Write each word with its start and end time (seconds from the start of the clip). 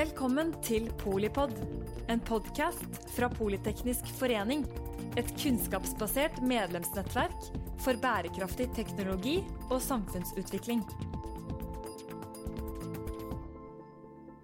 Velkommen 0.00 0.54
til 0.64 0.86
Polipod, 0.96 1.50
en 2.08 2.20
podkast 2.24 2.94
fra 3.12 3.26
Politeknisk 3.28 4.06
forening. 4.16 4.62
Et 5.20 5.28
kunnskapsbasert 5.42 6.38
medlemsnettverk 6.40 7.34
for 7.84 8.00
bærekraftig 8.00 8.70
teknologi 8.78 9.34
og 9.66 9.82
samfunnsutvikling. 9.84 10.80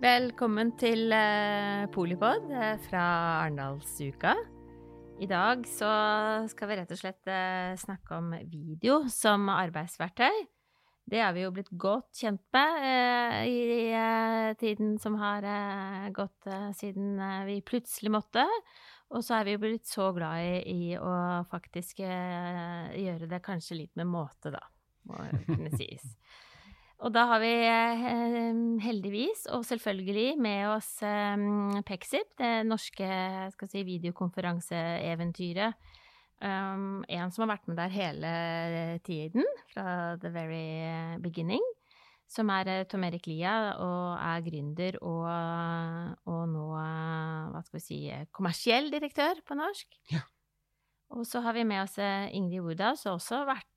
Velkommen 0.04 0.74
til 0.76 1.08
uh, 1.16 1.86
Polipod 1.94 2.50
uh, 2.52 2.74
fra 2.90 3.06
Arendalsuka. 3.46 4.34
I 5.24 5.30
dag 5.30 5.64
så 5.72 5.94
skal 6.52 6.68
vi 6.68 6.78
rett 6.82 6.92
og 6.92 7.00
slett 7.00 7.32
uh, 7.32 7.72
snakke 7.80 8.20
om 8.20 8.28
video 8.44 9.06
som 9.08 9.48
arbeidsverktøy. 9.54 10.44
Det 11.06 11.20
er 11.22 11.30
vi 11.36 11.44
jo 11.44 11.52
blitt 11.54 11.68
godt 11.78 12.18
kjent 12.18 12.42
med 12.56 12.80
eh, 12.82 13.44
i 13.46 13.58
eh, 13.94 14.54
tiden 14.58 14.96
som 14.98 15.14
har 15.20 15.44
eh, 15.46 16.08
gått 16.14 16.48
eh, 16.50 16.72
siden 16.74 17.20
eh, 17.22 17.44
vi 17.46 17.60
plutselig 17.62 18.10
måtte. 18.10 18.42
Og 19.14 19.22
så 19.22 19.36
er 19.36 19.46
vi 19.46 19.54
jo 19.54 19.60
blitt 19.62 19.86
så 19.86 20.08
glad 20.16 20.42
i, 20.42 20.56
i 20.66 20.96
å 20.98 21.12
faktisk 21.46 22.00
eh, 22.02 22.90
gjøre 22.98 23.28
det 23.30 23.38
kanskje 23.44 23.78
litt 23.84 23.94
med 23.94 24.10
måte, 24.10 24.50
da, 24.56 24.64
må 25.06 25.20
kunne 25.46 25.70
sies. 25.78 26.02
Og 27.06 27.12
da 27.12 27.26
har 27.28 27.42
vi 27.42 27.52
heldigvis, 28.80 29.44
og 29.52 29.66
selvfølgelig, 29.68 30.30
med 30.40 30.64
oss 30.72 30.88
Pexip, 31.84 32.30
det 32.40 32.64
norske 32.64 33.04
si, 33.68 33.82
videokonferanseeventyret 33.84 35.76
Um, 36.36 37.00
en 37.08 37.30
som 37.32 37.46
har 37.46 37.54
vært 37.54 37.68
med 37.70 37.78
der 37.80 37.92
hele 37.94 38.30
tiden, 39.06 39.46
fra 39.72 40.16
the 40.20 40.28
very 40.28 41.16
beginning. 41.24 41.62
Som 42.28 42.50
er 42.52 42.68
uh, 42.68 42.82
Tom 42.90 43.06
Erik 43.08 43.28
Lia, 43.30 43.54
og 43.80 44.18
er 44.20 44.44
gründer 44.44 44.98
og, 45.00 45.24
og 46.28 46.42
nå, 46.52 46.66
uh, 46.76 47.54
hva 47.54 47.62
skal 47.64 47.78
vi 47.78 47.84
si, 47.86 48.00
kommersiell 48.36 48.92
direktør 48.92 49.40
på 49.48 49.56
norsk. 49.56 49.96
Ja. 50.12 50.26
Og 51.16 51.24
så 51.24 51.40
har 51.40 51.56
vi 51.56 51.64
med 51.64 51.84
oss 51.84 51.96
Ingrid 52.02 52.66
Woodhouse, 52.66 53.04
som 53.04 53.16
også 53.16 53.40
har 53.40 53.50
vært 53.54 53.72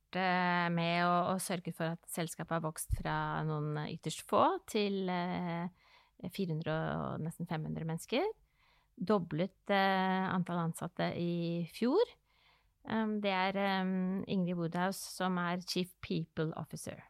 med 0.74 1.04
og, 1.06 1.36
og 1.36 1.40
sørget 1.40 1.76
for 1.78 1.94
at 1.94 2.08
selskapet 2.10 2.56
har 2.56 2.64
vokst 2.64 2.90
fra 2.98 3.14
noen 3.46 3.78
ytterst 3.86 4.24
få 4.26 4.42
til 4.66 5.06
400 6.26 6.74
og 6.74 7.22
nesten 7.22 7.46
500 7.46 7.86
mennesker. 7.86 8.26
Doblet 8.98 9.70
antall 9.70 10.64
ansatte 10.64 11.12
i 11.14 11.62
fjor. 11.70 12.02
Um, 12.88 13.18
det 13.20 13.32
er 13.34 13.82
um, 13.82 14.22
Ingrid 14.30 14.56
Woodhouse 14.56 15.12
som 15.12 15.36
er 15.42 15.60
Chief 15.68 15.92
People 16.00 16.50
Officer. 16.56 17.02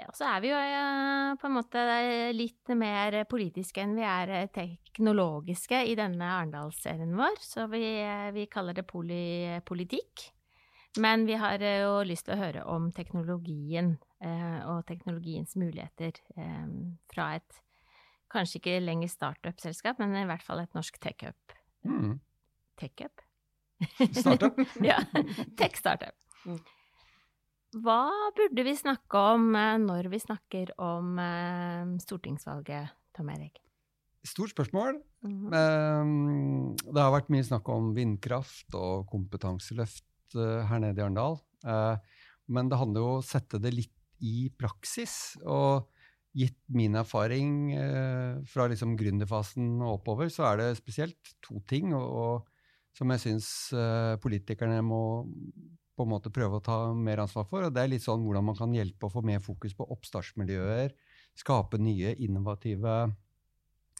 Ja, 0.00 0.08
så 0.16 0.26
er 0.30 0.40
vi 0.40 0.50
jo 0.50 0.56
uh, 0.56 1.36
på 1.38 1.48
en 1.48 1.54
måte 1.58 1.84
litt 2.32 2.72
mer 2.78 3.18
politiske 3.28 3.82
enn 3.84 3.94
vi 3.98 4.04
er 4.08 4.32
uh, 4.32 4.50
teknologiske 4.52 5.82
i 5.90 5.96
denne 5.98 6.32
Arendalsserien 6.38 7.12
vår. 7.18 7.40
Så 7.44 7.68
vi, 7.72 7.84
uh, 8.00 8.30
vi 8.34 8.48
kaller 8.50 8.76
det 8.76 8.86
poly, 8.88 9.60
politikk. 9.68 10.30
Men 10.98 11.22
vi 11.28 11.36
har 11.38 11.62
jo 11.62 12.00
lyst 12.02 12.26
til 12.26 12.34
å 12.34 12.40
høre 12.40 12.64
om 12.66 12.88
teknologien 12.90 13.94
og 14.20 14.82
teknologiens 14.88 15.54
muligheter 15.56 16.18
um, 16.34 16.98
fra 17.08 17.28
et 17.38 17.60
kanskje 18.34 18.58
ikke 18.58 18.80
lenger 18.82 19.08
startup-selskap, 19.08 20.02
men 20.02 20.18
i 20.18 20.26
hvert 20.28 20.44
fall 20.44 20.60
et 20.64 20.74
norsk 20.76 20.98
tech-up. 21.00 21.54
Mm. 21.86 22.18
Tech-up? 22.82 23.22
Startup? 24.12 24.56
ja. 24.90 24.98
Tech-startup. 25.56 26.14
Mm. 26.44 26.60
Hva 27.78 28.10
burde 28.34 28.64
vi 28.66 28.74
snakke 28.74 29.20
om 29.36 29.52
eh, 29.54 29.76
når 29.78 30.10
vi 30.10 30.18
snakker 30.18 30.72
om 30.82 31.18
eh, 31.22 31.92
stortingsvalget, 32.02 32.96
Tom 33.14 33.30
Erik? 33.30 33.60
Stort 34.26 34.52
spørsmål. 34.52 34.98
Mm 35.24 35.50
-hmm. 35.50 36.76
Det 36.76 37.00
har 37.00 37.12
vært 37.12 37.30
mye 37.30 37.44
snakk 37.44 37.68
om 37.68 37.94
vindkraft 37.94 38.74
og 38.74 39.06
kompetanseløft 39.06 40.34
eh, 40.34 40.66
her 40.66 40.78
nede 40.78 41.00
i 41.00 41.04
Arendal. 41.04 41.38
Men 42.48 42.68
det 42.68 42.78
handler 42.78 43.00
jo 43.00 43.06
om 43.06 43.18
å 43.18 43.24
sette 43.24 43.58
det 43.58 43.72
litt 43.72 43.96
i 44.20 44.50
praksis. 44.58 45.38
Og 45.46 45.88
gitt 46.34 46.58
min 46.68 46.94
erfaring 46.94 47.74
fra 48.46 48.66
liksom 48.66 48.96
gründerfasen 48.96 49.80
og 49.82 50.00
oppover, 50.00 50.28
så 50.28 50.52
er 50.52 50.56
det 50.56 50.76
spesielt 50.76 51.36
to 51.42 51.60
ting. 51.66 51.94
og 51.94 52.46
som 52.96 53.12
jeg 53.14 53.22
syns 53.22 53.48
uh, 53.76 54.16
politikerne 54.22 54.80
må 54.84 55.02
på 56.00 56.06
en 56.06 56.12
måte 56.14 56.32
prøve 56.32 56.58
å 56.58 56.64
ta 56.64 56.78
mer 56.96 57.20
ansvar 57.26 57.44
for. 57.48 57.66
og 57.66 57.74
Det 57.76 57.82
er 57.82 57.90
litt 57.92 58.06
sånn 58.06 58.22
hvordan 58.24 58.46
man 58.48 58.56
kan 58.56 58.72
hjelpe 58.72 59.08
å 59.08 59.12
få 59.12 59.22
mer 59.26 59.42
fokus 59.44 59.74
på 59.76 59.84
oppstartsmiljøer, 59.92 60.94
skape 61.36 61.80
nye, 61.80 62.14
innovative 62.24 62.94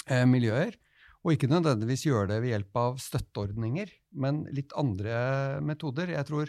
eh, 0.07 0.25
miljøer. 0.29 0.79
Og 1.21 1.35
ikke 1.35 1.51
nødvendigvis 1.51 2.07
gjøre 2.07 2.31
det 2.31 2.39
ved 2.41 2.55
hjelp 2.55 2.81
av 2.81 2.97
støtteordninger, 3.05 3.93
men 4.25 4.47
litt 4.57 4.73
andre 4.81 5.61
metoder. 5.61 6.15
Jeg 6.17 6.29
tror 6.31 6.49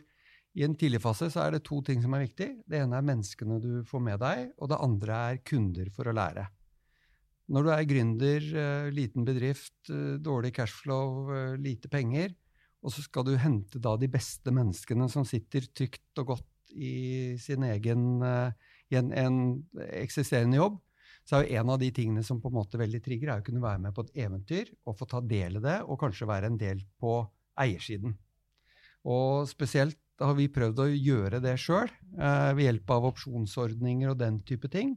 i 0.55 0.63
en 0.63 0.77
tidlig 0.79 1.01
fase 1.03 1.27
så 1.31 1.43
er 1.43 1.57
det 1.57 1.65
to 1.67 1.81
ting 1.83 1.99
som 2.03 2.15
er 2.15 2.23
viktig. 2.23 2.47
Det 2.63 2.79
ene 2.79 3.01
er 3.01 3.09
menneskene 3.11 3.59
du 3.63 3.71
får 3.87 4.05
med 4.07 4.23
deg, 4.23 4.53
og 4.55 4.71
det 4.71 4.79
andre 4.87 5.19
er 5.33 5.43
kunder 5.47 5.91
for 5.91 6.07
å 6.07 6.15
lære. 6.15 6.47
Når 7.51 7.65
du 7.65 7.71
er 7.73 7.87
gründer, 7.87 8.45
eh, 8.55 8.91
liten 8.95 9.25
bedrift, 9.27 9.75
eh, 9.89 10.15
dårlig 10.23 10.53
cashflow, 10.55 11.31
eh, 11.35 11.57
lite 11.59 11.89
penger, 11.91 12.33
og 12.81 12.93
så 12.93 13.03
skal 13.03 13.25
du 13.27 13.35
hente 13.35 13.79
da 13.79 13.97
de 13.97 14.07
beste 14.07 14.51
menneskene 14.55 15.09
som 15.11 15.25
sitter 15.27 15.67
trygt 15.75 16.17
og 16.17 16.27
godt 16.31 16.71
i 16.71 17.35
sin 17.37 17.63
egen 17.67 18.23
i 18.23 18.95
en, 18.95 19.11
en 19.11 19.35
eksisterende 19.91 20.55
jobb, 20.55 20.79
så 21.27 21.37
er 21.37 21.43
jo 21.43 21.59
en 21.59 21.69
av 21.69 21.79
de 21.79 21.91
tingene 21.91 22.23
som 22.23 22.39
på 22.41 22.47
en 22.49 22.55
måte 22.55 22.79
veldig 22.79 23.03
trigger, 23.03 23.29
er 23.29 23.43
å 23.43 23.45
kunne 23.45 23.61
være 23.61 23.83
med 23.83 23.93
på 23.93 24.05
et 24.07 24.23
eventyr 24.23 24.71
og 24.87 24.97
få 24.97 25.05
ta 25.05 25.19
del 25.19 25.59
i 25.59 25.63
det, 25.67 25.77
og 25.83 25.99
kanskje 25.99 26.29
være 26.31 26.47
en 26.47 26.57
del 26.57 26.81
på 26.97 27.19
eiersiden. 27.59 28.15
Og 29.03 29.45
spesielt 29.51 29.99
har 30.17 30.33
vi 30.39 30.47
prøvd 30.47 30.79
å 30.79 30.89
gjøre 30.89 31.43
det 31.43 31.57
sjøl, 31.59 31.91
ved 32.15 32.63
hjelp 32.63 32.95
av 32.95 33.11
opsjonsordninger 33.11 34.15
og 34.15 34.19
den 34.23 34.39
type 34.47 34.71
ting. 34.71 34.95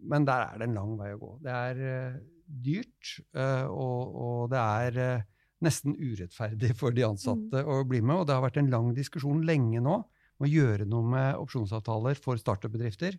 Men 0.00 0.26
der 0.28 0.44
er 0.44 0.58
det 0.60 0.68
en 0.68 0.76
lang 0.76 0.96
vei 0.98 1.12
å 1.14 1.20
gå. 1.20 1.30
Det 1.44 1.54
er 1.54 1.80
uh, 1.80 2.18
dyrt, 2.46 3.14
uh, 3.36 3.66
og, 3.70 4.18
og, 4.26 4.40
det 4.52 4.60
er 4.62 4.98
uh, 5.00 5.24
nesten 5.66 5.96
urettferdig 5.96 6.74
for 6.78 6.94
de 6.96 7.06
ansatte 7.06 7.62
mm. 7.62 7.70
å 7.72 7.80
bli 7.88 8.02
med. 8.02 8.20
Og 8.20 8.28
det 8.28 8.36
har 8.36 8.44
vært 8.44 8.60
en 8.62 8.72
lang 8.72 8.92
diskusjon 8.96 9.44
lenge 9.48 9.82
nå 9.82 9.96
om 10.36 10.44
å 10.44 10.50
gjøre 10.50 10.88
noe 10.88 11.12
med 11.14 11.40
opsjonsavtaler 11.40 12.18
for 12.20 12.40
startup-bedrifter. 12.40 13.16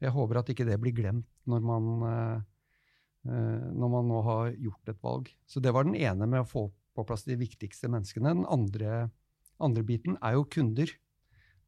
Jeg 0.00 0.16
håper 0.16 0.40
at 0.40 0.52
ikke 0.52 0.68
det 0.68 0.76
blir 0.80 0.96
glemt 0.96 1.28
når 1.48 1.64
man, 1.64 1.86
når 3.24 3.90
man 3.92 4.06
nå 4.08 4.20
har 4.24 4.52
gjort 4.56 4.92
et 4.92 5.00
valg. 5.04 5.28
Så 5.48 5.60
det 5.60 5.72
var 5.76 5.84
den 5.84 5.96
ene 5.96 6.28
med 6.28 6.40
å 6.44 6.48
få 6.48 6.62
på 6.96 7.04
plass 7.08 7.24
de 7.24 7.36
viktigste 7.40 7.88
menneskene. 7.92 8.32
Den 8.36 8.48
andre, 8.48 9.08
andre 9.60 9.84
biten 9.86 10.16
er 10.20 10.36
jo 10.36 10.46
kunder. 10.52 10.92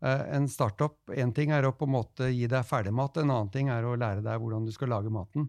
Eh, 0.02 0.34
en 0.34 0.48
startup 0.48 1.10
Én 1.14 1.30
ting 1.34 1.52
er 1.54 1.66
å 1.66 1.74
på 1.78 1.86
en 1.86 1.94
måte 1.94 2.30
gi 2.32 2.48
deg 2.50 2.66
ferdigmat, 2.66 3.20
en 3.20 3.30
annen 3.30 3.52
ting 3.54 3.70
er 3.70 3.86
å 3.86 3.94
lære 3.94 4.24
deg 4.24 4.40
hvordan 4.42 4.66
du 4.66 4.72
skal 4.74 4.90
lage 4.90 5.12
maten. 5.14 5.46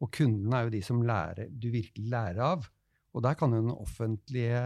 Og 0.00 0.08
kundene 0.16 0.56
er 0.56 0.66
jo 0.66 0.72
de 0.72 0.80
som 0.84 1.02
lærer, 1.04 1.50
du 1.52 1.68
virkelig 1.68 2.08
lærer 2.08 2.40
av. 2.46 2.64
Og 3.12 3.24
der 3.26 3.36
kan 3.36 3.52
jo 3.52 3.60
den 3.60 3.74
offentlige 3.74 4.62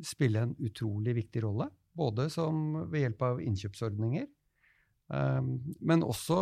spille 0.00 0.46
en 0.46 0.56
utrolig 0.64 1.18
viktig 1.18 1.42
rolle. 1.44 1.68
Både 1.98 2.28
som 2.32 2.86
ved 2.88 3.02
hjelp 3.02 3.24
av 3.26 3.40
innkjøpsordninger. 3.42 4.28
Um, 5.08 5.56
men 5.80 6.04
også 6.04 6.38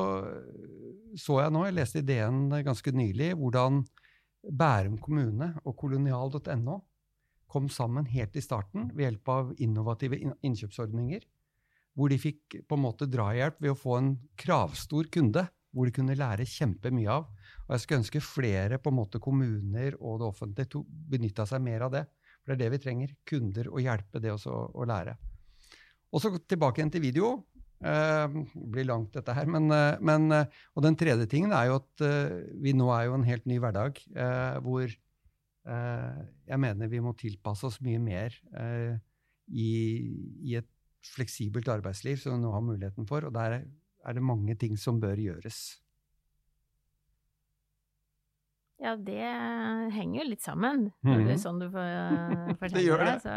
så 1.19 1.39
jeg 1.41 1.55
nå, 1.55 1.63
jeg 1.67 1.77
leste 1.79 2.03
ideen 2.03 2.51
ganske 2.67 2.93
nylig, 2.95 3.33
hvordan 3.39 3.85
Bærum 4.47 4.99
kommune 5.03 5.53
og 5.65 5.75
kolonial.no 5.79 6.77
kom 7.51 7.71
sammen 7.71 8.07
helt 8.11 8.37
i 8.37 8.43
starten 8.43 8.91
ved 8.93 9.07
hjelp 9.07 9.31
av 9.33 9.53
innovative 9.63 10.19
innkjøpsordninger 10.19 11.25
hvor 11.97 12.13
de 12.13 12.19
fikk 12.21 12.59
på 12.69 12.77
en 12.77 12.85
måte 12.85 13.09
drahjelp 13.09 13.61
ved 13.63 13.73
å 13.73 13.79
få 13.79 13.97
en 13.99 14.11
kravstor 14.39 15.09
kunde 15.13 15.47
hvor 15.77 15.89
de 15.89 15.93
kunne 15.97 16.17
lære 16.17 16.47
kjempemye 16.49 17.09
av. 17.13 17.27
Og 17.67 17.75
jeg 17.75 17.83
skulle 17.83 18.03
ønske 18.03 18.23
flere 18.25 18.79
på 18.81 18.93
en 18.93 18.99
måte 18.99 19.21
kommuner 19.23 19.97
og 19.99 20.21
det 20.21 20.29
offentlige 20.29 20.85
benytta 21.11 21.45
seg 21.49 21.65
mer 21.65 21.85
av 21.89 21.93
det. 21.93 22.07
For 22.41 22.53
det 22.53 22.57
er 22.57 22.63
det 22.63 22.77
vi 22.77 22.83
trenger. 22.85 23.13
Kunder 23.29 23.69
og 23.73 23.83
hjelpe 23.85 24.23
det 24.23 24.33
også 24.33 24.55
å 24.73 24.87
lære. 24.89 25.17
Og 26.15 26.23
så 26.23 26.33
tilbake 26.39 26.81
igjen 26.81 26.95
til 26.95 27.05
video. 27.05 27.31
Eh, 27.85 28.37
blir 28.55 28.87
langt, 28.89 29.13
dette 29.13 29.35
her. 29.37 29.49
Men, 29.51 29.71
eh, 29.71 29.99
men, 30.01 30.31
eh, 30.33 30.47
og 30.75 30.83
den 30.83 30.97
tredje 30.97 31.29
tingen 31.29 31.53
er 31.53 31.67
jo 31.67 31.81
at 31.83 32.07
vi 32.57 32.73
nå 32.73 32.89
er 32.95 33.07
jo 33.07 33.15
en 33.19 33.27
helt 33.27 33.45
ny 33.47 33.59
hverdag 33.59 34.01
hvor 34.63 34.87
jeg 35.67 36.59
mener 36.63 36.87
vi 36.87 37.01
må 37.03 37.11
tilpasse 37.19 37.67
oss 37.67 37.81
mye 37.83 37.99
mer 37.99 38.31
i, 39.51 39.71
i 40.47 40.55
et 40.55 40.69
fleksibelt 41.15 41.69
arbeidsliv 41.71 42.19
som 42.21 42.37
vi 42.37 42.43
nå 42.43 42.53
har 42.55 42.65
muligheten 42.65 43.09
for, 43.09 43.27
og 43.29 43.35
der 43.37 43.61
er 43.61 44.17
det 44.17 44.23
mange 44.23 44.57
ting 44.59 44.79
som 44.81 45.01
bør 45.03 45.19
gjøres. 45.21 45.61
Ja, 48.83 48.93
det 49.01 49.25
henger 49.95 50.21
jo 50.21 50.27
litt 50.29 50.45
sammen, 50.45 50.91
når 51.01 51.23
det 51.23 51.31
er 51.31 51.39
mhm. 51.39 51.45
sånn 51.47 51.63
du 51.63 51.71
får 51.73 51.95
uh, 51.97 52.53
fortelle 52.61 52.77
det. 52.77 52.85
Gjør 52.85 53.05
det. 53.07 53.17
Så, 53.25 53.37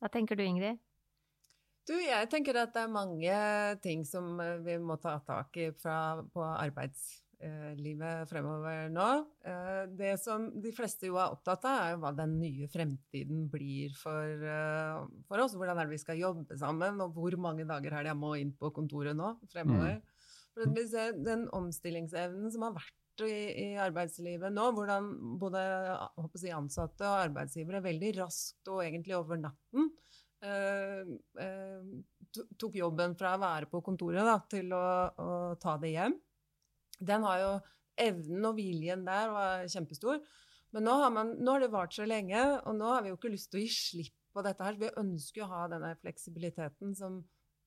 hva 0.00 0.10
tenker 0.14 0.38
du, 0.38 0.44
Ingrid? 0.46 0.78
Du, 1.90 1.96
jeg 1.98 2.28
tenker 2.30 2.54
at 2.60 2.70
det 2.76 2.84
er 2.84 2.92
mange 2.92 3.38
ting 3.82 4.04
som 4.06 4.38
eh, 4.38 4.60
vi 4.62 4.76
må 4.78 4.94
ta 5.02 5.16
tak 5.26 5.56
i 5.58 5.70
fra, 5.74 6.20
på 6.22 6.44
arbeidslivet 7.40 8.28
fremover 8.28 8.90
nå. 8.92 9.08
Eh, 9.44 9.82
det 9.96 10.12
som 10.20 10.48
de 10.60 10.72
fleste 10.76 11.08
jo 11.08 11.16
er 11.20 11.32
opptatt 11.32 11.64
av, 11.64 11.78
er 11.80 11.94
jo 11.94 12.00
hva 12.02 12.12
den 12.16 12.36
nye 12.40 12.68
fremtiden 12.68 13.48
blir 13.50 13.94
for, 13.96 14.44
eh, 14.44 15.00
for 15.28 15.44
oss. 15.44 15.54
Hvordan 15.54 15.78
er 15.78 15.86
det 15.86 15.96
vi 15.96 16.02
skal 16.04 16.20
jobbe 16.20 16.58
sammen, 16.58 17.00
og 17.00 17.14
hvor 17.14 17.36
mange 17.38 17.66
dager 17.66 17.92
er 17.92 18.04
det 18.04 18.12
jeg 18.12 18.20
må 18.20 18.34
inn 18.38 18.52
på 18.52 18.72
kontoret 18.72 19.16
nå 19.16 19.38
fremover. 19.52 20.00
Mm. 20.00 20.02
For 20.54 20.74
vi 20.74 20.86
ser 20.88 21.12
den 21.12 21.48
omstillingsevnen 21.48 22.50
som 22.52 22.62
har 22.62 22.74
vært 22.74 22.96
i, 23.20 23.72
i 23.72 23.76
arbeidslivet 23.76 24.52
nå, 24.52 24.70
hvordan 24.72 25.10
både 25.38 25.60
jeg, 25.60 26.54
ansatte 26.56 27.04
og 27.04 27.26
arbeidsgivere 27.28 27.82
veldig 27.84 28.14
raskt 28.22 28.68
og 28.72 28.80
egentlig 28.84 29.16
over 29.18 29.36
natten 29.36 29.90
Eh, 30.40 31.00
eh, 31.44 31.80
tok 32.56 32.78
jobben 32.78 33.12
fra 33.18 33.34
å 33.36 33.40
være 33.42 33.68
på 33.68 33.82
kontoret 33.84 34.24
da, 34.24 34.38
til 34.48 34.72
å, 34.72 34.84
å, 35.12 35.32
ta 35.60 35.76
det 35.82 35.92
hjem. 35.92 36.16
Den 37.00 37.26
har 37.26 37.42
jo 37.42 37.52
Evnen 38.00 38.46
og 38.48 38.56
viljen 38.56 39.02
der 39.04 39.32
var 39.32 39.66
kjempestor. 39.68 40.22
Men 40.74 40.86
nå 40.86 40.94
har, 41.02 41.10
man, 41.12 41.34
nå 41.42 41.56
har, 41.56 41.64
det 41.64 41.72
vart 41.72 41.96
så 41.96 42.06
lenge, 42.06 42.38
og 42.62 42.76
nå 42.78 42.92
har 42.92 43.02
vi 43.04 43.10
jo 43.10 43.18
ikke 43.18 43.32
lyst 43.32 43.50
til 43.52 43.60
å 43.60 43.64
gi 43.64 43.72
slipp 43.74 44.16
på 44.30 44.44
dette 44.46 44.64
her. 44.64 44.78
Vi 44.78 44.92
ønsker 45.00 45.44
å 45.44 45.50
ha 45.50 45.64
denne 45.72 45.90
fleksibiliteten 45.98 46.94
som, 46.96 47.18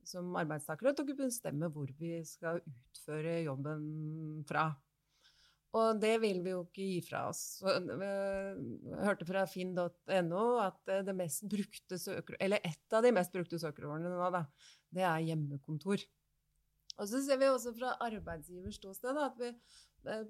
som 0.08 0.32
arbeidstakere 0.40 0.96
til 0.96 1.04
å 1.04 1.10
kunne 1.12 1.28
bestemme 1.28 1.70
hvor 1.74 1.92
vi 2.00 2.16
skal 2.28 2.64
utføre 2.64 3.42
jobben 3.44 3.84
fra. 4.48 4.70
Og 5.74 6.00
det 6.00 6.14
vil 6.22 6.40
vi 6.46 6.52
jo 6.54 6.64
ikke 6.68 6.86
gi 6.86 6.98
fra 7.02 7.26
oss. 7.32 7.44
Jeg 7.66 9.04
hørte 9.04 9.26
fra 9.26 9.44
finn.no 9.50 10.44
at 10.62 10.92
det 11.08 11.16
mest 11.18 11.48
brukte 11.50 11.98
søker, 12.00 12.38
eller 12.40 12.62
et 12.64 12.96
av 12.96 13.04
de 13.04 13.12
mest 13.16 13.34
brukte 13.34 13.60
søkerordene 13.60 14.14
nå, 14.14 14.28
da, 14.36 14.44
det 14.94 15.08
er 15.10 15.26
hjemmekontor. 15.32 16.06
Og 17.02 17.10
så 17.10 17.22
ser 17.26 17.40
vi 17.42 17.50
også 17.50 17.74
fra 17.76 17.96
arbeidsgivers 18.06 18.78
ståsted 18.78 19.18
at 19.22 19.40
vi 19.40 19.50
eh, 19.50 20.28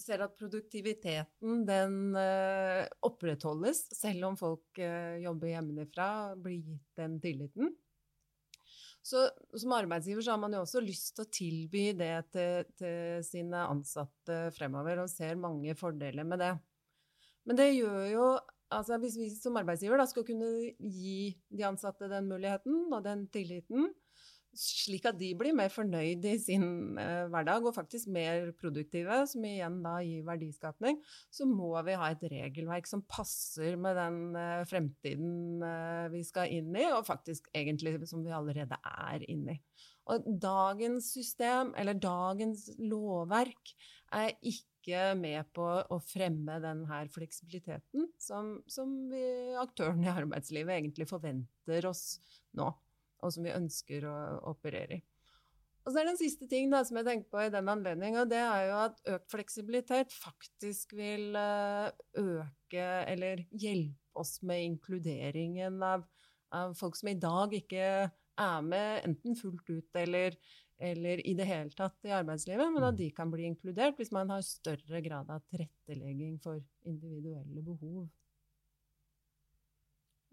ser 0.00 0.22
at 0.24 0.36
produktiviteten 0.38 1.64
den 1.68 2.16
eh, 2.18 2.86
opprettholdes 3.06 3.86
selv 3.96 4.30
om 4.30 4.38
folk 4.40 4.80
eh, 4.80 5.20
jobber 5.24 5.52
hjemmefra, 5.54 6.10
blir 6.40 6.60
gitt 6.62 7.00
den 7.00 7.18
tilliten. 7.22 7.74
Så 9.00 9.24
som 9.56 9.72
arbeidsgiver 9.72 10.22
så 10.24 10.34
har 10.34 10.40
man 10.42 10.54
jo 10.54 10.62
også 10.62 10.82
lyst 10.84 11.14
til 11.16 11.24
å 11.24 11.32
tilby 11.32 11.84
det 11.96 12.14
til, 12.34 12.68
til 12.76 13.24
sine 13.24 13.64
ansatte 13.64 14.42
fremover, 14.56 15.00
og 15.02 15.12
ser 15.12 15.40
mange 15.40 15.74
fordeler 15.78 16.26
med 16.28 16.42
det. 16.42 16.52
Men 17.48 17.60
det 17.60 17.70
gjør 17.72 18.02
jo 18.12 18.30
altså 18.70 19.00
Hvis 19.02 19.16
vi 19.18 19.24
som 19.34 19.56
arbeidsgiver 19.58 19.98
da 19.98 20.04
skal 20.06 20.22
kunne 20.22 20.46
gi 20.78 21.32
de 21.50 21.64
ansatte 21.66 22.06
den 22.06 22.28
muligheten 22.30 22.84
og 22.94 23.00
den 23.02 23.24
tilliten, 23.34 23.88
slik 24.56 25.06
at 25.08 25.18
de 25.18 25.30
blir 25.38 25.54
mer 25.56 25.70
fornøyd 25.72 26.24
i 26.26 26.34
sin 26.42 26.98
eh, 26.98 27.26
hverdag 27.30 27.66
og 27.66 27.74
faktisk 27.76 28.10
mer 28.12 28.50
produktive, 28.58 29.20
som 29.30 29.44
igjen 29.46 29.78
da 29.84 29.96
gir 30.04 30.24
verdiskapning, 30.26 30.98
så 31.30 31.46
må 31.48 31.72
vi 31.86 31.98
ha 31.98 32.10
et 32.10 32.24
regelverk 32.32 32.88
som 32.90 33.04
passer 33.08 33.78
med 33.80 33.98
den 33.98 34.18
eh, 34.38 34.64
fremtiden 34.70 35.62
eh, 35.66 36.08
vi 36.14 36.24
skal 36.26 36.50
inn 36.58 36.74
i, 36.74 36.88
og 36.90 37.06
faktisk 37.08 37.46
egentlig 37.54 37.98
som 38.10 38.24
vi 38.26 38.34
allerede 38.34 38.78
er 38.80 39.24
inne 39.30 39.58
i. 39.58 39.62
Og 40.10 40.26
dagens 40.42 41.12
system, 41.14 41.74
eller 41.78 41.94
dagens 41.94 42.66
lovverk, 42.80 43.74
er 44.16 44.34
ikke 44.42 45.12
med 45.14 45.46
på 45.54 45.62
å 45.62 46.00
fremme 46.02 46.56
denne 46.64 47.04
fleksibiliteten 47.14 48.08
som, 48.18 48.56
som 48.66 48.96
vi, 49.12 49.22
aktørene 49.60 50.08
i 50.08 50.14
arbeidslivet 50.14 50.80
egentlig 50.80 51.06
forventer 51.10 51.86
oss 51.86 52.16
nå 52.58 52.72
og 53.22 53.32
som 53.34 53.46
vi 53.46 53.54
ønsker 53.54 54.06
å 54.08 54.16
operere 54.50 55.00
i. 55.00 55.02
Og 55.80 55.92
så 55.92 56.00
er 56.00 56.06
det 56.06 56.12
en 56.12 56.20
siste 56.20 56.46
ting 56.48 56.68
da, 56.72 56.82
som 56.84 56.98
jeg 57.00 57.06
tenker 57.08 57.32
på 57.32 57.40
i 57.40 57.52
den 57.52 57.68
anledning, 57.72 58.18
og 58.20 58.28
det 58.30 58.40
er 58.42 58.66
jo 58.68 58.76
at 58.82 58.98
økt 59.14 59.32
fleksibilitet 59.32 60.12
faktisk 60.12 60.92
vil 60.98 61.36
eh, 61.40 61.88
øke 62.20 62.88
eller 63.08 63.46
hjelpe 63.50 63.96
oss 64.20 64.40
med 64.44 64.66
inkluderingen 64.66 65.80
av, 65.86 66.04
av 66.52 66.74
folk 66.76 66.98
som 66.98 67.08
i 67.12 67.16
dag 67.20 67.54
ikke 67.56 67.84
er 68.10 68.64
med 68.66 69.06
enten 69.06 69.36
fullt 69.38 69.70
ut 69.70 69.98
eller, 70.02 70.36
eller 70.76 71.22
i 71.26 71.34
det 71.38 71.48
hele 71.48 71.72
tatt 71.76 71.96
i 72.08 72.12
arbeidslivet, 72.12 72.72
men 72.74 72.84
at 72.84 72.96
mm. 72.96 73.00
de 73.00 73.10
kan 73.16 73.32
bli 73.32 73.48
inkludert 73.48 73.96
hvis 74.00 74.12
man 74.12 74.32
har 74.34 74.44
større 74.44 75.00
grad 75.04 75.32
av 75.32 75.44
tilrettelegging 75.48 76.36
for 76.44 76.60
individuelle 76.88 77.64
behov. 77.64 78.08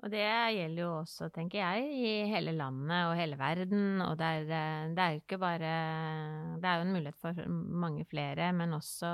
Og 0.08 0.12
det 0.14 0.24
gjelder 0.24 0.80
jo 0.80 0.92
også, 1.02 1.28
tenker 1.36 1.60
jeg, 1.60 1.88
i 1.92 2.12
hele 2.32 2.54
landet 2.56 3.10
og 3.10 3.18
hele 3.20 3.36
verden. 3.36 4.00
Og 4.06 4.14
det 4.16 4.28
er, 4.38 4.46
eh, 4.56 4.86
det 4.96 5.04
er 5.04 5.16
jo 5.16 5.20
ikke 5.20 5.40
bare 5.42 5.72
Det 6.62 6.70
er 6.70 6.76
jo 6.78 6.86
en 6.86 6.94
mulighet 6.94 7.18
for 7.20 7.50
mange 7.84 8.06
flere, 8.08 8.54
men 8.56 8.74
også 8.74 9.10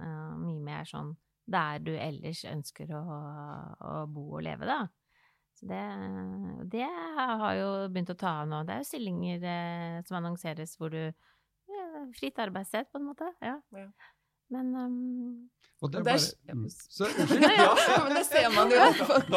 uh, 0.00 0.38
mye 0.40 0.62
mer 0.64 0.88
sånn 0.88 1.12
der 1.50 1.82
du 1.84 1.90
ellers 1.92 2.46
ønsker 2.48 2.94
å, 2.96 3.02
å 3.90 3.92
bo 4.08 4.24
og 4.38 4.44
leve, 4.46 4.64
da. 4.64 4.86
Så 5.58 5.68
det, 5.68 5.82
det, 6.72 6.86
har 7.18 7.54
jo 7.58 7.68
begynt 7.92 8.14
å 8.14 8.16
ta 8.16 8.38
av 8.40 8.48
nå. 8.48 8.62
Det 8.64 8.72
er 8.72 8.80
jo 8.80 8.88
stillinger 8.88 9.44
eh, 9.52 9.98
som 10.08 10.16
annonseres 10.22 10.78
hvor 10.80 10.94
du 10.94 11.02
ja, 11.02 12.06
Fritt 12.16 12.40
arbeidssted, 12.40 12.88
på 12.88 13.02
en 13.02 13.10
måte. 13.10 13.28
Ja. 13.44 13.58
ja. 13.76 13.90
Men 14.50 14.74
um, 14.74 15.50
og 15.80 15.92
det, 15.92 16.02
bare, 16.04 16.18
mm. 16.52 16.64
så, 16.68 17.08
ja, 17.60 17.68
men 18.04 18.16
det 18.18 18.24
ser 18.28 18.48
man 18.52 18.72
jo 18.72 18.80
at 18.84 18.98
folk 19.10 19.30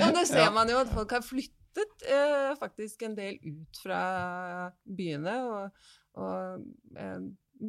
ja, 0.00 0.08
det 0.16 0.24
ser 0.30 0.52
man 0.54 0.70
jo 0.72 0.78
at 0.80 0.92
folk 0.94 1.12
har 1.12 1.24
flyttet 1.24 2.06
eh, 2.08 2.52
faktisk 2.60 3.04
en 3.04 3.16
del 3.18 3.36
ut 3.44 3.82
fra 3.82 4.00
byene 4.84 5.34
og, 5.44 5.82
og, 6.24 6.64
eh, 6.96 7.20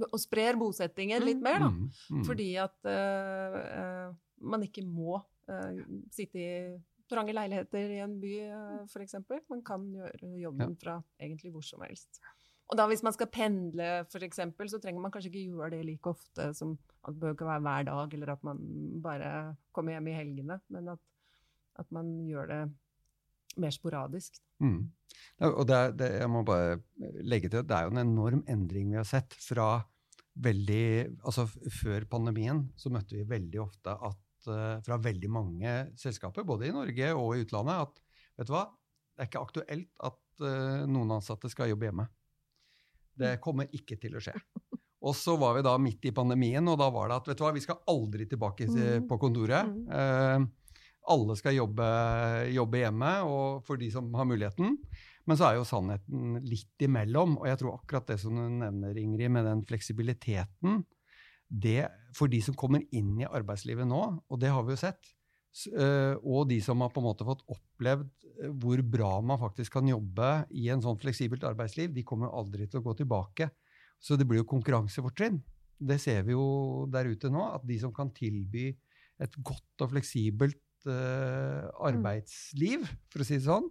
og 0.07 0.21
sprer 0.23 0.59
bosettingen 0.59 1.27
litt 1.27 1.43
mer, 1.43 1.65
da. 1.65 1.73
Mm, 1.73 1.89
mm. 1.91 2.23
Fordi 2.29 2.53
at 2.63 2.91
eh, 2.91 3.59
eh 3.81 4.19
man 4.41 4.63
ikke 4.65 4.81
må 4.81 5.19
eh, 5.51 5.83
sitte 6.09 6.39
i 6.41 6.53
trange 7.11 7.35
leiligheter 7.35 7.91
i 7.93 7.99
en 8.01 8.15
by, 8.21 8.31
eh, 8.47 8.79
f.eks. 8.87 9.19
Man 9.51 9.61
kan 9.65 9.83
gjøre 9.93 10.31
jobben 10.39 10.73
fra 10.81 10.97
egentlig 11.19 11.51
hvor 11.53 11.65
som 11.67 11.83
helst. 11.85 12.21
Og 12.71 12.77
da 12.79 12.85
hvis 12.87 13.03
man 13.03 13.11
skal 13.11 13.27
pendle, 13.27 13.87
f.eks., 14.07 14.39
så 14.71 14.79
trenger 14.79 15.03
man 15.03 15.11
kanskje 15.11 15.27
ikke 15.27 15.49
gjøre 15.51 15.73
det 15.73 15.81
like 15.89 16.07
ofte 16.07 16.51
som 16.55 16.77
at 17.03 17.11
det 17.11 17.19
bør 17.19 17.33
ikke 17.35 17.49
være 17.49 17.65
hver 17.65 17.87
dag, 17.89 18.13
eller 18.15 18.31
at 18.31 18.45
man 18.47 18.61
bare 19.03 19.31
kommer 19.75 19.97
hjem 19.97 20.07
i 20.07 20.15
helgene, 20.15 20.57
men 20.71 20.87
at, 20.93 21.01
at 21.81 21.91
man 21.91 22.13
gjør 22.29 22.47
det 22.51 22.61
mer 23.59 23.75
sporadisk. 23.75 24.39
Mm. 24.63 24.85
Og 25.49 25.63
det, 25.67 25.79
det, 25.99 26.09
jeg 26.21 26.29
må 26.31 26.45
bare 26.47 26.77
legge 27.27 27.49
til 27.49 27.59
at 27.59 27.67
det 27.67 27.77
er 27.77 27.87
jo 27.87 27.95
en 27.95 28.03
enorm 28.05 28.43
endring 28.49 28.93
vi 28.93 28.99
har 29.01 29.07
sett 29.09 29.35
fra 29.41 29.81
veldig 30.41 31.17
Altså 31.27 31.43
før 31.75 32.05
pandemien 32.07 32.61
så 32.79 32.87
møtte 32.93 33.17
vi 33.17 33.25
veldig 33.27 33.59
ofte 33.65 33.91
at 33.91 34.47
uh, 34.47 34.77
fra 34.85 34.95
veldig 35.03 35.31
mange 35.33 35.73
selskaper, 35.99 36.47
både 36.47 36.69
i 36.69 36.75
Norge 36.75 37.09
og 37.17 37.35
i 37.35 37.43
utlandet, 37.43 37.89
at 37.89 38.39
vet 38.39 38.47
du 38.47 38.53
hva, 38.55 38.63
det 39.11 39.25
er 39.25 39.27
ikke 39.27 39.43
aktuelt 39.43 40.05
at 40.07 40.21
uh, 40.45 40.87
noen 40.87 41.17
ansatte 41.17 41.51
skal 41.51 41.73
jobbe 41.73 41.89
hjemme. 41.89 42.07
Det 43.21 43.35
kommer 43.43 43.69
ikke 43.77 43.99
til 44.01 44.17
å 44.17 44.23
skje. 44.23 44.35
Og 45.01 45.15
så 45.17 45.33
var 45.39 45.55
vi 45.57 45.63
da 45.65 45.73
midt 45.81 46.05
i 46.05 46.13
pandemien, 46.13 46.67
og 46.69 46.77
da 46.77 46.91
var 46.93 47.09
det 47.09 47.15
at 47.17 47.29
vet 47.31 47.39
du 47.39 47.45
hva, 47.45 47.53
vi 47.55 47.63
skal 47.63 47.79
aldri 47.89 48.27
tilbake 48.29 48.67
mm. 48.69 49.07
på 49.09 49.17
kontoret. 49.21 49.71
Uh, 49.89 50.43
alle 51.09 51.35
skal 51.39 51.57
jobbe, 51.57 51.87
jobbe, 52.53 52.83
hjemme, 52.83 53.13
og 53.25 53.63
for 53.65 53.81
de 53.81 53.89
som 53.93 54.11
har 54.13 54.27
muligheten. 54.29 54.75
Men 55.29 55.37
så 55.37 55.47
er 55.47 55.57
jo 55.57 55.65
sannheten 55.67 56.37
litt 56.45 56.85
imellom. 56.85 57.39
Og 57.41 57.49
jeg 57.49 57.61
tror 57.61 57.79
akkurat 57.79 58.11
det 58.11 58.19
som 58.21 58.37
du 58.37 58.43
nevner, 58.61 58.97
Ingrid, 59.01 59.33
med 59.33 59.47
den 59.49 59.63
fleksibiliteten 59.67 60.83
det, 61.51 61.89
For 62.15 62.31
de 62.31 62.39
som 62.45 62.55
kommer 62.55 62.85
inn 62.95 63.17
i 63.19 63.27
arbeidslivet 63.27 63.87
nå, 63.87 64.01
og 64.23 64.39
det 64.39 64.53
har 64.53 64.63
vi 64.63 64.71
jo 64.71 64.79
sett, 64.79 65.09
og 65.51 66.45
de 66.47 66.61
som 66.63 66.79
har 66.79 66.91
på 66.93 67.01
en 67.01 67.07
måte 67.09 67.27
fått 67.27 67.41
opplevd 67.51 68.09
hvor 68.61 68.81
bra 68.87 69.09
man 69.25 69.39
faktisk 69.41 69.75
kan 69.77 69.89
jobbe 69.89 70.29
i 70.57 70.69
en 70.73 70.81
sånn 70.83 70.99
fleksibelt 71.01 71.43
arbeidsliv, 71.45 71.91
de 71.93 72.05
kommer 72.07 72.31
aldri 72.33 72.67
til 72.69 72.81
å 72.81 72.85
gå 72.85 72.95
tilbake. 73.01 73.49
Så 74.01 74.17
det 74.17 74.25
blir 74.25 74.41
jo 74.41 74.49
konkurransefortrinn. 74.49 75.37
Det 75.81 75.97
ser 76.01 76.23
vi 76.25 76.33
jo 76.33 76.87
der 76.93 77.09
ute 77.09 77.29
nå, 77.33 77.43
at 77.57 77.65
de 77.67 77.77
som 77.81 77.93
kan 77.93 78.09
tilby 78.15 78.71
et 79.21 79.37
godt 79.45 79.85
og 79.85 79.91
fleksibelt 79.93 80.87
uh, 80.89 81.69
arbeidsliv, 81.85 82.87
for 83.11 83.21
å 83.21 83.27
si 83.27 83.37
det 83.37 83.45
sånn, 83.45 83.69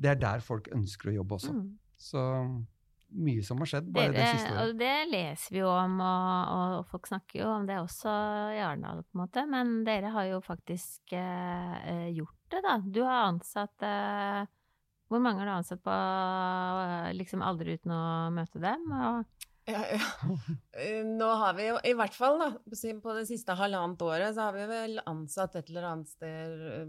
det 0.00 0.12
er 0.12 0.20
der 0.20 0.44
folk 0.44 0.68
ønsker 0.76 1.10
å 1.12 1.16
jobbe 1.20 1.38
også. 1.38 1.54
Mm. 1.56 1.64
Så 2.00 2.20
mye 3.10 3.42
som 3.44 3.60
har 3.62 3.70
skjedd 3.70 3.88
bare 3.92 4.12
det, 4.12 4.20
det 4.20 4.28
siste 4.34 4.52
året. 4.52 4.62
Og 4.62 4.78
det 4.80 4.94
leser 5.10 5.56
vi 5.56 5.60
jo 5.62 5.72
om, 5.72 5.98
og, 6.04 6.54
og, 6.54 6.86
folk 6.92 7.10
snakker 7.10 7.42
jo 7.42 7.50
om 7.52 7.66
det 7.68 7.80
også 7.80 8.14
i 8.54 8.62
Arendal, 8.62 9.02
på 9.04 9.16
en 9.16 9.22
måte. 9.24 9.44
Men 9.50 9.74
dere 9.86 10.14
har 10.14 10.30
jo 10.30 10.40
faktisk 10.44 11.14
eh, 11.16 12.08
gjort 12.14 12.38
det, 12.54 12.62
da. 12.66 12.78
Du 12.84 13.02
har 13.06 13.28
ansatt 13.28 13.86
eh, 13.86 14.40
Hvor 15.10 15.22
mange 15.22 15.42
har 15.42 15.50
du 15.50 15.56
ansatt 15.58 15.82
på 15.84 15.94
eh, 15.94 17.12
liksom 17.18 17.44
aldri 17.46 17.78
uten 17.78 17.94
å 17.94 18.02
møte 18.34 18.62
dem? 18.62 18.86
Og 18.90 19.46
Ja, 19.70 19.82
ja. 19.86 20.00
Eh, 20.80 21.02
Nå 21.06 21.28
har 21.42 21.58
vi 21.58 21.68
jo, 21.68 21.76
i 21.86 21.92
hvert 21.94 22.14
fall 22.16 22.40
da, 22.40 22.52
på 22.58 23.16
det 23.18 23.26
siste 23.28 23.54
halvannet 23.58 24.02
året, 24.02 24.32
så 24.34 24.48
har 24.48 24.56
vi 24.56 24.70
vel 24.70 25.02
ansatt 25.04 25.58
et 25.60 25.68
eller 25.70 25.90
annet 25.92 26.10
sted 26.10 26.88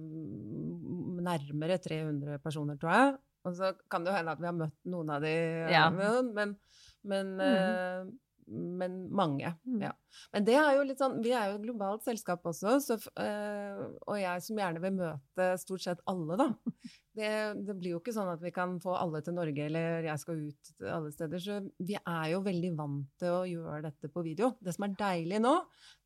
nærmere 1.21 1.77
300 1.81 2.39
personer, 2.41 2.79
tror 2.81 2.95
jeg. 2.95 3.19
Og 3.47 3.55
så 3.57 3.71
kan 3.89 4.03
det 4.05 4.11
jo 4.11 4.17
hende 4.19 4.35
at 4.35 4.41
vi 4.41 4.49
har 4.49 4.57
møtt 4.57 4.75
noen 4.93 5.15
av 5.15 5.23
de, 5.25 5.37
Ja. 5.71 5.87
men, 5.93 6.57
men, 7.01 7.31
mm. 7.39 7.41
eh, 7.45 8.11
men 8.51 8.97
mange. 9.15 9.53
Mm. 9.65 9.81
Ja. 9.87 9.91
Men 10.33 10.45
det 10.45 10.57
er 10.59 10.75
jo 10.75 10.83
litt 10.85 11.01
sånn, 11.01 11.19
vi 11.23 11.31
er 11.33 11.49
jo 11.49 11.57
et 11.57 11.65
globalt 11.65 12.03
selskap 12.05 12.45
også, 12.51 12.75
så, 12.83 12.97
eh, 13.23 13.81
og 14.05 14.17
jeg 14.19 14.43
som 14.45 14.59
gjerne 14.61 14.83
vil 14.83 14.97
møte 14.99 15.47
stort 15.61 15.85
sett 15.85 16.03
alle, 16.11 16.37
da. 16.41 16.49
Det, 17.11 17.27
det 17.67 17.73
blir 17.75 17.91
jo 17.91 17.97
ikke 17.99 18.13
sånn 18.15 18.29
at 18.31 18.39
vi 18.39 18.53
kan 18.55 18.77
få 18.79 18.93
alle 18.95 19.19
til 19.19 19.33
Norge, 19.35 19.65
eller 19.65 20.05
jeg 20.05 20.19
skal 20.21 20.37
ut 20.45 20.69
alle 20.95 21.09
steder. 21.11 21.41
Så 21.43 21.57
vi 21.83 21.97
er 21.99 22.29
jo 22.31 22.37
veldig 22.45 22.69
vant 22.77 23.09
til 23.19 23.33
å 23.35 23.41
gjøre 23.49 23.81
dette 23.89 24.07
på 24.13 24.23
video. 24.23 24.53
Det 24.63 24.71
som 24.71 24.85
er 24.87 24.93
deilig 24.95 25.41
nå, 25.43 25.51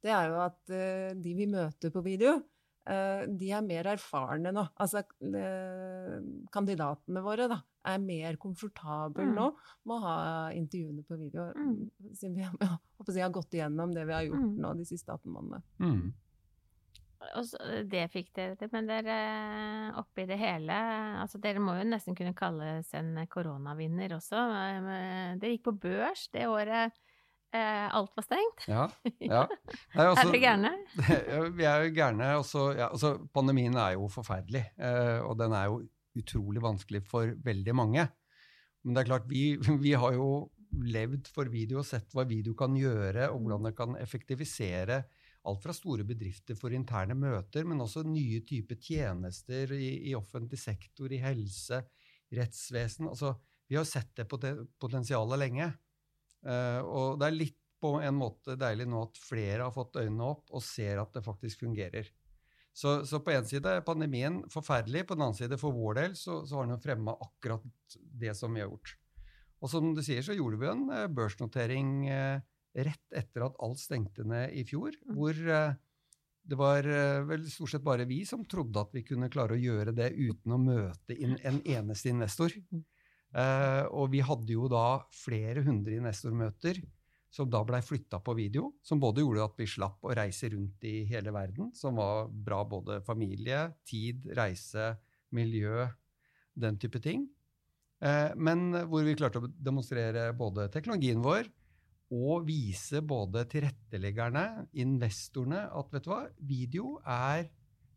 det 0.01 0.09
er 0.17 0.31
jo 0.31 0.39
at 0.41 0.73
eh, 0.73 1.11
de 1.13 1.35
vi 1.37 1.45
møter 1.51 1.93
på 1.93 2.01
video, 2.01 2.39
eh, 2.39 2.54
de 2.85 3.47
er 3.51 3.61
mer 3.65 3.87
erfarne 3.95 4.51
nå. 4.53 4.67
Altså 4.77 5.01
eh, 5.01 6.19
kandidatene 6.53 7.23
våre 7.25 7.47
da, 7.49 7.57
er 7.85 7.97
mer 8.01 8.37
komfortable 8.37 9.25
Mm. 9.25 9.33
nå 9.37 9.47
med 9.85 9.95
å 9.95 10.01
ha 10.03 10.17
intervjuene 10.53 11.03
på 11.05 11.17
video. 11.17 11.47
Mm. 11.55 11.89
Siden 12.13 12.35
vi 12.35 12.43
har, 12.45 12.53
jeg 12.61 12.77
håper 12.99 13.13
jeg 13.17 13.23
har 13.25 13.33
gått 13.33 13.53
igjennom 13.57 13.93
det 13.95 14.05
vi 14.05 14.13
har 14.13 14.23
gjort 14.27 14.45
Mm. 14.45 14.55
nå 14.61 14.73
de 14.77 14.85
siste 14.85 15.09
18 15.11 15.31
månedene. 15.33 15.63
Mm. 15.79 16.13
Så, 17.41 17.57
det 17.89 18.03
fikk 18.13 18.27
dere 18.37 18.55
til, 18.59 18.69
men 18.71 18.85
dere 18.85 19.15
oppi 19.97 20.27
det 20.29 20.35
hele 20.37 20.75
altså 21.23 21.39
Dere 21.41 21.59
må 21.63 21.73
jo 21.79 21.85
nesten 21.87 22.13
kunne 22.15 22.35
kalles 22.37 22.91
en 22.93 23.15
koronavinner 23.31 24.13
også. 24.19 24.37
Eh, 24.37 25.37
Dere 25.41 25.55
gikk 25.55 25.63
på 25.71 25.73
børs 25.87 26.27
det 26.35 26.45
året 26.51 26.91
eh, 26.91 26.99
alt 27.57 28.11
var 28.17 28.25
stengt. 28.25 28.65
Ja. 28.69 28.85
ja. 29.19 29.43
Nei, 29.95 30.05
altså- 30.05 30.27
Er 30.27 30.31
dere 30.31 30.43
gærne? 30.43 30.71
Vi 31.57 31.67
er 31.67 31.85
jo 31.85 31.93
gærne. 31.95 32.31
Også, 32.41 32.67
ja, 32.77 32.89
altså, 32.89 33.15
pandemien 33.35 33.75
er 33.79 33.95
jo 33.95 34.09
forferdelig, 34.11 34.65
eh, 34.79 35.19
og 35.25 35.37
den 35.41 35.55
er 35.55 35.71
jo 35.71 35.81
utrolig 36.15 36.63
vanskelig 36.63 37.03
for 37.07 37.33
veldig 37.45 37.75
mange. 37.75 38.07
Men 38.85 38.95
det 38.95 39.03
er 39.03 39.09
klart, 39.11 39.29
vi, 39.29 39.55
vi 39.85 39.95
har 39.97 40.15
jo 40.17 40.29
levd 40.75 41.29
for 41.31 41.47
video 41.51 41.79
og 41.81 41.87
sett 41.87 42.11
hva 42.15 42.25
video 42.27 42.55
kan 42.57 42.75
gjøre, 42.75 43.29
og 43.31 43.41
hvordan 43.41 43.69
det 43.69 43.75
kan 43.77 43.95
effektivisere 44.01 45.03
alt 45.45 45.61
fra 45.61 45.73
store 45.77 46.05
bedrifter 46.07 46.57
for 46.57 46.73
interne 46.73 47.15
møter, 47.17 47.67
men 47.69 47.83
også 47.83 48.03
nye 48.07 48.41
typer 48.47 48.79
tjenester 48.81 49.75
i, 49.77 50.09
i 50.09 50.15
offentlig 50.17 50.57
sektor, 50.59 51.11
i 51.13 51.21
helse, 51.21 51.83
rettsvesen. 52.33 53.11
Altså, 53.11 53.35
vi 53.69 53.77
har 53.77 53.85
sett 53.87 54.11
det 54.17 54.25
potensialet 54.29 55.41
lenge. 55.41 55.69
Eh, 56.45 56.81
og 56.85 57.19
det 57.19 57.29
er 57.29 57.39
litt 57.39 57.57
på 57.81 57.95
en 58.01 58.17
måte 58.17 58.55
deilig 58.57 58.85
nå 58.89 59.01
at 59.07 59.17
flere 59.19 59.65
har 59.65 59.73
fått 59.73 59.97
øynene 59.99 60.29
opp 60.29 60.53
og 60.55 60.63
ser 60.63 61.01
at 61.01 61.13
det 61.13 61.25
faktisk 61.25 61.65
fungerer. 61.65 62.07
Så, 62.75 62.97
så 63.07 63.21
på 63.23 63.31
en 63.31 63.45
side 63.47 63.71
er 63.71 63.85
pandemien 63.87 64.41
forferdelig, 64.51 65.05
på 65.07 65.15
den 65.15 65.25
annen 65.27 65.37
side 65.37 65.59
for 65.61 65.75
vår 65.75 65.99
del 65.99 66.15
så, 66.19 66.41
så 66.47 66.57
har 66.57 66.67
den 66.67 66.75
jo 66.75 66.83
fremma 66.83 67.13
akkurat 67.23 67.95
det 68.19 68.33
som 68.35 68.55
vi 68.55 68.63
har 68.63 68.71
gjort. 68.71 68.95
Og 69.63 69.71
som 69.71 69.93
du 69.95 70.01
sier, 70.03 70.25
så 70.25 70.35
gjorde 70.35 70.59
vi 70.61 70.69
en 70.71 70.83
eh, 70.91 71.07
børsnotering 71.15 71.93
eh, 72.11 72.43
rett 72.85 73.15
etter 73.15 73.45
at 73.47 73.59
alt 73.63 73.79
stengte 73.79 74.25
ned 74.27 74.51
i 74.53 74.65
fjor, 74.67 74.95
Mm. 75.05 75.15
hvor 75.15 75.37
det 76.45 76.57
var 76.59 76.85
vel 77.25 77.45
stort 77.49 77.71
sett 77.71 77.81
bare 77.85 78.05
vi 78.05 78.19
som 78.27 78.43
trodde 78.45 78.77
at 78.77 78.91
vi 78.93 79.01
kunne 79.07 79.31
klare 79.33 79.55
å 79.55 79.57
gjøre 79.57 79.95
det 79.97 80.11
uten 80.13 80.53
å 80.53 80.59
møte 80.61 81.15
inn 81.15 81.39
en 81.41 81.57
eneste 81.63 82.11
investor. 82.11 82.53
Eh, 83.35 83.83
og 83.91 84.13
vi 84.13 84.21
hadde 84.23 84.55
jo 84.55 84.69
da 84.71 85.01
flere 85.11 85.63
hundre 85.65 85.97
investormøter 85.99 86.79
som 87.35 87.49
da 87.51 87.59
blei 87.67 87.81
flytta 87.83 88.21
på 88.23 88.35
video, 88.37 88.69
som 88.85 89.01
både 89.01 89.23
gjorde 89.25 89.43
at 89.43 89.57
vi 89.59 89.67
slapp 89.67 90.05
å 90.07 90.13
reise 90.15 90.47
rundt 90.53 90.85
i 90.87 91.01
hele 91.09 91.33
verden, 91.35 91.73
som 91.75 91.99
var 91.99 92.29
bra 92.29 92.61
både 92.63 93.01
familie, 93.03 93.67
tid, 93.83 94.23
reise, 94.37 94.93
miljø, 95.35 95.83
den 96.55 96.79
type 96.79 97.01
ting. 97.03 97.25
Eh, 97.99 98.31
men 98.39 98.69
hvor 98.87 99.03
vi 99.03 99.17
klarte 99.19 99.43
å 99.43 99.51
demonstrere 99.51 100.29
både 100.37 100.69
teknologien 100.71 101.19
vår 101.23 101.51
og 102.15 102.45
vise 102.47 103.01
både 103.03 103.43
tilretteleggerne, 103.51 104.69
investorene, 104.79 105.65
at 105.67 105.91
vet 105.91 106.05
du 106.05 106.11
hva, 106.13 106.23
video 106.39 106.95
er 107.01 107.49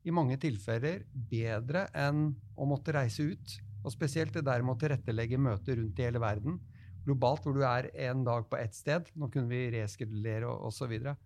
i 0.09 0.14
mange 0.14 0.38
tilfeller 0.40 1.04
bedre 1.12 1.87
enn 1.95 2.30
å 2.57 2.66
måtte 2.66 2.95
reise 2.97 3.28
ut. 3.28 3.59
Og 3.85 3.94
spesielt 3.94 4.35
det 4.35 4.44
der 4.47 4.64
med 4.64 4.76
å 4.76 4.80
tilrettelegge 4.80 5.40
møter 5.40 5.78
rundt 5.78 6.00
i 6.00 6.06
hele 6.06 6.23
verden. 6.23 6.58
Globalt, 7.06 7.47
hvor 7.47 7.56
du 7.56 7.64
er 7.64 7.88
en 8.08 8.25
dag 8.26 8.47
på 8.50 8.58
ett 8.58 8.76
sted. 8.76 9.08
Nå 9.16 9.30
kunne 9.32 9.49
vi 9.50 9.68
reskedulere 9.78 10.49
og 10.49 10.68
og, 10.68 11.16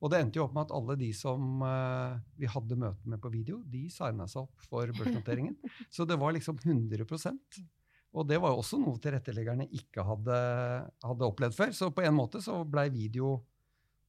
Og 0.00 0.10
det 0.10 0.20
endte 0.20 0.38
jo 0.38 0.44
opp 0.44 0.54
med 0.54 0.66
at 0.66 0.74
alle 0.74 0.96
de 0.96 1.12
som 1.12 1.62
uh, 1.62 2.18
vi 2.36 2.46
hadde 2.46 2.76
møte 2.76 3.08
med 3.08 3.20
på 3.20 3.30
video, 3.30 3.62
de 3.64 3.88
signa 3.88 4.26
seg 4.26 4.42
opp 4.42 4.66
for 4.68 4.86
børsnoteringen. 4.86 5.56
Så 5.94 6.04
det 6.04 6.18
var 6.18 6.32
liksom 6.32 6.58
100% 6.58 7.60
Og 8.12 8.26
det 8.28 8.40
var 8.40 8.52
jo 8.52 8.60
også 8.60 8.78
noe 8.78 8.98
tilretteleggerne 8.98 9.68
ikke 9.70 10.02
hadde, 10.02 10.38
hadde 11.04 11.28
opplevd 11.28 11.56
før. 11.56 11.72
Så 11.72 11.90
på 11.90 12.02
en 12.02 12.14
måte 12.14 12.42
så 12.42 12.64
blei 12.64 12.88
video 12.90 13.44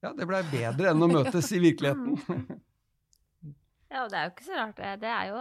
ja, 0.03 0.12
det 0.13 0.27
blei 0.29 0.44
bedre 0.51 0.91
enn 0.91 1.01
å 1.01 1.10
møtes 1.10 1.48
i 1.55 1.62
virkeligheten. 1.67 2.60
Ja, 3.92 4.01
og 4.04 4.10
det 4.12 4.18
er 4.18 4.24
jo 4.25 4.32
ikke 4.34 4.46
så 4.48 4.56
rart. 4.58 4.80
det. 4.80 5.08
Er 5.08 5.27
jo 5.30 5.36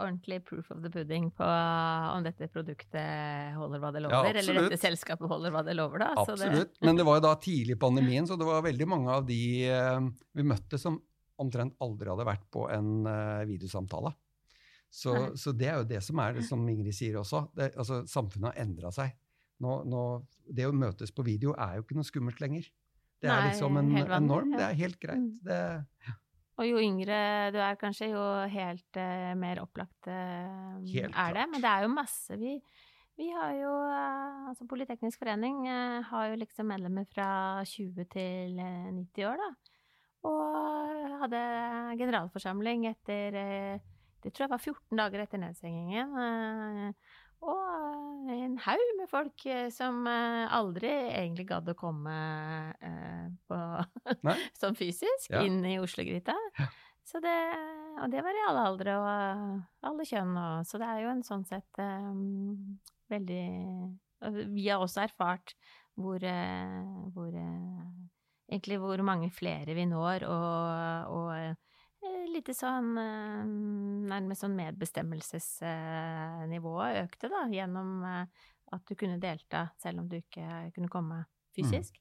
ordentlig 0.00 0.38
proof 0.48 0.70
of 0.72 0.80
the 0.82 0.90
pudding 0.90 1.26
på 1.36 1.44
om 1.46 2.24
dette 2.24 2.48
produktet 2.50 3.54
holder 3.58 3.82
hva 3.82 3.90
det 3.92 4.02
lover, 4.06 4.30
eller 4.30 4.40
absolutt. 4.40 4.70
dette 4.72 4.80
selskapet 4.82 5.28
holder 5.30 5.52
hva 5.54 5.62
det 5.66 5.74
lover, 5.76 5.98
da. 6.00 6.08
Så 6.24 6.34
det- 6.36 6.48
Absolutt. 6.48 6.78
Men 6.88 6.96
det 6.96 7.04
var 7.06 7.20
jo 7.20 7.24
da 7.28 7.34
tidlig 7.36 7.76
i 7.76 7.80
pandemien, 7.84 8.26
så 8.26 8.38
det 8.40 8.46
var 8.48 8.62
veldig 8.64 8.88
mange 8.88 9.10
av 9.12 9.26
de 9.28 9.40
eh, 9.68 10.00
vi 10.34 10.42
møtte 10.48 10.80
som 10.80 10.96
omtrent 11.38 11.74
aldri 11.82 12.08
hadde 12.08 12.24
vært 12.26 12.48
på 12.54 12.68
en 12.72 13.06
eh, 13.10 13.44
videosamtale. 13.52 14.14
Så, 14.94 15.36
så 15.36 15.50
det 15.52 15.66
er 15.68 15.80
jo 15.82 15.86
det 15.90 16.00
som 16.06 16.18
er 16.22 16.36
det 16.36 16.44
som 16.46 16.60
Ingrid 16.70 16.94
sier 16.94 17.16
også. 17.18 17.48
Det, 17.58 17.72
altså, 17.76 18.04
samfunnet 18.06 18.52
har 18.54 18.60
endra 18.64 18.92
seg. 18.94 19.12
Nå, 19.60 19.80
nå, 19.90 20.02
det 20.54 20.66
å 20.68 20.72
møtes 20.74 21.10
på 21.14 21.24
video 21.26 21.52
er 21.58 21.76
jo 21.80 21.82
ikke 21.84 21.96
noe 21.98 22.06
skummelt 22.06 22.40
lenger. 22.40 22.68
Det 23.20 23.28
er 23.30 23.40
Nei, 23.40 23.48
liksom 23.50 23.76
en, 23.80 23.90
en 24.06 24.26
norm. 24.28 24.52
ja. 24.54 24.58
Det 24.60 24.66
er 24.70 24.78
helt 24.84 25.00
greit. 25.02 25.26
Det, 25.42 25.58
Det, 26.06 26.14
Og 26.54 26.68
jo 26.68 26.78
yngre 26.78 27.18
du 27.54 27.58
er, 27.58 27.78
kanskje, 27.80 28.12
jo 28.12 28.22
helt 28.50 28.98
uh, 29.00 29.32
mer 29.38 29.58
opplagt 29.64 30.06
uh, 30.06 30.78
Helt 30.86 31.16
er 31.18 31.38
det. 31.38 31.46
Men 31.50 31.64
det 31.64 31.70
er 31.70 31.86
jo 31.86 31.94
masse 31.94 32.38
vi 32.38 32.58
vi 33.14 33.28
har 33.30 33.52
jo 33.54 33.72
eh, 33.86 34.46
Altså 34.50 34.66
Politeknisk 34.66 35.20
forening 35.22 35.68
har 36.08 36.30
jo 36.32 36.38
liksom 36.40 36.66
medlemmer 36.66 37.06
fra 37.06 37.62
20 37.62 38.08
til 38.10 38.58
eh, 38.58 38.88
90 38.90 39.28
år, 39.28 39.38
da. 39.38 39.50
Og 40.26 41.18
hadde 41.20 41.42
generalforsamling 42.00 42.88
etter 42.88 43.36
Det 44.24 44.32
tror 44.32 44.46
jeg 44.46 44.54
var 44.54 44.62
14 44.62 44.98
dager 44.98 45.22
etter 45.22 45.38
nedstengingen. 45.42 46.94
Og 47.44 48.30
eh, 48.30 48.40
en 48.46 48.56
haug 48.64 48.84
med 48.98 49.10
folk 49.10 49.44
eh, 49.50 49.66
som 49.74 50.04
eh, 50.08 50.44
aldri 50.54 50.90
egentlig 51.10 51.46
gadd 51.50 51.68
å 51.70 51.76
komme 51.78 52.14
på 53.48 53.58
sånn 54.60 54.78
fysisk 54.80 55.32
Ja. 55.32 55.42
inn 55.44 55.60
i 55.68 55.76
Oslo-gryta. 55.82 56.36
Så 57.04 57.20
det, 57.20 57.34
og 58.00 58.08
det 58.12 58.22
var 58.24 58.32
i 58.36 58.44
alle 58.48 58.64
aldre 58.70 58.96
og 58.96 59.88
alle 59.90 60.06
kjønn. 60.08 60.32
Og, 60.40 60.64
så 60.68 60.80
det 60.80 60.88
er 60.88 61.02
jo 61.04 61.10
en 61.12 61.24
sånn 61.26 61.44
sett 61.48 61.80
um, 61.82 62.78
veldig 63.12 63.44
og 64.24 64.38
Vi 64.54 64.70
har 64.70 64.80
også 64.80 65.02
erfart 65.04 65.52
hvor, 66.00 66.22
hvor 67.12 67.34
Egentlig 67.34 68.78
hvor 68.80 69.02
mange 69.04 69.28
flere 69.34 69.74
vi 69.76 69.84
når, 69.88 70.24
og, 70.30 71.12
og 71.12 71.73
litt 72.34 72.50
sånn 72.56 72.98
eh, 73.00 73.44
Nærmest 74.14 74.40
sånn 74.44 74.58
medbestemmelsesnivået 74.58 76.92
økte, 77.04 77.26
da, 77.32 77.40
gjennom 77.52 77.90
eh, 78.08 78.24
at 78.74 78.82
du 78.88 78.94
kunne 78.98 79.18
delta 79.22 79.60
selv 79.82 79.96
om 80.02 80.06
du 80.10 80.16
ikke 80.20 80.46
kunne 80.74 80.90
komme 80.92 81.18
fysisk. 81.56 81.92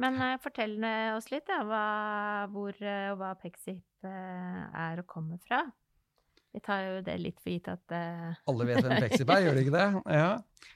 Men 0.00 0.12
eh, 0.24 0.40
fortell 0.42 0.74
eh, 0.84 1.16
oss 1.16 1.30
litt, 1.32 1.46
da, 1.48 1.58
hva, 1.68 1.84
hvor 2.52 2.72
eh, 2.80 3.12
og 3.12 3.18
hva 3.20 3.30
Pexip 3.40 4.06
eh, 4.08 4.62
er 4.86 4.94
og 5.02 5.06
kommer 5.08 5.38
fra. 5.44 5.60
Vi 6.52 6.60
tar 6.64 6.80
jo 6.84 6.94
det 7.04 7.16
litt 7.20 7.38
for 7.40 7.48
gitt 7.48 7.68
at 7.72 7.92
uh... 7.96 8.32
alle 8.50 8.64
vet 8.68 8.84
hvem 8.84 8.98
Pexip 9.06 9.30
er, 9.32 9.40
gjør 9.46 9.54
de 9.56 9.62
ikke 9.64 9.76
det? 9.76 9.86
Ja. 10.20 10.32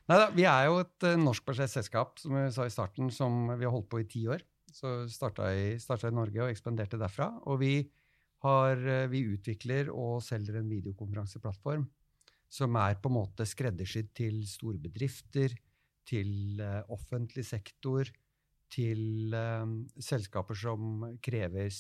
Neida, 0.09 0.27
vi 0.33 0.45
er 0.49 0.63
jo 0.71 0.75
et 0.81 0.99
uh, 1.05 1.19
norskbasert 1.21 1.71
selskap, 1.73 2.17
som 2.21 2.33
vi 2.33 2.45
sa 2.55 2.65
i 2.65 2.73
starten, 2.73 3.11
som 3.13 3.33
vi 3.53 3.67
har 3.67 3.75
holdt 3.75 3.91
på 3.93 4.01
i 4.01 4.07
ti 4.09 4.23
år. 4.33 4.41
Så 4.73 5.05
starta 5.13 5.51
i, 5.53 5.77
starta 5.81 6.09
i 6.09 6.17
Norge 6.17 6.41
og 6.45 6.53
ekspanderte 6.53 7.01
derfra. 7.01 7.29
Og 7.49 7.61
vi, 7.61 7.73
har, 8.45 8.77
eh, 8.77 9.07
vi 9.09 9.25
utvikler 9.33 9.91
og 9.93 10.23
selger 10.25 10.61
en 10.61 10.69
videokonferanseplattform 10.71 11.87
som 12.49 12.77
er 12.79 12.99
på 13.03 13.11
en 13.11 13.17
måte 13.17 13.47
skreddersydd 13.49 14.13
til 14.15 14.43
store 14.47 14.79
bedrifter, 14.79 15.55
til 16.07 16.61
eh, 16.63 16.83
offentlig 16.95 17.45
sektor, 17.47 18.11
til 18.71 19.35
eh, 19.35 19.73
selskaper 20.03 20.59
som 20.59 21.07
krever 21.23 21.71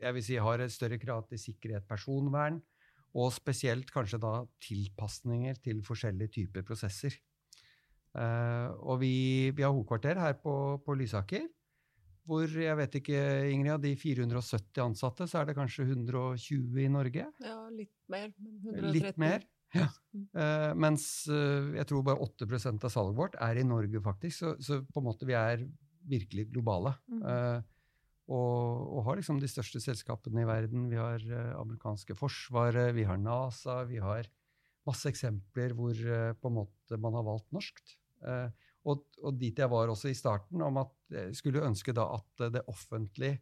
jeg 0.00 0.16
vil 0.16 0.24
si 0.24 0.36
har 0.40 0.62
et 0.62 0.72
større 0.72 0.96
krav 0.96 1.26
til 1.28 1.38
sikkerhet, 1.38 1.84
personvern, 1.88 2.60
og 3.20 3.34
spesielt 3.34 3.90
kanskje 3.92 4.20
da 4.22 4.46
tilpasninger 4.64 5.58
til 5.60 5.82
forskjellige 5.84 6.32
typer 6.38 6.64
prosesser. 6.64 7.12
Og 8.16 8.96
vi, 9.02 9.50
vi 9.52 9.60
har 9.60 9.74
hovedkvarter 9.74 10.16
her 10.16 10.38
på, 10.40 10.54
på, 10.86 10.94
Lysaker. 10.96 11.44
Hvor 12.30 12.52
jeg 12.62 12.76
vet 12.78 12.92
ikke, 13.00 13.20
Ingrid, 13.50 13.72
av 13.74 13.80
de 13.82 13.90
470 13.98 14.84
ansatte, 14.84 15.26
så 15.26 15.40
er 15.40 15.48
det 15.48 15.56
kanskje 15.56 15.88
120 15.88 16.76
i 16.84 16.90
Norge? 16.92 17.24
Ja, 17.42 17.56
litt 17.74 17.96
mer. 18.12 18.28
130. 18.38 18.92
Litt 18.94 19.18
mer, 19.18 19.46
ja. 19.74 19.88
Uh, 20.34 20.70
mens 20.78 21.04
uh, 21.30 21.72
jeg 21.74 21.88
tror 21.90 22.04
bare 22.06 22.22
8 22.22 22.46
av 22.70 22.86
salget 22.90 23.18
vårt 23.18 23.34
er 23.42 23.58
i 23.58 23.66
Norge, 23.66 24.02
faktisk. 24.04 24.36
Så, 24.38 24.54
så, 24.62 24.78
på 24.86 25.02
en 25.02 25.08
måte 25.08 25.26
vi 25.26 25.34
er 25.38 25.66
virkelig 26.10 26.46
globale. 26.52 26.94
Uh, 27.10 27.58
og, 28.30 28.86
og, 28.94 29.02
har 29.08 29.18
liksom 29.18 29.42
de 29.42 29.50
største 29.50 29.82
selskapene 29.82 30.44
i 30.44 30.48
verden. 30.48 30.86
Vi 30.92 31.02
har 31.02 31.24
amerikanske 31.58 32.14
forsvaret, 32.14 32.94
vi 32.94 33.08
har 33.10 33.18
NASA, 33.18 33.80
vi 33.90 33.98
har 33.98 34.30
masse 34.86 35.10
eksempler 35.10 35.74
hvor 35.74 35.98
på 36.38 36.50
en 36.50 36.60
måte 36.62 36.98
man 37.02 37.18
har 37.18 37.26
valgt 37.26 37.50
norskt. 37.50 37.96
Og, 38.90 39.04
og, 39.22 39.36
dit 39.38 39.58
jeg 39.58 39.70
var 39.70 39.92
også 39.92 40.10
i 40.10 40.18
starten, 40.18 40.62
om 40.64 40.80
at 40.82 40.92
jeg 41.14 41.36
skulle 41.38 41.64
ønske 41.66 41.94
da 41.96 42.06
at 42.16 42.50
det 42.56 42.66
offentlige 42.70 43.40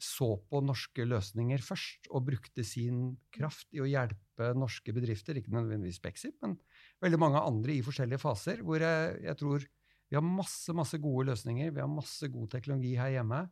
så 0.00 0.32
på 0.48 0.62
norske 0.64 1.04
løsninger 1.04 1.60
først, 1.60 2.08
og 2.08 2.24
brukte 2.30 2.64
sin 2.64 3.18
kraft 3.34 3.68
i 3.76 3.82
å 3.84 3.88
hjelpe 3.88 4.52
norske 4.56 4.94
bedrifter, 4.96 5.36
ikke 5.36 5.52
nødvendigvis 5.52 6.00
Bexit, 6.00 6.38
men 6.40 6.56
veldig 7.04 7.20
mange 7.20 7.42
andre 7.44 7.76
i 7.76 7.84
forskjellige 7.84 8.22
faser, 8.22 8.62
hvor 8.64 8.80
jeg, 8.80 9.18
jeg, 9.26 9.36
tror 9.42 9.66
vi 10.08 10.16
har 10.16 10.24
masse, 10.24 10.72
masse 10.76 10.98
gode 11.02 11.28
løsninger, 11.30 11.74
vi 11.76 11.84
har 11.84 11.90
masse 11.92 12.30
god 12.32 12.48
teknologi 12.56 12.94
her 12.98 13.12
hjemme. 13.18 13.44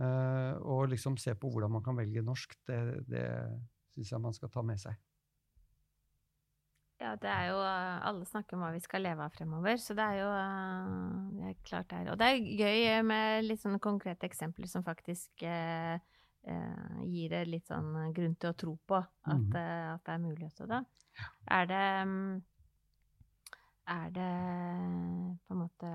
Uh, 0.00 0.56
og 0.64 0.88
liksom 0.94 1.18
se 1.20 1.34
på 1.36 1.50
hvordan 1.52 1.74
man 1.74 1.84
kan 1.84 1.98
velge 1.98 2.22
norsk, 2.24 2.54
det, 2.66 2.80
det 3.10 3.24
syns 3.92 4.14
jeg 4.14 4.22
man 4.24 4.36
skal 4.36 4.50
ta 4.52 4.64
med 4.64 4.80
seg. 4.80 4.96
Ja, 7.00 7.14
det 7.16 7.30
er 7.32 7.46
jo 7.48 7.60
Alle 7.64 8.26
snakker 8.28 8.56
om 8.56 8.64
hva 8.64 8.74
vi 8.74 8.82
skal 8.84 9.04
leve 9.06 9.24
av 9.24 9.32
fremover, 9.32 9.78
så 9.80 9.96
det 9.96 10.04
er 10.04 10.18
jo 10.20 10.30
det 11.38 11.46
er 11.48 11.58
klart 11.64 11.88
det 11.88 12.00
er 12.00 12.10
Og 12.12 12.20
det 12.20 12.28
er 12.28 12.50
gøy 12.60 13.02
med 13.08 13.46
litt 13.46 13.62
sånne 13.62 13.80
konkrete 13.82 14.28
eksempler 14.28 14.68
som 14.68 14.84
faktisk 14.84 15.44
eh, 15.48 15.96
eh, 15.96 16.98
gir 17.08 17.32
det 17.32 17.46
litt 17.48 17.70
sånn 17.70 18.12
grunn 18.16 18.36
til 18.36 18.52
å 18.52 18.58
tro 18.64 18.76
på 18.84 19.00
at, 19.00 19.48
mm. 19.48 19.56
at 19.96 20.04
det 20.04 20.14
er 20.14 20.24
mulig 20.26 20.50
også, 20.50 20.68
da. 20.68 20.84
Er 21.56 21.70
det 21.70 21.86
Er 23.90 24.10
det 24.14 24.30
på 25.48 25.56
en 25.56 25.62
måte 25.64 25.94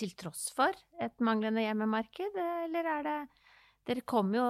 til 0.00 0.12
tross 0.16 0.50
for 0.56 0.76
et 1.02 1.24
manglende 1.24 1.64
hjemmemarked, 1.64 2.36
eller 2.66 2.92
er 2.98 3.08
det 3.08 3.20
Dere 3.88 4.04
kommer 4.04 4.36
jo 4.36 4.44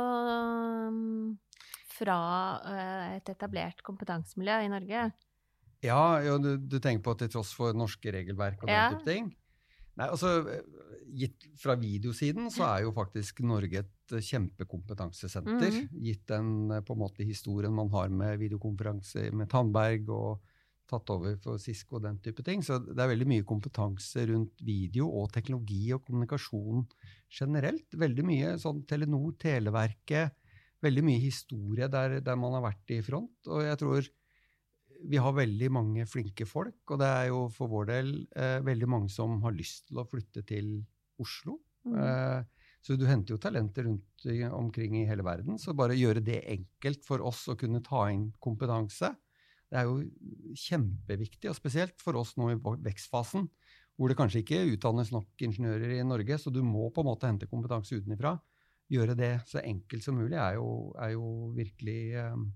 fra 2.01 2.21
uh, 2.65 3.17
et 3.19 3.29
etablert 3.33 3.85
kompetansemiljø 3.87 4.63
i 4.65 4.73
Norge. 4.73 5.11
Ja, 5.85 6.03
jo, 6.25 6.37
du, 6.43 6.55
du, 6.61 6.77
tenker 6.81 7.05
på 7.07 7.17
til 7.21 7.31
tross 7.33 7.55
for 7.57 7.77
norske 7.77 8.13
regelverk 8.13 8.67
og 8.67 8.73
ja. 8.73 8.91
type 8.93 9.07
ting? 9.09 9.31
Nei, 10.01 10.07
altså, 10.09 10.39
gitt 11.11 11.49
Fra 11.61 11.75
videosiden 11.81 12.51
så 12.53 12.67
er 12.69 12.85
jo 12.85 12.93
faktisk 12.97 13.43
Norge 13.45 13.83
et 13.83 14.15
eh, 14.15 14.23
kjempekompetansesenter. 14.25 15.81
Mm. 15.81 15.99
Gitt 16.07 16.23
den 16.31 16.53
eh, 16.71 16.85
på 16.87 16.95
en 16.95 17.03
måte 17.03 17.27
historien 17.27 17.75
man 17.75 17.91
har 17.95 18.13
med 18.13 18.39
videokonferanse 18.41 19.31
med 19.37 19.51
Tandberg 19.51 20.09
og 20.15 20.47
tatt 20.91 21.11
over 21.15 21.37
for 21.43 21.61
Cisco 21.63 21.99
og 21.99 22.05
den 22.07 22.19
type 22.23 22.45
ting. 22.47 22.65
Så 22.67 22.81
det 22.83 22.99
er 22.99 23.13
veldig 23.13 23.29
mye 23.31 23.47
kompetanse 23.47 24.27
rundt 24.31 24.63
video 24.67 25.09
og 25.21 25.31
teknologi 25.35 25.85
og 25.95 26.05
kommunikasjon 26.07 26.85
generelt. 27.41 27.99
Veldig 27.99 28.27
mye 28.27 28.55
sånn 28.63 28.85
Telenor, 28.91 29.35
Televerket, 29.41 30.35
veldig 30.85 31.05
mye 31.07 31.23
historie 31.23 31.89
der, 31.93 32.19
der, 32.25 32.39
man 32.41 32.57
har 32.57 32.65
vært 32.71 32.95
i 32.95 33.01
front. 33.05 33.37
Og 33.49 33.65
jeg 33.67 33.81
tror 33.81 34.09
vi 35.11 35.21
har 35.23 35.33
veldig 35.33 35.71
mange 35.73 36.05
flinke 36.09 36.45
folk, 36.49 36.83
og 36.93 37.01
det 37.01 37.09
er 37.09 37.27
jo 37.31 37.45
for 37.55 37.73
vår 37.73 37.87
del 37.89 38.11
eh, 38.37 38.59
veldig 38.65 38.89
mange 38.91 39.13
som 39.13 39.39
har 39.45 39.55
lyst 39.57 39.87
til 39.89 40.01
å 40.03 40.07
flytte 40.09 40.45
til 40.49 40.75
Oslo. 41.21 41.57
Mm. 41.89 41.97
Eh, 42.05 42.67
så 42.85 42.97
du 42.97 43.07
henter 43.09 43.35
jo 43.35 43.41
talenter 43.41 43.85
rundt 43.89 44.27
omkring 44.57 44.99
i 45.01 45.07
hele 45.09 45.25
verden. 45.25 45.59
Så 45.61 45.77
bare 45.77 45.97
gjøre 45.97 46.23
det 46.25 46.43
enkelt 46.49 47.05
for 47.05 47.25
oss 47.25 47.47
å 47.53 47.57
kunne 47.61 47.83
ta 47.85 48.07
inn 48.13 48.31
kompetanse, 48.41 49.13
det 49.71 49.79
er 49.79 49.87
jo 49.87 50.01
kjempeviktig. 50.59 51.49
Og 51.51 51.57
spesielt 51.57 52.01
for 52.03 52.19
oss 52.19 52.35
nå 52.41 52.51
i 52.51 52.59
vekstfasen, 52.59 53.47
hvor 54.01 54.11
det 54.11 54.17
kanskje 54.19 54.43
ikke 54.43 54.65
utdannes 54.73 55.13
nok 55.13 55.45
ingeniører 55.45 55.99
i 55.99 56.07
Norge, 56.07 56.39
så 56.41 56.51
du 56.53 56.63
må 56.65 56.89
på 56.91 57.05
en 57.05 57.11
måte 57.11 57.29
hente 57.29 57.49
kompetanse 57.51 58.01
utenifra 58.01 58.35
gjøre 58.91 59.17
det 59.19 59.35
så 59.49 59.61
enkelt 59.63 60.05
som 60.05 60.19
mulig, 60.19 60.39
er 60.39 60.59
jo, 60.59 60.91
er 61.01 61.15
jo 61.15 61.51
virkelig, 61.57 62.01
um, 62.25 62.49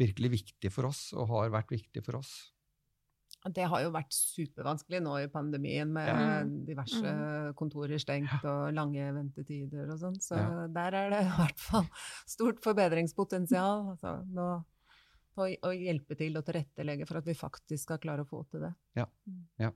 virkelig, 0.00 0.32
viktig 0.38 0.72
for 0.74 0.90
oss, 0.90 1.10
og 1.14 1.30
har 1.30 1.54
vært 1.54 1.72
viktig 1.74 2.02
for 2.06 2.20
oss. 2.22 2.32
Det 3.42 3.64
har 3.66 3.80
jo 3.82 3.90
vært 3.90 4.12
supervanskelig 4.14 5.00
nå 5.02 5.16
i 5.24 5.30
pandemien 5.32 5.90
med 5.90 6.06
ja. 6.06 6.42
diverse 6.68 7.00
mm. 7.02 7.54
kontorer 7.58 7.98
stengt 7.98 8.44
og 8.46 8.68
lange 8.76 9.08
ventetider 9.16 9.90
og 9.90 9.98
sånn, 9.98 10.18
så 10.22 10.38
ja. 10.38 10.50
der 10.70 10.98
er 11.00 11.10
det 11.10 11.22
i 11.26 11.32
hvert 11.40 11.64
fall 11.64 11.88
stort 12.28 12.62
forbedringspotensial. 12.62 13.88
Altså, 13.96 14.14
nå, 14.30 14.46
å, 15.34 15.48
å, 15.48 15.72
hjelpe 15.74 16.18
til 16.20 16.38
og 16.38 16.46
tilrettelegge 16.46 17.08
for 17.08 17.18
at 17.18 17.26
vi 17.26 17.34
faktisk 17.38 17.88
skal 17.88 18.02
klare 18.02 18.22
å 18.22 18.30
få 18.30 18.44
til 18.52 18.62
det. 18.68 18.72
Ja, 19.00 19.08
mm. 19.26 19.42
ja. 19.64 19.72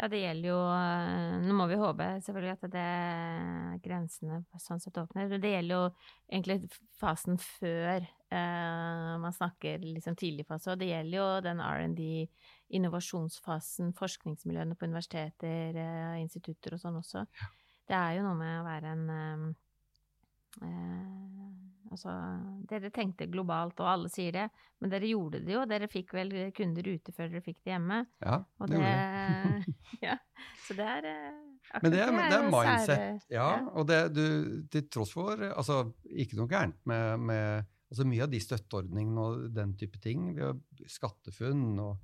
Ja, 0.00 0.06
det 0.08 0.22
gjelder 0.22 0.48
jo 0.48 0.60
eh, 0.72 1.34
Nå 1.44 1.54
må 1.58 1.66
vi 1.68 1.76
håpe 1.76 2.04
selvfølgelig 2.24 2.54
at 2.54 2.62
det 2.72 2.84
grensene 3.84 4.38
sånn 4.56 4.80
sett 4.80 4.96
åpner. 4.96 5.28
Det 5.36 5.50
gjelder 5.52 5.76
jo 5.76 5.82
egentlig 6.32 6.70
fasen 6.96 7.36
før 7.36 7.98
eh, 8.00 9.10
man 9.20 9.36
snakker 9.36 9.84
liksom 9.84 10.16
tidlig 10.16 10.46
fase. 10.48 10.72
Og 10.72 10.80
det 10.80 10.88
gjelder 10.88 11.18
jo 11.18 11.26
den 11.44 11.60
R&D, 11.60 12.06
innovasjonsfasen, 12.80 13.92
forskningsmiljøene 13.98 14.78
på 14.80 14.88
universiteter, 14.88 15.76
eh, 15.84 16.20
institutter 16.22 16.78
og 16.78 16.80
sånn 16.80 16.96
også. 17.02 17.26
Det 17.90 17.98
er 17.98 18.16
jo 18.16 18.24
noe 18.24 18.40
med 18.40 18.56
å 18.62 18.68
være 18.70 18.94
en 18.96 19.10
eh 19.18 19.50
Altså, 21.90 22.12
dere 22.70 22.92
tenkte 22.94 23.26
globalt, 23.26 23.80
og 23.82 23.88
alle 23.90 24.10
sier 24.12 24.34
det, 24.34 24.44
men 24.78 24.92
dere 24.92 25.08
gjorde 25.10 25.40
det 25.42 25.56
jo. 25.56 25.64
Dere 25.66 25.88
fikk 25.90 26.12
vel 26.14 26.30
kunder 26.54 26.86
ute 26.86 27.14
før 27.14 27.32
dere 27.32 27.42
fikk 27.42 27.58
det 27.64 27.72
hjemme. 27.72 27.98
Ja, 28.22 28.36
det, 28.60 28.68
det 28.70 28.78
gjorde 28.78 28.92
det. 28.92 29.74
ja, 30.06 30.14
så 30.66 30.76
det 30.78 30.86
er 30.86 31.08
akkurat 31.10 31.82
Men 31.82 31.94
det 31.94 32.04
er, 32.04 32.12
det 32.20 32.36
er 32.36 32.46
mindset. 32.46 32.92
Sære, 32.92 33.08
ja, 33.34 33.48
og 33.74 33.88
det, 33.90 33.98
du, 34.14 34.22
til 34.70 34.86
tross 34.90 35.14
for 35.16 35.42
Altså, 35.50 35.82
ikke 36.14 36.38
noe 36.38 36.50
gærent 36.50 36.78
med, 36.90 37.26
med 37.26 37.66
altså 37.90 38.06
Mye 38.06 38.22
av 38.22 38.30
de 38.30 38.42
støtteordningene 38.42 39.26
og 39.26 39.50
den 39.56 39.74
type 39.78 39.98
ting, 40.02 40.30
vi 40.36 40.46
har 40.46 40.54
SkatteFUNN 40.86 41.82
og 41.82 41.98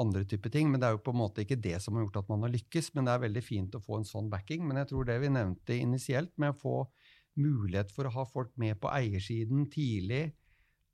andre 0.00 0.22
type 0.28 0.52
ting, 0.52 0.68
men 0.70 0.80
det 0.80 0.88
er 0.88 0.94
jo 0.94 1.02
på 1.04 1.12
en 1.14 1.20
måte 1.20 1.42
ikke 1.44 1.58
det 1.60 1.78
som 1.82 1.96
har 1.96 2.04
gjort 2.04 2.20
at 2.22 2.28
man 2.30 2.44
har 2.44 2.52
lykkes. 2.52 2.92
Men 2.94 3.08
det 3.08 3.14
er 3.14 3.24
veldig 3.24 3.42
fint 3.44 3.74
å 3.76 3.82
få 3.82 3.98
en 3.98 4.06
sånn 4.08 4.30
backing. 4.32 4.62
Men 4.68 4.80
jeg 4.80 4.92
tror 4.92 5.08
det 5.08 5.16
vi 5.22 5.32
nevnte 5.32 5.76
initielt, 5.76 6.32
med 6.40 6.54
å 6.54 6.60
få 6.60 6.74
mulighet 7.40 7.90
for 7.94 8.04
å 8.06 8.12
ha 8.14 8.24
folk 8.28 8.52
med 8.60 8.78
på 8.80 8.88
eiersiden 8.92 9.66
tidlig. 9.72 10.34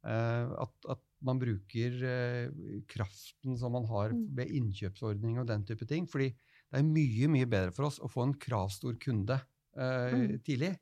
Uh, 0.06 0.46
at, 0.66 0.74
at, 0.94 1.02
man 1.26 1.38
bruker 1.40 1.94
uh, 2.04 2.46
kraften 2.86 3.56
som 3.58 3.72
man 3.74 3.86
har 3.88 4.12
mm. 4.12 4.36
ved 4.36 4.50
innkjøpsordning 4.58 5.38
og 5.40 5.46
den 5.48 5.64
type 5.66 5.86
ting. 5.88 6.04
fordi 6.06 6.28
det 6.30 6.78
er 6.78 6.84
mye 6.86 7.28
mye 7.32 7.46
bedre 7.48 7.72
for 7.74 7.84
oss 7.88 7.98
å 8.04 8.08
få 8.10 8.22
en 8.26 8.38
kravstor 8.38 8.94
kunde 9.02 9.36
uh, 9.40 10.12
mm. 10.12 10.36
tidlig, 10.46 10.72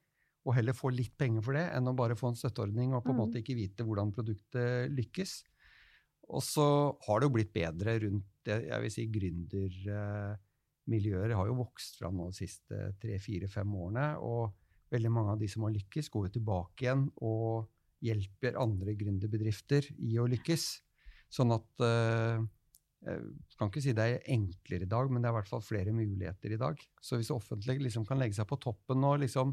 og 0.45 0.55
heller 0.59 0.75
få 0.77 0.89
litt 0.93 1.15
penger 1.17 1.43
for 1.47 1.53
det, 1.57 1.67
enn 1.73 1.89
å 1.89 1.97
bare 1.97 2.17
få 2.19 2.27
en 2.33 2.41
støtteordning 2.41 2.89
og 2.93 3.05
på 3.05 3.11
en 3.13 3.17
mm. 3.17 3.23
måte 3.23 3.39
ikke 3.41 3.61
vite 3.61 3.85
hvordan 3.87 4.15
produktet 4.17 4.93
lykkes. 4.93 5.33
Og 6.35 6.43
så 6.45 6.69
har 7.07 7.17
det 7.21 7.27
jo 7.29 7.37
blitt 7.37 7.55
bedre 7.55 7.91
rundt 8.03 8.29
det, 8.45 8.57
jeg 8.69 8.81
vil 8.83 8.93
si 8.93 9.05
gründermiljøer 9.13 11.31
har 11.39 11.47
jo 11.49 11.61
vokst 11.63 11.93
fram 12.01 12.15
nå 12.19 12.25
de 12.33 12.37
siste 12.43 12.77
tre-fire-fem 13.01 13.71
årene. 13.81 14.07
og 14.21 14.43
veldig 14.95 15.13
mange 15.13 15.35
av 15.35 15.41
de 15.43 15.49
som 15.51 15.67
har 15.67 15.75
lykkes, 15.75 16.11
går 16.13 16.29
jo 16.29 16.35
tilbake 16.39 16.87
igjen 16.87 17.07
og 17.27 17.71
hjelper 18.05 18.59
andre 18.61 18.95
gründerbedrifter 19.01 19.89
i 20.07 20.19
å 20.21 20.29
lykkes. 20.31 20.67
Sånn 21.33 21.55
at 21.55 21.85
Jeg 23.05 23.57
kan 23.59 23.69
ikke 23.69 23.83
si 23.85 23.93
det 23.97 24.05
er 24.05 24.29
enklere 24.33 24.87
i 24.87 24.89
dag, 24.89 25.11
men 25.11 25.21
det 25.21 25.29
er 25.29 25.35
i 25.35 25.37
hvert 25.39 25.51
fall 25.51 25.65
flere 25.65 25.93
muligheter 25.93 26.55
i 26.55 26.61
dag. 26.61 26.81
Så 27.05 27.19
hvis 27.21 27.33
offentlig 27.35 27.77
liksom 27.83 28.07
kan 28.09 28.21
legge 28.21 28.37
seg 28.39 28.49
på 28.49 28.57
toppen 28.61 29.05
og 29.05 29.19
liksom 29.21 29.53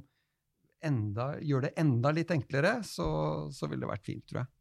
enda, 0.87 1.33
gjøre 1.43 1.67
det 1.67 1.73
enda 1.83 2.13
litt 2.15 2.31
enklere, 2.31 2.77
så, 2.87 3.07
så 3.51 3.67
ville 3.67 3.83
det 3.83 3.91
vært 3.91 4.07
fint, 4.07 4.23
tror 4.29 4.43
jeg. 4.43 4.51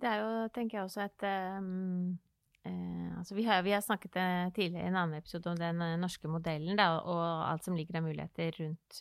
Det 0.00 0.08
er 0.08 0.22
jo, 0.22 0.32
tenker 0.56 0.78
jeg 0.78 0.88
også, 0.88 1.08
et 1.08 1.28
um 1.28 2.18
Eh, 2.62 3.18
altså 3.18 3.34
vi, 3.34 3.44
har, 3.44 3.62
vi, 3.62 3.72
har, 3.72 3.80
snakket 3.80 4.18
tidligere 4.54 4.84
i 4.84 4.90
en 4.90 4.98
annen 5.00 5.16
episode 5.16 5.48
om 5.48 5.56
den 5.56 5.80
norske 6.00 6.28
modellen 6.28 6.76
da, 6.76 6.98
og 7.00 7.22
alt 7.48 7.64
som 7.64 7.76
ligger 7.76 8.00
av 8.00 8.04
muligheter 8.04 8.52
rundt 8.60 9.00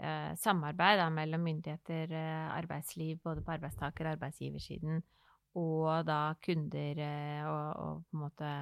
eh, 0.00 0.34
samarbeid 0.38 0.98
da, 1.00 1.08
mellom 1.10 1.42
myndigheter, 1.44 2.12
eh, 2.12 2.50
arbeidsliv, 2.56 3.18
både 3.24 3.42
på 3.42 3.54
arbeidstaker- 3.56 4.06
og 4.06 4.12
arbeidsgiversiden, 4.16 5.02
og 5.58 6.06
da 6.06 6.34
kunder 6.44 7.00
eh, 7.02 7.42
og, 7.48 7.66
og, 7.82 8.04
på 8.06 8.16
en 8.16 8.22
måte 8.22 8.52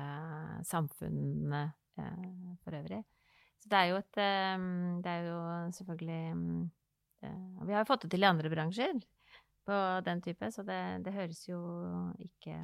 samfunnene 0.68 1.62
eh, 1.98 2.56
for 2.64 2.78
øvrig. 2.80 3.02
Så 3.60 3.70
det 3.72 3.78
er 3.78 3.86
jo 3.90 3.96
et 3.96 4.18
Det 5.04 5.10
er 5.10 5.22
jo 5.26 5.38
selvfølgelig 5.72 6.70
Vi 7.64 7.72
har 7.72 7.80
jo 7.80 7.88
fått 7.88 8.02
det 8.02 8.10
til 8.10 8.22
i 8.22 8.28
andre 8.28 8.50
bransjer 8.50 8.98
på 9.66 9.78
den 10.04 10.20
type, 10.22 10.50
så 10.52 10.62
det, 10.62 11.04
det 11.04 11.12
høres 11.12 11.48
jo 11.48 11.58
ikke 12.20 12.60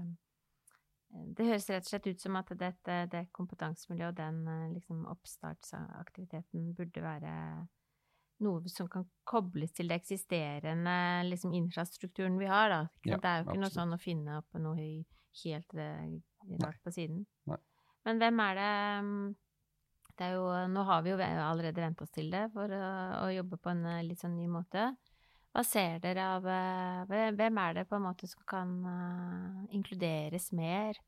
det 1.12 1.44
høres 1.44 1.68
rett 1.68 1.84
og 1.84 1.90
slett 1.90 2.06
ut 2.06 2.20
som 2.22 2.36
at 2.36 2.52
dette, 2.56 2.94
det 3.12 3.26
kompetansemiljøet 3.36 4.12
og 4.12 4.16
den 4.16 4.72
liksom, 4.72 5.02
oppstartsaktiviteten 5.12 6.70
burde 6.76 7.02
være 7.04 7.32
noe 8.42 8.70
som 8.72 8.88
kan 8.90 9.04
kobles 9.28 9.74
til 9.76 9.90
det 9.90 10.00
eksisterende 10.02 10.96
liksom, 11.28 11.54
infrastrukturen 11.56 12.38
vi 12.40 12.48
har. 12.50 12.72
Da. 12.72 12.80
Ja, 13.06 13.18
det 13.18 13.28
er 13.28 13.40
jo 13.40 13.46
ikke 13.46 13.54
absolutt. 13.54 13.64
noe 13.64 13.76
sånn 13.76 13.96
å 13.96 14.00
finne 14.02 14.40
opp 14.40 14.58
noe 14.62 14.88
helt 15.42 15.78
rart 16.62 16.82
på 16.84 16.92
siden. 16.94 17.24
Nei. 17.50 17.60
Men 18.06 18.18
hvem 18.18 18.42
er 18.42 18.58
det 18.58 18.72
mm, 19.06 19.30
det 20.18 20.26
er 20.26 20.34
jo, 20.36 20.48
Nå 20.68 20.82
har 20.88 21.04
vi 21.04 21.12
jo 21.14 21.20
allerede 21.22 21.84
vent 21.84 22.02
oss 22.04 22.12
til 22.12 22.28
det 22.32 22.44
for 22.52 22.72
å, 22.76 22.90
å 23.24 23.30
jobbe 23.32 23.58
på 23.62 23.72
en 23.72 23.86
litt 24.06 24.20
sånn 24.20 24.36
ny 24.36 24.48
måte. 24.50 24.90
Hva 25.52 25.62
ser 25.68 25.98
dere 26.00 26.26
av 26.36 26.46
eh, 26.48 27.32
Hvem 27.36 27.58
er 27.60 27.78
det 27.78 27.86
på 27.88 27.96
en 27.98 28.06
måte 28.06 28.28
som 28.28 28.44
kan 28.48 28.74
inkluderes 29.72 30.50
mer? 30.56 31.00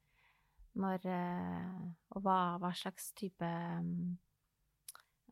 Når 0.74 1.04
Og 1.06 2.24
hva, 2.24 2.38
hva, 2.58 2.72
slags 2.74 3.12
type 3.14 3.46
um, 3.46 4.16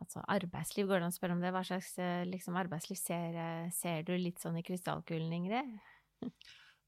Altså 0.02 0.22
arbeidsliv, 0.34 0.88
går 0.90 1.00
det 1.00 1.08
an 1.08 1.14
å 1.14 1.16
spørre 1.16 1.36
om 1.36 1.42
det? 1.42 1.52
Hva 1.54 1.64
slags 1.66 1.92
uh, 2.02 2.22
liksom, 2.28 2.58
arbeidsliv 2.58 2.98
ser, 2.98 3.36
ser, 3.74 4.02
du 4.06 4.14
litt 4.18 4.42
sånn 4.42 4.58
i 4.58 4.64
krystallkulen, 4.66 5.32
Ingrid? 5.38 5.76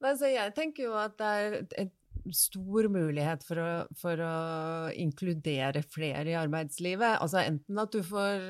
altså, 0.05 0.29
jeg 0.31 0.55
tenker 0.57 0.89
jo 0.89 0.97
at 0.99 1.15
det 1.21 1.35
er 1.35 1.61
et 1.85 1.95
stor 2.33 2.87
mulighet 2.93 3.43
for 3.45 3.61
å, 3.61 3.69
for 3.99 4.21
å, 4.23 4.35
inkludere 5.01 5.83
flere 5.83 6.31
i 6.31 6.37
arbeidslivet. 6.39 7.19
Altså 7.21 7.43
enten 7.43 7.81
at 7.81 7.93
du 7.93 8.01
får, 8.07 8.49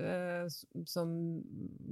uh, 0.00 0.84
som 0.88 1.12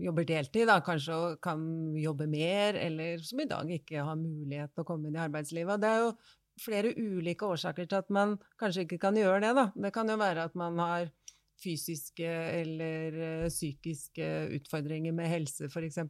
jobber 0.00 0.28
deltid, 0.28 0.68
da, 0.70 0.78
kanskje 0.84 1.36
kan 1.44 1.62
jobbe 1.98 2.28
mer, 2.30 2.78
eller 2.80 3.22
som 3.24 3.42
i 3.42 3.48
dag 3.50 3.70
ikke 3.78 4.04
har 4.06 4.18
mulighet 4.20 4.74
til 4.74 4.84
å 4.84 4.88
komme 4.88 5.10
inn 5.10 5.18
i 5.18 5.24
arbeidslivet. 5.26 5.82
Det 5.82 5.90
er 5.92 6.04
jo 6.06 6.12
flere 6.58 6.94
ulike 6.96 7.46
årsaker 7.46 7.86
til 7.86 8.00
at 8.00 8.10
man 8.14 8.36
kanskje 8.60 8.86
ikke 8.86 9.00
kan 9.02 9.18
gjøre 9.18 9.42
det. 9.44 9.54
Da. 9.58 9.68
Det 9.86 9.94
kan 9.94 10.10
jo 10.10 10.18
være 10.20 10.48
at 10.48 10.58
man 10.58 10.80
har 10.82 11.12
fysiske 11.62 12.28
eller 12.60 13.18
uh, 13.18 13.48
psykiske 13.50 14.28
utfordringer 14.58 15.14
med 15.16 15.30
helse, 15.30 15.68
f.eks. 15.68 16.00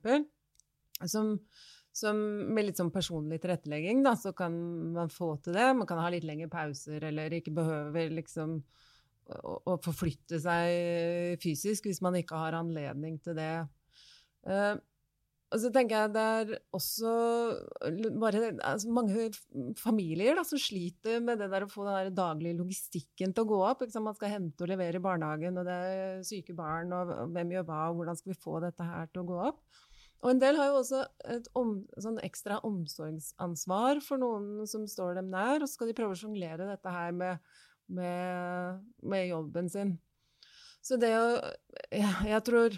Som, 1.09 1.35
som 1.95 2.19
med 2.55 2.69
litt 2.69 2.81
sånn 2.81 2.93
personlig 2.95 3.41
tilrettelegging, 3.43 4.03
da, 4.07 4.17
så 4.19 4.35
kan 4.37 4.57
man 4.97 5.13
få 5.13 5.35
til 5.45 5.57
det. 5.59 5.71
Man 5.79 5.89
kan 5.89 6.03
ha 6.03 6.11
litt 6.13 6.27
lengre 6.27 6.51
pauser, 6.53 7.09
eller 7.11 7.39
ikke 7.39 7.55
behøver 7.57 8.15
liksom 8.19 8.59
å, 9.39 9.59
å 9.75 9.79
forflytte 9.85 10.41
seg 10.43 11.39
fysisk 11.43 11.89
hvis 11.89 12.03
man 12.05 12.17
ikke 12.19 12.41
har 12.41 12.59
anledning 12.59 13.19
til 13.23 13.39
det. 13.39 13.53
Og 15.49 15.61
så 15.63 15.71
tenker 15.73 15.97
jeg 15.97 16.13
det 16.13 16.23
er 16.23 16.51
også 16.77 17.13
bare 18.21 18.51
altså 18.53 18.91
mange 18.93 19.31
familier 19.81 20.37
da, 20.37 20.43
som 20.45 20.61
sliter 20.61 21.23
med 21.25 21.41
det 21.41 21.49
der 21.49 21.65
å 21.65 21.71
få 21.73 21.87
den 21.87 22.13
daglige 22.17 22.59
logistikken 22.59 23.33
til 23.33 23.47
å 23.47 23.51
gå 23.55 23.61
opp. 23.71 23.87
Man 23.97 24.17
skal 24.19 24.35
hente 24.35 24.67
og 24.67 24.69
levere 24.69 25.01
i 25.01 25.05
barnehagen, 25.05 25.57
og 25.57 25.69
det 25.69 25.77
er 25.89 26.27
syke 26.29 26.57
barn, 26.57 26.93
og 26.93 27.15
hvem 27.33 27.55
gjør 27.57 27.69
hva, 27.71 27.83
og 27.89 28.01
hvordan 28.01 28.19
skal 28.21 28.35
vi 28.35 28.43
få 28.43 28.59
dette 28.65 28.89
her 28.91 29.09
til 29.09 29.23
å 29.25 29.29
gå 29.31 29.39
opp? 29.49 29.63
Og 30.19 30.33
en 30.33 30.43
del 30.43 30.59
har 30.59 30.73
jo 30.73 30.81
også 30.81 31.05
et 31.31 31.47
om, 31.57 31.73
sånn 32.03 32.19
ekstra 32.27 32.59
omsorgsansvar 32.67 34.03
for 34.05 34.21
noen 34.21 34.67
som 34.69 34.85
står 34.91 35.21
dem 35.21 35.31
nær, 35.33 35.63
og 35.63 35.69
så 35.69 35.79
skal 35.79 35.93
de 35.93 35.97
prøve 35.97 36.17
å 36.17 36.19
sjonglere 36.19 36.67
dette 36.67 36.93
her 36.93 37.15
med, 37.15 37.55
med, 37.87 38.85
med, 39.01 39.29
jobben 39.31 39.71
sin. 39.73 39.95
Så 40.83 40.99
det 41.01 41.15
å 41.17 41.29
ja, 41.95 42.11
jeg 42.27 42.43
tror 42.47 42.75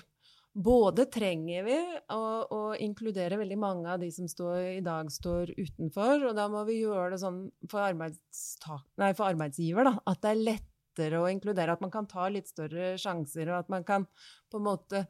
både 0.52 1.06
trenger 1.12 1.64
vi 1.66 1.76
å, 2.10 2.22
å, 2.50 2.60
inkludere 2.82 3.38
veldig 3.38 3.58
mange 3.60 3.92
av 3.92 4.02
de 4.02 4.10
som 4.14 4.26
står, 4.28 4.58
i 4.80 4.84
dag 4.84 5.10
står 5.12 5.52
utenfor, 5.56 6.26
og 6.30 6.36
da 6.38 6.48
må 6.50 6.64
vi 6.68 6.80
gjøre 6.80 7.14
det 7.14 7.20
sånn 7.22 7.44
for, 7.70 7.94
nei, 7.94 9.12
for 9.14 9.28
arbeidsgiver, 9.28 9.86
da, 9.86 9.94
at 10.10 10.22
det 10.24 10.32
er 10.32 10.44
lettere 10.48 11.22
å 11.22 11.30
inkludere, 11.30 11.76
at 11.76 11.84
man 11.84 11.92
kan 11.94 12.08
ta 12.10 12.26
litt 12.32 12.50
større 12.50 12.96
sjanser, 13.00 13.52
og 13.52 13.60
at 13.62 13.70
man 13.72 13.86
kan 13.86 14.06
på 14.50 14.58
en 14.58 14.66
måte 14.66 15.04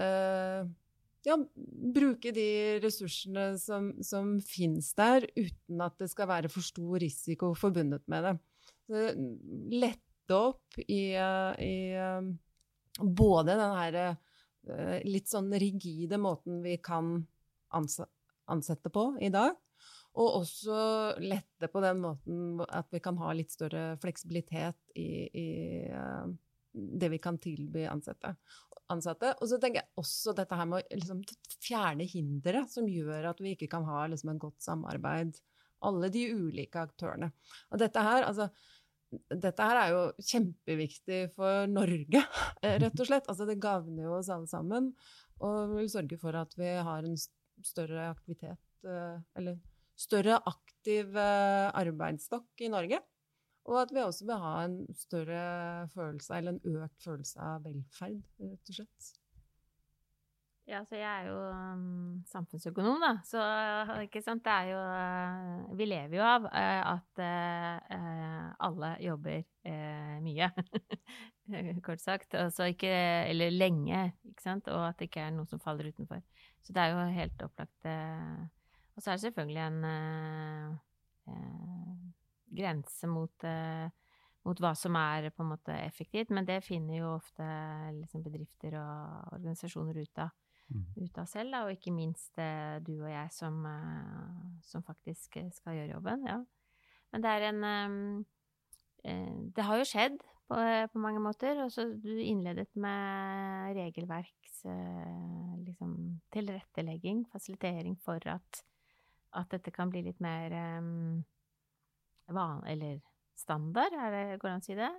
øh, 0.00 0.70
ja, 1.28 1.36
bruke 1.94 2.32
de 2.36 2.48
ressursene 2.80 3.52
som, 3.60 3.92
som 4.04 4.38
finnes 4.44 4.92
der, 4.96 5.28
uten 5.36 5.84
at 5.84 5.98
det 6.00 6.08
skal 6.12 6.30
være 6.30 6.52
for 6.52 6.64
stor 6.64 6.96
risiko 7.02 7.52
forbundet 7.58 8.06
med 8.10 8.30
det. 8.30 8.36
Så 8.88 9.04
lette 9.76 10.40
opp 10.40 10.80
i, 10.86 11.12
i 11.12 11.74
både 13.00 13.54
den 13.58 13.76
her 13.76 13.96
eh, 13.98 14.18
litt 15.06 15.30
sånn 15.30 15.50
rigide 15.60 16.18
måten 16.20 16.60
vi 16.64 16.76
kan 16.82 17.18
ansette 17.70 18.92
på 18.92 19.04
i 19.22 19.30
dag, 19.32 19.56
og 20.20 20.40
også 20.40 20.78
lette 21.22 21.70
på 21.70 21.82
den 21.84 22.00
måten 22.02 22.62
at 22.66 22.88
vi 22.90 23.00
kan 23.02 23.18
ha 23.22 23.34
litt 23.36 23.52
større 23.54 23.94
fleksibilitet 24.02 24.78
i, 24.98 25.10
i 25.30 25.50
eh, 25.86 26.32
det 26.72 27.10
vi 27.12 27.20
kan 27.22 27.38
tilby 27.42 27.84
ansatte 27.90 28.34
ansatte. 28.90 29.34
Og 29.40 29.50
så 29.50 29.58
tenker 29.60 29.82
jeg 29.82 30.00
også 30.00 30.34
dette 30.36 30.56
her 30.58 30.68
med 30.68 30.80
å 30.80 30.98
liksom, 30.98 31.22
fjerne 31.62 32.06
hindre 32.10 32.64
som 32.70 32.88
gjør 32.90 33.30
at 33.32 33.42
vi 33.42 33.54
ikke 33.54 33.70
kan 33.72 33.86
ha 33.88 34.04
liksom, 34.10 34.32
en 34.34 34.42
godt 34.42 34.60
samarbeid. 34.64 35.38
Alle 35.86 36.10
de 36.12 36.26
ulike 36.28 36.82
aktørene. 36.82 37.30
Og 37.70 37.80
dette 37.80 38.02
her, 38.04 38.26
altså 38.26 38.50
dette 39.10 39.66
her 39.66 39.78
er 39.80 39.92
jo 39.94 40.02
kjempeviktig 40.22 41.20
for 41.34 41.66
Norge, 41.70 42.22
rett 42.84 43.02
og 43.02 43.08
slett. 43.08 43.28
Altså, 43.30 43.46
det 43.48 43.60
gagner 43.62 44.06
jo 44.06 44.16
oss 44.20 44.30
alle 44.32 44.50
sammen. 44.50 44.92
Og 45.40 45.76
vil 45.76 45.90
sørge 45.90 46.18
for 46.20 46.36
at 46.36 46.54
vi 46.58 46.70
har 46.84 47.06
en 47.06 47.16
større 47.64 48.10
aktivitet, 48.12 48.60
eh, 48.86 49.16
eller 49.36 49.58
større 50.00 50.38
aktiv 50.48 51.16
eh, 51.16 51.68
arbeidsstokk 51.80 52.64
i 52.64 52.70
Norge. 52.72 53.00
Og 53.70 53.76
at 53.82 53.92
vi 53.94 54.02
også 54.02 54.26
vil 54.28 54.42
ha 54.42 54.52
en 54.64 54.76
større 54.96 55.42
følelse, 55.94 56.36
eller 56.36 56.56
en 56.56 56.78
økt 56.84 57.04
følelse 57.04 57.42
av 57.44 57.66
velferd, 57.66 58.22
rett 58.40 58.72
og 58.72 58.78
slett. 58.78 59.10
Ja, 60.70 60.84
så 60.86 60.94
jeg 60.94 61.08
er 61.10 61.24
jo 61.26 61.38
um, 61.50 62.20
samfunnsøkonom, 62.30 63.00
da. 63.02 63.16
Så 63.26 63.40
ikke 64.04 64.20
sant, 64.22 64.44
det 64.46 64.52
er 64.54 64.68
jo 64.70 64.78
uh, 64.78 65.76
Vi 65.78 65.86
lever 65.88 66.14
jo 66.14 66.22
av 66.22 66.44
uh, 66.46 66.82
at 66.92 67.22
uh, 67.24 68.44
alle 68.68 68.90
jobber 69.02 69.42
mye, 70.22 70.50
kort 71.86 72.02
sagt. 72.02 72.36
Altså 72.38 72.68
ikke 72.70 72.90
Eller 73.32 73.50
lenge, 73.50 74.12
ikke 74.30 74.44
sant. 74.44 74.70
Og 74.70 74.84
at 74.86 75.00
det 75.00 75.08
ikke 75.10 75.24
er 75.26 75.34
noe 75.34 75.50
som 75.50 75.62
faller 75.62 75.90
utenfor. 75.90 76.22
Så 76.62 76.76
det 76.76 76.84
er 76.84 76.94
jo 76.94 77.16
helt 77.16 77.42
opplagt. 77.42 77.88
og 77.90 79.02
så 79.02 79.10
er 79.10 79.14
det 79.16 79.24
selvfølgelig 79.24 79.62
en 79.64 80.78
grense 82.60 83.10
mot, 83.10 83.48
mot, 84.44 84.62
hva 84.62 84.72
som 84.78 84.98
er 85.00 85.30
på 85.34 85.42
en 85.42 85.50
måte 85.50 85.74
effektivt, 85.82 86.30
men 86.30 86.46
det 86.46 86.60
finner 86.66 87.00
jo 87.00 87.14
ofte 87.16 87.48
liksom, 87.96 88.22
bedrifter 88.22 88.76
og 88.78 89.34
organisasjoner 89.38 89.98
ut 90.04 90.22
av. 90.26 90.30
ut 90.70 91.18
av 91.18 91.28
selv, 91.30 91.52
da, 91.54 91.62
og 91.66 91.74
ikke 91.74 91.92
minst 91.94 92.38
uh, 92.40 92.78
du 92.84 92.94
og 92.98 93.10
jeg 93.10 93.32
som, 93.34 93.60
uh, 93.66 94.58
som, 94.66 94.84
faktisk 94.86 95.38
skal 95.54 95.78
gjøre 95.78 95.94
jobben. 95.96 96.26
Ja. 96.28 96.40
Men 97.10 97.24
det 97.24 97.30
er 97.30 97.48
en 97.50 98.26
Det 99.02 99.64
har 99.64 99.78
jo 99.80 99.84
skjedd 99.88 100.18
på, 100.46 100.56
på 100.92 100.98
mange 101.00 101.20
måter. 101.20 101.62
og 101.64 101.72
så 101.72 101.88
Du 101.88 102.10
innledet 102.20 102.68
med 102.76 103.74
regelverks 103.74 104.60
liksom, 105.64 106.20
tilrettelegging, 106.30 107.24
fasilitering 107.32 107.96
for 107.98 108.20
at, 108.28 108.62
at 109.32 109.50
dette 109.50 109.72
kan 109.72 109.90
bli 109.90 110.04
litt 110.04 110.20
mer 110.20 110.52
van, 112.28 112.62
eller 112.66 113.00
standard, 113.34 113.92
er 113.92 114.10
det, 114.14 114.24
går 114.38 114.48
det 114.48 114.54
an 114.54 114.62
å 114.62 114.68
si 114.68 114.76
det? 114.78 114.92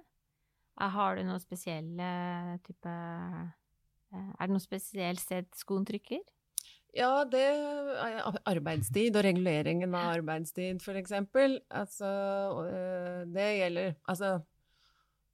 Har 0.82 1.18
du 1.18 1.24
noen 1.28 1.42
spesielle 1.44 2.12
type 2.66 2.90
eh, 2.90 3.50
Er 4.12 4.46
det 4.48 4.54
noe 4.54 4.64
spesielt 4.64 5.22
sted 5.24 5.48
skoen 5.56 5.86
trykker? 5.88 6.22
Ja, 6.92 7.24
det 7.24 7.40
er 7.40 8.40
arbeidstid 8.52 9.16
og 9.16 9.24
reguleringen 9.24 9.94
av 9.96 10.18
arbeidstid, 10.18 10.82
eksempel. 11.00 11.62
Altså, 11.72 12.10
øh, 12.68 13.22
det 13.32 13.46
gjelder 13.62 13.94
Altså, 14.12 14.42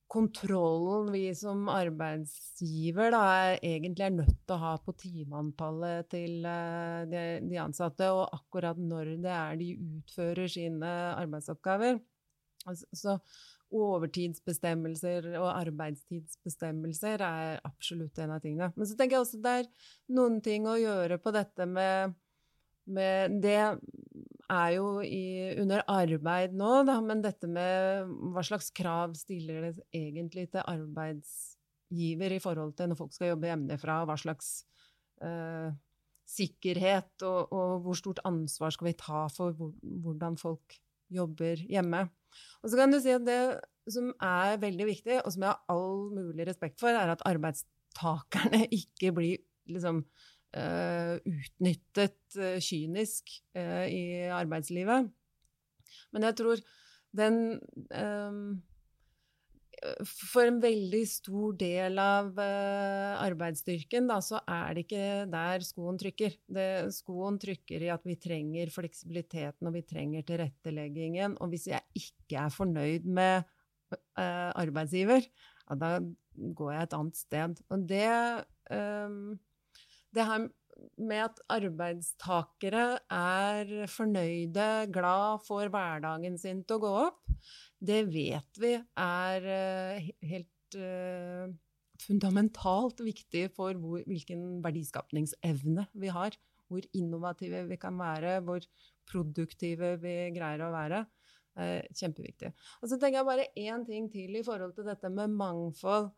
kontrollen 0.08 1.10
vi 1.12 1.24
som 1.36 1.66
arbeidsgiver 1.72 3.12
da, 3.12 3.24
er, 3.50 3.58
egentlig 3.66 4.06
er 4.06 4.14
nødt 4.16 4.38
til 4.46 4.56
å 4.56 4.62
ha 4.62 4.76
på 4.80 4.94
timeantallet 5.02 6.08
til 6.14 6.46
uh, 6.48 7.04
de, 7.10 7.24
de, 7.44 7.58
ansatte, 7.60 8.08
og 8.16 8.30
akkurat 8.38 8.80
når 8.80 9.18
det 9.26 9.34
er 9.34 9.60
de 9.60 9.74
utfører 9.98 10.48
sine 10.52 10.94
arbeidsoppgaver. 11.18 12.00
Altså, 12.68 12.88
så 12.96 13.18
overtidsbestemmelser 13.76 15.28
og 15.40 15.50
arbeidstidsbestemmelser 15.50 17.24
er 17.26 17.60
absolutt 17.68 18.20
en 18.24 18.36
av 18.38 18.44
tingene. 18.44 18.72
Men 18.76 18.88
så 18.88 18.96
tenker 18.96 19.18
jeg 19.18 19.26
også 19.26 19.42
det 19.44 19.56
er 19.62 19.68
noen 20.16 20.40
ting 20.44 20.68
å 20.70 20.78
gjøre 20.80 21.20
på 21.20 21.34
dette 21.36 21.68
med, 21.68 22.16
med 22.88 23.42
det 23.44 23.60
er 24.48 24.70
jo 24.78 24.88
i, 25.04 25.26
under 25.60 25.84
arbeid 25.92 26.56
nå, 26.56 26.72
da, 26.88 26.98
men 27.04 27.24
dette 27.24 27.50
med 27.52 28.08
hva 28.34 28.44
slags 28.46 28.72
krav 28.76 29.18
stiller 29.20 29.68
det 29.68 29.74
egentlig 29.96 30.48
til 30.54 30.64
arbeidsgiver 30.64 32.38
i 32.38 32.42
forhold 32.44 32.78
til 32.78 32.92
når 32.92 33.02
folk 33.02 33.16
skal 33.16 33.34
jobbe 33.34 33.52
hjemmefra, 33.52 34.00
hva 34.08 34.16
slags 34.20 34.62
uh, 35.26 35.76
sikkerhet 36.28 37.24
og, 37.28 37.52
og, 37.52 37.78
hvor 37.86 38.00
stort 38.00 38.24
ansvar 38.28 38.74
skal 38.76 38.90
vi 38.90 38.98
ta 39.00 39.26
for 39.32 39.56
hvordan 39.58 40.40
folk 40.40 40.80
jobber 41.14 41.62
hjemme. 41.68 42.06
Og 42.62 42.72
så 42.72 42.80
kan 42.80 42.94
du 42.94 43.00
si 43.02 43.14
at 43.14 43.26
det 43.28 43.42
som 43.92 44.10
er 44.24 44.58
veldig 44.62 44.88
viktig, 44.90 45.20
og 45.24 45.34
som 45.34 45.46
jeg 45.46 45.54
har 45.54 45.74
all 45.74 46.10
mulig 46.12 46.48
respekt 46.50 46.82
for, 46.82 46.92
er 46.92 47.14
at 47.14 47.24
arbeidstakerne 47.28 48.66
ikke 48.82 49.14
blir 49.16 49.44
liksom 49.72 50.04
uh, 50.04 51.16
utnyttet 51.24 52.40
uh, 52.40 52.58
kynisk 52.64 53.32
uh, 53.58 53.86
i 53.88 54.28
arbeidslivet. 54.36 55.08
Men 56.12 56.28
jeg 56.28 56.38
tror 56.40 56.64
den 57.18 57.40
um, 57.92 58.60
for 60.06 60.48
en 60.48 60.60
veldig 60.62 61.02
stor 61.10 61.56
del 61.58 61.98
av 62.02 62.30
uh, 62.38 63.18
arbeidsstyrken 63.24 64.10
da, 64.10 64.20
så 64.24 64.42
er 64.44 64.76
det 64.76 64.86
ikke 64.86 65.08
der 65.32 65.66
skoen 65.66 65.98
trykker. 66.02 66.38
Det, 66.58 66.68
skoen 66.96 67.40
trykker 67.42 67.88
i 67.88 67.92
at 67.94 68.06
vi 68.08 68.18
trenger 68.22 68.74
fleksibiliteten 68.74 69.70
og 69.70 69.78
vi 69.78 69.84
trenger 69.88 70.28
tilretteleggingen. 70.28 71.38
Og 71.42 71.54
hvis 71.54 71.70
jeg 71.72 71.84
ikke 71.98 72.44
er 72.46 72.54
fornøyd 72.54 73.10
med 73.10 73.48
uh, 73.96 74.52
arbeidsgiver, 74.54 75.26
ja, 75.26 75.80
da 75.80 75.98
går 76.38 76.74
jeg 76.76 76.88
et 76.88 76.96
annet 77.00 77.20
sted. 77.20 77.66
Og 77.74 77.90
det, 77.90 78.08
um, 78.72 79.36
det 80.14 80.30
her 80.30 80.48
med 80.98 81.24
at 81.26 81.40
arbeidstakere 81.52 82.86
er 83.14 83.72
fornøyde, 83.92 84.68
glad, 84.94 85.42
får 85.48 85.72
hverdagen 85.74 86.38
sin 86.42 86.64
til 86.68 86.78
å 86.78 86.84
gå 86.84 86.94
opp, 87.08 87.24
det 87.84 88.02
vet 88.10 88.60
vi 88.62 88.74
er 88.78 89.48
uh, 89.48 90.08
helt 90.32 90.78
uh, 90.78 91.52
fundamentalt 92.02 93.02
viktig 93.06 93.48
for 93.56 93.78
hvor, 93.78 94.02
hvilken 94.08 94.64
verdiskapningsevne 94.66 95.88
vi 95.98 96.12
har. 96.14 96.38
Hvor 96.68 96.84
innovative 96.98 97.64
vi 97.70 97.78
kan 97.80 97.96
være, 98.00 98.42
hvor 98.44 98.66
produktive 99.08 99.94
vi 100.02 100.18
greier 100.36 100.66
å 100.66 100.74
være. 100.74 101.06
Uh, 101.58 101.82
kjempeviktig. 101.98 102.52
Og 102.82 102.90
så 102.90 102.98
tenker 102.98 103.22
jeg 103.22 103.30
bare 103.30 103.48
én 103.58 103.86
ting 103.88 104.12
til 104.14 104.36
i 104.38 104.44
forhold 104.46 104.76
til 104.78 104.90
dette 104.90 105.10
med 105.14 105.34
mangfold. 105.38 106.12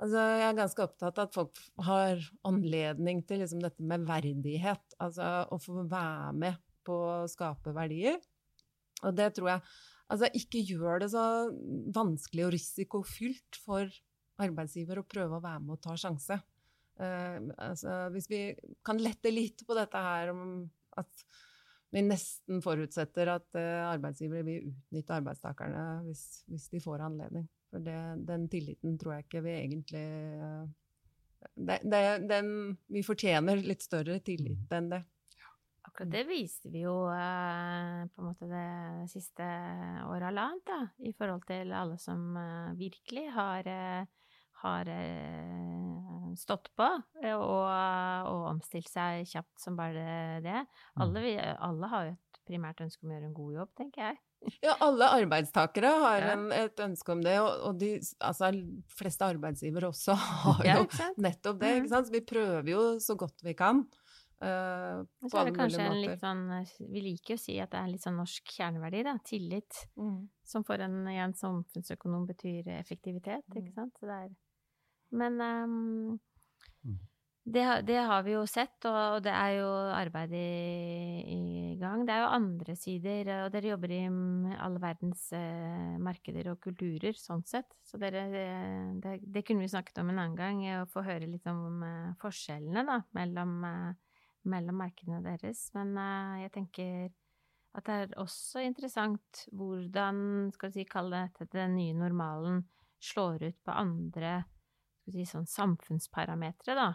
Altså, 0.00 0.22
jeg 0.40 0.46
er 0.48 0.56
ganske 0.56 0.84
opptatt 0.86 1.18
av 1.20 1.28
at 1.28 1.36
folk 1.36 1.58
har 1.84 2.22
anledning 2.48 3.20
til 3.28 3.42
liksom, 3.42 3.60
dette 3.60 3.84
med 3.84 4.06
verdighet. 4.08 4.96
Altså 5.02 5.28
å 5.52 5.58
få 5.60 5.84
være 5.84 6.32
med 6.40 6.60
på 6.86 6.96
å 6.96 7.28
skape 7.28 7.74
verdier. 7.76 8.16
Og 9.04 9.16
det 9.16 9.30
tror 9.36 9.52
jeg 9.52 9.64
Altså, 10.10 10.30
ikke 10.34 10.64
gjør 10.66 11.04
det 11.04 11.10
så 11.12 11.24
vanskelig 11.94 12.46
og 12.46 12.54
risikofylt 12.56 13.60
for 13.62 13.90
arbeidsgiver 14.40 15.00
å 15.00 15.06
prøve 15.06 15.38
å 15.38 15.44
være 15.44 15.62
med 15.62 15.76
og 15.76 15.84
ta 15.84 15.94
sjanse. 16.00 16.40
Uh, 17.00 17.38
altså, 17.56 17.94
hvis 18.12 18.26
vi 18.28 18.40
kan 18.84 19.00
lette 19.00 19.32
litt 19.32 19.62
på 19.66 19.76
dette 19.78 20.02
her 20.04 20.32
om 20.34 20.42
at 21.00 21.24
vi 21.90 22.02
nesten 22.04 22.60
forutsetter 22.62 23.30
at 23.32 23.46
uh, 23.56 23.86
arbeidsgivere 23.92 24.46
vil 24.46 24.68
utnytte 24.72 25.16
arbeidstakerne 25.16 25.84
hvis, 26.08 26.24
hvis 26.50 26.68
de 26.74 26.82
får 26.82 27.06
anledning. 27.06 27.46
For 27.70 27.86
det, 27.86 27.96
den 28.26 28.48
tilliten 28.50 28.98
tror 28.98 29.16
jeg 29.16 29.28
ikke 29.28 29.44
vi 29.46 29.56
egentlig 29.60 30.04
uh, 30.42 30.66
det, 31.54 31.78
det, 31.86 32.02
den, 32.28 32.50
Vi 32.90 33.02
fortjener 33.06 33.62
litt 33.64 33.84
større 33.86 34.18
tillit 34.24 34.66
mm. 34.66 34.76
enn 34.76 34.90
det. 34.92 35.00
Akkurat 36.00 36.14
det 36.16 36.22
viste 36.30 36.70
vi 36.72 36.80
jo 36.86 36.94
eh, 37.12 38.06
på 38.08 38.22
en 38.22 38.28
måte 38.30 38.46
det 38.48 39.08
siste 39.12 39.44
året 40.08 40.30
halvannet, 40.30 40.64
da, 40.64 40.78
i 41.04 41.12
forhold 41.12 41.44
til 41.44 41.74
alle 41.76 41.98
som 42.00 42.38
eh, 42.40 42.70
virkelig 42.78 43.26
har, 43.34 43.68
har 44.62 44.90
stått 46.40 46.72
på 46.76 46.88
og, 46.88 47.68
og, 47.68 48.48
omstilt 48.54 48.88
seg 48.88 49.28
kjapt 49.28 49.60
som 49.60 49.76
bare 49.76 50.40
det. 50.40 50.64
Alle, 50.96 51.26
vi, 51.26 51.36
alle 51.36 51.92
har 51.92 52.08
jo 52.08 52.16
et 52.16 52.42
primært 52.48 52.80
ønske 52.86 53.04
om 53.04 53.12
å 53.12 53.16
gjøre 53.18 53.28
en 53.28 53.36
god 53.36 53.54
jobb, 53.60 53.72
tenker 53.82 54.06
jeg. 54.08 54.20
Ja, 54.64 54.72
alle 54.80 55.04
arbeidstakere 55.20 55.88
har 56.00 56.24
en, 56.32 56.46
et 56.56 56.80
ønske 56.80 57.12
om 57.12 57.20
det, 57.24 57.36
og, 57.42 57.50
og 57.68 57.80
de 57.80 57.90
altså, 58.24 58.48
fleste 58.96 59.28
arbeidsgivere 59.28 59.90
også 59.92 60.16
har 60.16 60.62
jo 60.64 60.84
ja, 60.86 61.08
nettopp 61.20 61.60
det. 61.60 61.74
ikke 61.76 61.88
mm. 61.90 61.92
sant? 61.92 62.08
Så 62.08 62.14
vi 62.14 62.22
prøver 62.24 62.72
jo 62.72 62.84
så 63.04 63.16
godt 63.20 63.44
vi 63.44 63.52
kan. 63.58 63.84
Uh, 64.40 65.04
så 65.28 65.42
er 65.42 65.50
det 65.50 65.56
kanskje 65.58 65.84
en 65.84 65.98
litt 66.00 66.22
sånn 66.22 66.46
Vi 66.94 67.02
liker 67.04 67.36
å 67.36 67.40
si 67.42 67.58
at 67.60 67.74
det 67.74 67.80
er 67.82 67.90
litt 67.90 68.04
sånn 68.06 68.16
norsk 68.16 68.54
kjerneverdi, 68.56 69.02
da. 69.04 69.18
Tillit. 69.26 69.82
Mm. 70.00 70.22
Som 70.48 70.64
for 70.64 70.80
en, 70.80 71.02
en 71.12 71.36
samfunnsøkonom 71.36 72.24
betyr 72.30 72.72
effektivitet, 72.78 73.44
ikke 73.52 73.68
mm. 73.68 73.76
sant. 73.76 74.00
Så 74.00 74.08
det 74.08 74.18
er 74.24 74.34
Men 75.20 75.40
um, 75.44 76.18
mm. 76.86 76.98
Det, 77.50 77.62
det, 77.88 77.96
har 78.04 78.22
vi 78.22 78.34
jo 78.34 78.42
sett, 78.46 78.76
og 78.84 79.22
det 79.24 79.32
er 79.32 79.54
jo 79.56 79.68
arbeid 79.96 80.34
i, 80.36 80.50
i, 81.24 81.38
gang. 81.80 82.04
Det 82.06 82.12
er 82.12 82.20
jo 82.20 82.34
andre 82.36 82.74
sider, 82.76 83.30
og 83.46 83.54
dere 83.54 83.72
jobber 83.72 83.94
i 83.96 84.00
alle 84.60 84.82
verdens 84.82 85.22
uh, 85.32 85.96
markeder 86.04 86.52
og 86.52 86.60
kulturer, 86.62 87.16
sånn 87.16 87.42
sett. 87.48 87.72
Så 87.82 87.98
dere, 87.98 88.26
det, 89.00 89.16
det, 89.24 89.42
kunne 89.48 89.64
vi 89.64 89.72
snakket 89.72 90.02
om 90.02 90.12
en 90.12 90.20
annen 90.20 90.36
gang, 90.38 90.60
å 90.82 90.86
få 90.92 91.02
høre 91.06 91.30
litt 91.30 91.48
om 91.50 91.80
uh, 91.80 92.12
forskjellene 92.20 92.84
da, 92.86 93.00
mellom, 93.16 93.56
uh, 93.64 93.90
mellom, 94.48 94.80
markedene 94.80 95.20
deres. 95.24 95.66
Men 95.76 95.92
uh, 95.98 96.38
jeg 96.42 96.52
tenker 96.54 97.10
at 97.78 97.86
det 97.86 97.96
er 97.96 98.16
også 98.18 98.64
interessant 98.66 99.44
hvordan, 99.54 100.50
skal 100.56 100.72
vi 100.72 100.80
si, 100.80 100.88
kalle 100.90 101.28
dette 101.28 101.50
den 101.54 101.76
nye 101.78 101.94
normalen, 101.94 102.64
slår 103.00 103.46
ut 103.46 103.60
på 103.64 103.76
andre 103.76 104.40
skal 104.40 105.12
vi 105.14 105.22
si, 105.22 105.30
sånn 105.30 105.48
samfunnsparametere, 105.50 106.76
da 106.78 106.90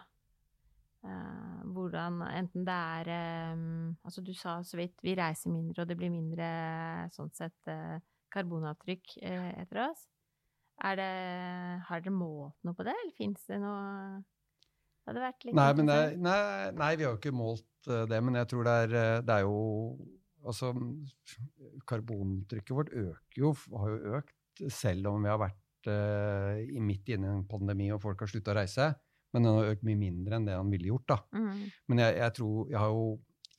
Uh, 1.06 1.60
hvordan 1.70 2.16
enten 2.24 2.64
det 2.66 2.74
er 2.74 3.08
um, 3.54 3.92
Altså, 4.02 4.24
du 4.26 4.32
sa 4.34 4.56
så 4.66 4.78
vidt 4.80 5.04
vi 5.04 5.12
reiser 5.14 5.52
mindre, 5.54 5.84
og 5.84 5.90
det 5.90 5.94
blir 6.00 6.10
mindre 6.10 6.48
sånn 7.14 7.30
sett 7.36 7.70
karbonavtrykk 8.34 9.12
etter 9.22 9.82
oss. 9.84 10.06
Er 10.82 10.98
det 10.98 11.12
Har 11.86 12.02
dere 12.02 12.16
målt 12.16 12.58
noe 12.66 12.74
på 12.74 12.88
det, 12.88 12.96
eller 12.96 13.14
fins 13.14 13.44
det 13.46 13.60
noe 13.62 14.18
Det 15.06 15.12
hadde 15.12 15.22
vært 15.22 15.46
litt 15.46 15.54
nei, 15.54 15.66
det, 15.78 15.86
nei, 16.18 16.38
nei, 16.74 16.92
vi 16.98 17.06
har 17.06 17.12
jo 17.14 17.20
ikke 17.20 17.34
målt 17.36 17.86
det, 17.86 18.18
men 18.26 18.40
jeg 18.40 18.50
tror 18.50 18.66
det 18.66 18.76
er, 18.84 18.94
det 19.22 19.40
er 19.40 19.46
jo 19.46 19.58
Altså, 20.46 20.68
karbontrykket 21.90 22.70
vårt 22.70 22.90
øker 22.94 23.40
jo, 23.40 23.48
har 23.80 23.88
jo 23.90 24.12
økt, 24.20 24.60
selv 24.70 25.08
om 25.10 25.24
vi 25.24 25.30
har 25.32 25.40
vært 25.40 25.88
midt 26.86 27.10
inne 27.10 27.26
i 27.26 27.32
en 27.32 27.48
pandemi 27.50 27.88
og 27.90 27.98
folk 28.04 28.22
har 28.22 28.30
slutta 28.30 28.52
å 28.52 28.56
reise 28.60 28.86
men 29.36 29.44
den 29.44 29.58
har 29.58 29.72
økt 29.74 29.84
mye 29.86 30.00
mindre 30.00 30.38
enn 30.38 30.46
det 30.48 30.56
han 30.56 30.72
ville 30.72 30.88
gjort. 30.88 31.08
da. 31.12 31.18
Mm. 31.36 31.64
Men 31.90 32.02
jeg, 32.04 32.16
jeg, 32.22 32.34
tror, 32.38 32.60
jeg 32.72 32.80
har 32.80 32.94
jo 32.94 33.06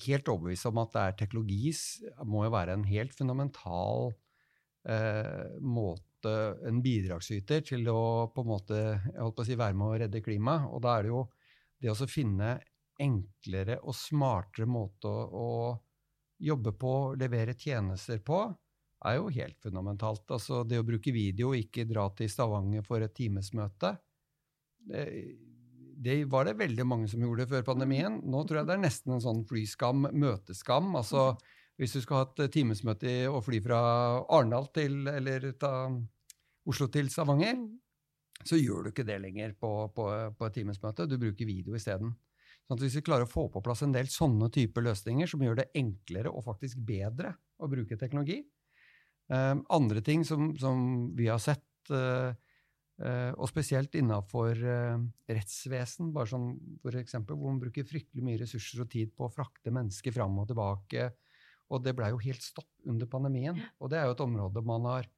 helt 0.07 0.31
overbevist 0.33 0.69
om 0.69 0.81
at 0.81 0.93
det 0.93 1.03
er 1.03 1.17
teknologi 1.21 1.73
må 2.29 2.45
jo 2.45 2.53
være 2.53 2.77
en 2.77 2.85
helt 2.89 3.13
fundamental 3.17 4.11
uh, 4.89 5.47
måte, 5.61 6.33
en 6.67 6.81
bidragsyter 6.81 7.61
til 7.65 7.85
å 7.93 8.01
på 8.33 8.45
en 8.45 8.49
måte, 8.49 8.79
jeg 9.05 9.21
holdt 9.21 9.37
på 9.37 9.45
å 9.45 9.49
si, 9.49 9.59
være 9.59 9.77
med 9.77 9.87
å 9.87 9.99
redde 10.03 10.23
klimaet. 10.25 10.65
Og 10.73 10.81
da 10.85 10.97
er 10.97 11.05
det 11.05 11.13
jo 11.13 11.25
det 11.81 11.93
å 11.93 12.09
finne 12.09 12.57
enklere 13.01 13.77
og 13.83 13.95
smartere 13.95 14.65
måte 14.69 15.09
å, 15.09 15.49
jobbe 16.37 16.73
på, 16.77 16.93
levere 17.17 17.55
tjenester 17.57 18.19
på, 18.21 18.43
er 19.05 19.17
jo 19.17 19.29
helt 19.33 19.57
fundamentalt. 19.61 20.25
Altså 20.33 20.63
det 20.65 20.79
å 20.81 20.85
bruke 20.85 21.13
video, 21.13 21.53
ikke 21.57 21.87
dra 21.89 22.07
til 22.17 22.29
Stavanger 22.29 22.85
for 22.85 23.01
et 23.01 23.15
timesmøte. 23.17 23.95
Det, 24.87 25.05
det 25.97 26.17
var 26.29 26.47
det 26.47 26.57
veldig 26.59 26.85
mange 26.87 27.09
som 27.09 27.23
gjorde 27.25 27.47
før 27.49 27.65
pandemien. 27.65 28.19
Nå 28.25 28.43
tror 28.45 28.61
jeg 28.61 28.69
det 28.69 28.77
er 28.77 28.83
nesten 28.85 29.15
en 29.15 29.23
sånn 29.23 29.43
flyskam, 29.49 30.09
møteskam. 30.13 30.93
Altså 30.99 31.31
hvis 31.77 31.93
du 31.93 32.01
skal 32.01 32.21
ha 32.21 32.27
et 32.29 32.53
timesmøte 32.53 33.17
og 33.29 33.43
fly 33.45 33.61
fra 33.65 33.81
Arendal 34.23 34.69
til 34.73 35.03
eller 35.09 35.51
ta 35.61 35.73
Oslo 36.67 36.89
til 36.91 37.09
Stavanger, 37.13 37.59
så 38.45 38.59
gjør 38.59 38.85
du 38.85 38.91
ikke 38.91 39.05
det 39.07 39.17
lenger 39.23 39.53
på, 39.59 39.71
på, 39.95 40.07
på 40.37 40.47
et 40.47 40.57
timesmøte. 40.59 41.07
Du 41.09 41.17
bruker 41.21 41.49
video 41.49 41.77
isteden. 41.77 42.13
Sånn 42.67 42.81
hvis 42.81 42.97
vi 42.99 43.05
klarer 43.07 43.23
å 43.23 43.31
få 43.31 43.47
på 43.51 43.63
plass 43.63 43.85
en 43.85 43.95
del 43.95 44.09
sånne 44.11 44.49
typer 44.53 44.83
løsninger 44.83 45.29
som 45.31 45.43
gjør 45.43 45.61
det 45.61 45.69
enklere 45.79 46.33
og 46.33 46.43
faktisk 46.49 46.81
bedre 46.87 47.31
å 47.63 47.69
bruke 47.71 47.95
teknologi 47.99 48.41
um, 49.31 49.63
Andre 49.73 50.03
ting 50.03 50.25
som, 50.27 50.51
som, 50.59 50.83
vi 51.15 51.31
har 51.31 51.41
sett 51.43 51.95
uh, 51.95 52.35
Uh, 52.97 53.29
og 53.37 53.45
spesielt 53.51 53.93
innafor 53.93 54.57
uh, 54.57 54.97
rettsvesen, 55.29 56.07
bare 56.15 56.31
sånn 56.31 56.47
for 56.81 56.97
eksempel, 56.97 57.37
hvor 57.37 57.51
man 57.51 57.59
bruker 57.61 57.85
fryktelig 57.85 58.23
mye 58.25 58.39
ressurser 58.41 58.81
og 58.81 58.89
tid 58.89 59.11
på 59.13 59.27
å 59.27 59.29
frakte 59.29 59.69
mennesker 59.69 60.15
fram 60.15 60.39
og 60.41 60.47
tilbake. 60.49 61.11
Og 61.69 61.83
det 61.85 61.93
blei 61.93 62.09
jo 62.09 62.23
helt 62.23 62.41
stopp 62.41 62.89
under 62.89 63.05
pandemien. 63.11 63.59
Og 63.77 63.91
det 63.93 63.99
er 63.99 64.09
jo 64.09 64.15
et 64.15 64.23
område 64.25 64.65
man 64.65 64.89
har 64.89 65.11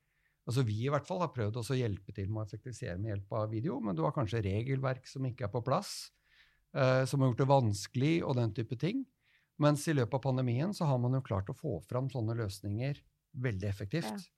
altså 0.50 0.66
Vi 0.66 0.80
i 0.88 0.90
hvert 0.90 1.06
fall 1.06 1.22
har 1.22 1.30
prøvd 1.34 1.60
å 1.62 1.78
hjelpe 1.78 2.14
til 2.16 2.32
med 2.32 2.42
å 2.42 2.48
effektivisere 2.48 2.98
med 2.98 3.14
hjelp 3.14 3.36
av 3.38 3.52
video, 3.54 3.78
men 3.84 3.98
du 3.98 4.02
har 4.06 4.16
kanskje 4.16 4.42
regelverk 4.48 5.06
som 5.10 5.28
ikke 5.30 5.46
er 5.46 5.54
på 5.54 5.62
plass, 5.66 6.10
eh, 6.74 7.04
som 7.06 7.22
har 7.22 7.30
gjort 7.30 7.44
det 7.44 7.50
vanskelig, 7.52 8.14
og 8.26 8.36
den 8.40 8.56
type 8.58 8.80
ting. 8.82 9.06
Mens 9.62 9.86
i 9.92 9.94
løpet 9.94 10.18
av 10.18 10.24
pandemien 10.24 10.74
så 10.74 10.88
har 10.90 10.98
man 11.04 11.18
jo 11.18 11.26
klart 11.26 11.52
å 11.52 11.58
få 11.58 11.78
fram 11.86 12.10
sånne 12.10 12.38
løsninger 12.40 13.02
veldig 13.46 13.70
effektivt. 13.70 14.10
Ja. 14.10 14.36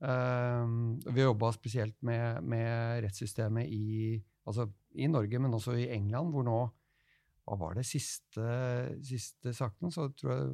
Uh, 0.00 0.96
vi 1.12 1.20
jobba 1.20 1.50
spesielt 1.52 1.98
med, 2.06 2.44
med, 2.48 3.02
rettssystemet 3.04 3.68
i, 3.68 4.14
altså 4.48 4.64
i, 4.96 5.10
Norge, 5.12 5.40
men 5.42 5.52
også 5.52 5.74
i 5.76 5.90
England, 5.92 6.32
hvor 6.32 6.46
nå 6.46 6.60
Hva 7.44 7.56
var 7.58 7.74
det 7.74 7.82
siste, 7.88 8.46
siste 9.02 9.52
saken? 9.56 9.90
Så 9.90 10.06
tror 10.14 10.30
jeg 10.30 10.50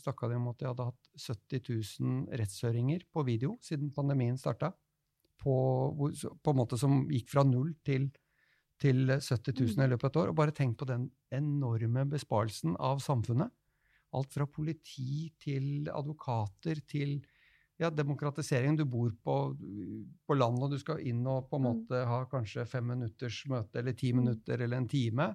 snakka 0.00 0.28
de 0.30 0.38
om 0.38 0.50
at 0.50 0.60
de 0.60 0.68
hadde 0.70 0.86
hatt 0.88 1.10
70 1.20 1.62
000 2.00 2.40
rettshøringer 2.40 3.04
på 3.12 3.24
video 3.26 3.56
siden 3.64 3.92
pandemien 3.94 4.38
starta. 4.40 4.72
På, 5.44 5.54
på, 5.92 6.52
en 6.52 6.56
måte 6.56 6.78
som 6.80 7.02
gikk 7.10 7.28
fra 7.32 7.42
null 7.44 7.74
til, 7.84 8.06
til 8.80 9.10
70 9.12 9.58
000 9.76 9.84
i 9.84 9.90
løpet 9.92 10.06
av 10.06 10.12
et 10.12 10.20
år. 10.22 10.32
Og 10.32 10.38
bare 10.38 10.54
tenk 10.56 10.78
på 10.80 10.88
den 10.88 11.08
enorme 11.34 12.06
besparelsen 12.08 12.78
av 12.80 13.02
samfunnet. 13.04 13.52
Alt 14.14 14.32
fra 14.32 14.46
politi 14.46 15.26
til 15.42 15.90
advokater 15.92 16.80
til 16.88 17.18
ja, 17.80 17.90
demokratisering. 17.90 18.78
Du 18.78 18.84
bor 18.88 19.10
på, 19.24 19.36
på 20.26 20.38
landet, 20.38 20.66
og 20.66 20.74
du 20.74 20.80
skal 20.80 21.02
inn 21.04 21.24
og 21.28 21.48
på 21.50 21.58
en 21.60 21.66
måte 21.66 22.04
ha 22.08 22.22
kanskje 22.30 22.66
fem 22.70 22.86
minutters 22.94 23.42
møte 23.50 23.82
eller 23.82 23.96
ti 23.98 24.14
minutter 24.16 24.60
eller 24.60 24.80
en 24.80 24.90
time, 24.90 25.32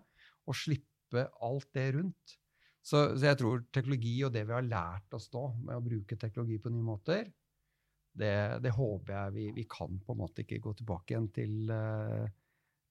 og 0.47 0.57
slippe 0.57 1.27
alt 1.45 1.69
det 1.75 1.89
rundt. 1.97 2.39
Så, 2.89 3.03
så, 3.13 3.27
jeg 3.27 3.37
tror 3.37 3.61
teknologi 3.75 4.15
og 4.25 4.33
det 4.33 4.47
vi 4.49 4.55
har 4.55 4.65
lært 4.65 5.13
oss 5.13 5.29
nå 5.33 5.45
med 5.61 5.77
å 5.77 5.85
bruke 5.85 6.17
teknologi 6.17 6.57
på 6.61 6.71
nye 6.73 6.85
måter, 6.85 7.29
det, 8.19 8.33
det 8.63 8.73
håper 8.73 9.13
jeg 9.13 9.33
vi, 9.35 9.47
vi, 9.59 9.65
kan 9.69 9.99
på 10.01 10.15
en 10.15 10.21
måte 10.23 10.43
ikke 10.43 10.61
gå 10.63 10.73
tilbake 10.79 11.13
igjen 11.13 11.27
til, 11.35 11.53
uh, 11.69 12.25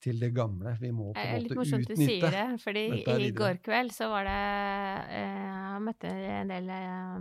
til 0.04 0.20
det 0.22 0.30
gamle. 0.36 0.76
Vi 0.80 0.92
må 0.94 1.10
på 1.10 1.24
en 1.24 1.32
måte 1.34 1.42
utnytte 1.42 1.48
Litt 1.48 1.58
morsomt 1.58 1.90
du 1.90 1.96
sier 1.98 2.36
det, 2.36 2.46
fordi 2.62 2.84
i 3.26 3.32
går 3.34 3.58
kveld 3.66 3.92
så 3.96 4.08
var 4.12 4.28
det 4.28 4.38
eh, 5.18 5.48
Jeg 5.48 5.82
møtte 5.88 6.12
en 6.38 6.52
del 6.54 6.70
eh, 6.74 7.18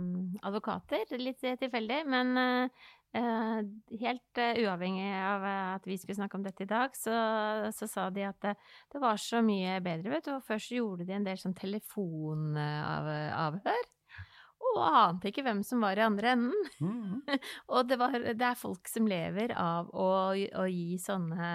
advokater, 0.50 1.18
litt 1.18 1.42
tilfeldig, 1.42 2.00
men 2.14 2.32
eh, 2.44 2.86
helt 3.12 4.38
uavhengig 4.38 5.14
av 5.16 5.44
at 5.48 5.86
vi 5.88 5.96
skulle 5.98 6.16
snakke 6.18 6.36
om 6.36 6.42
dette 6.44 6.62
i 6.66 6.68
dag, 6.68 6.96
så, 6.96 7.12
så 7.74 7.86
sa 7.88 8.10
de 8.12 8.26
at 8.28 8.36
det, 8.44 8.54
det, 8.92 9.00
var 9.00 9.16
så 9.16 9.40
mye 9.42 9.80
bedre, 9.84 10.10
vet 10.12 10.24
du. 10.28 10.34
Og 10.36 10.44
først 10.44 10.72
gjorde 10.76 11.04
de 11.08 11.12
en 11.16 11.26
del 11.26 11.38
sånn 11.40 11.56
telefonavhør 11.56 13.86
og 14.58 14.78
ante 14.82 15.30
ikke 15.30 15.44
hvem 15.46 15.60
som 15.66 15.82
var 15.84 15.98
i 15.98 16.04
andre 16.04 16.34
enden. 16.34 16.68
Mm. 16.82 17.22
og 17.74 17.88
det, 17.88 17.98
var, 18.00 18.16
det, 18.26 18.36
er 18.36 18.58
folk 18.58 18.90
som 18.90 19.08
lever 19.10 19.54
av 19.56 19.90
å, 19.94 20.10
å, 20.34 20.66
gi 20.68 20.98
sånne 21.02 21.50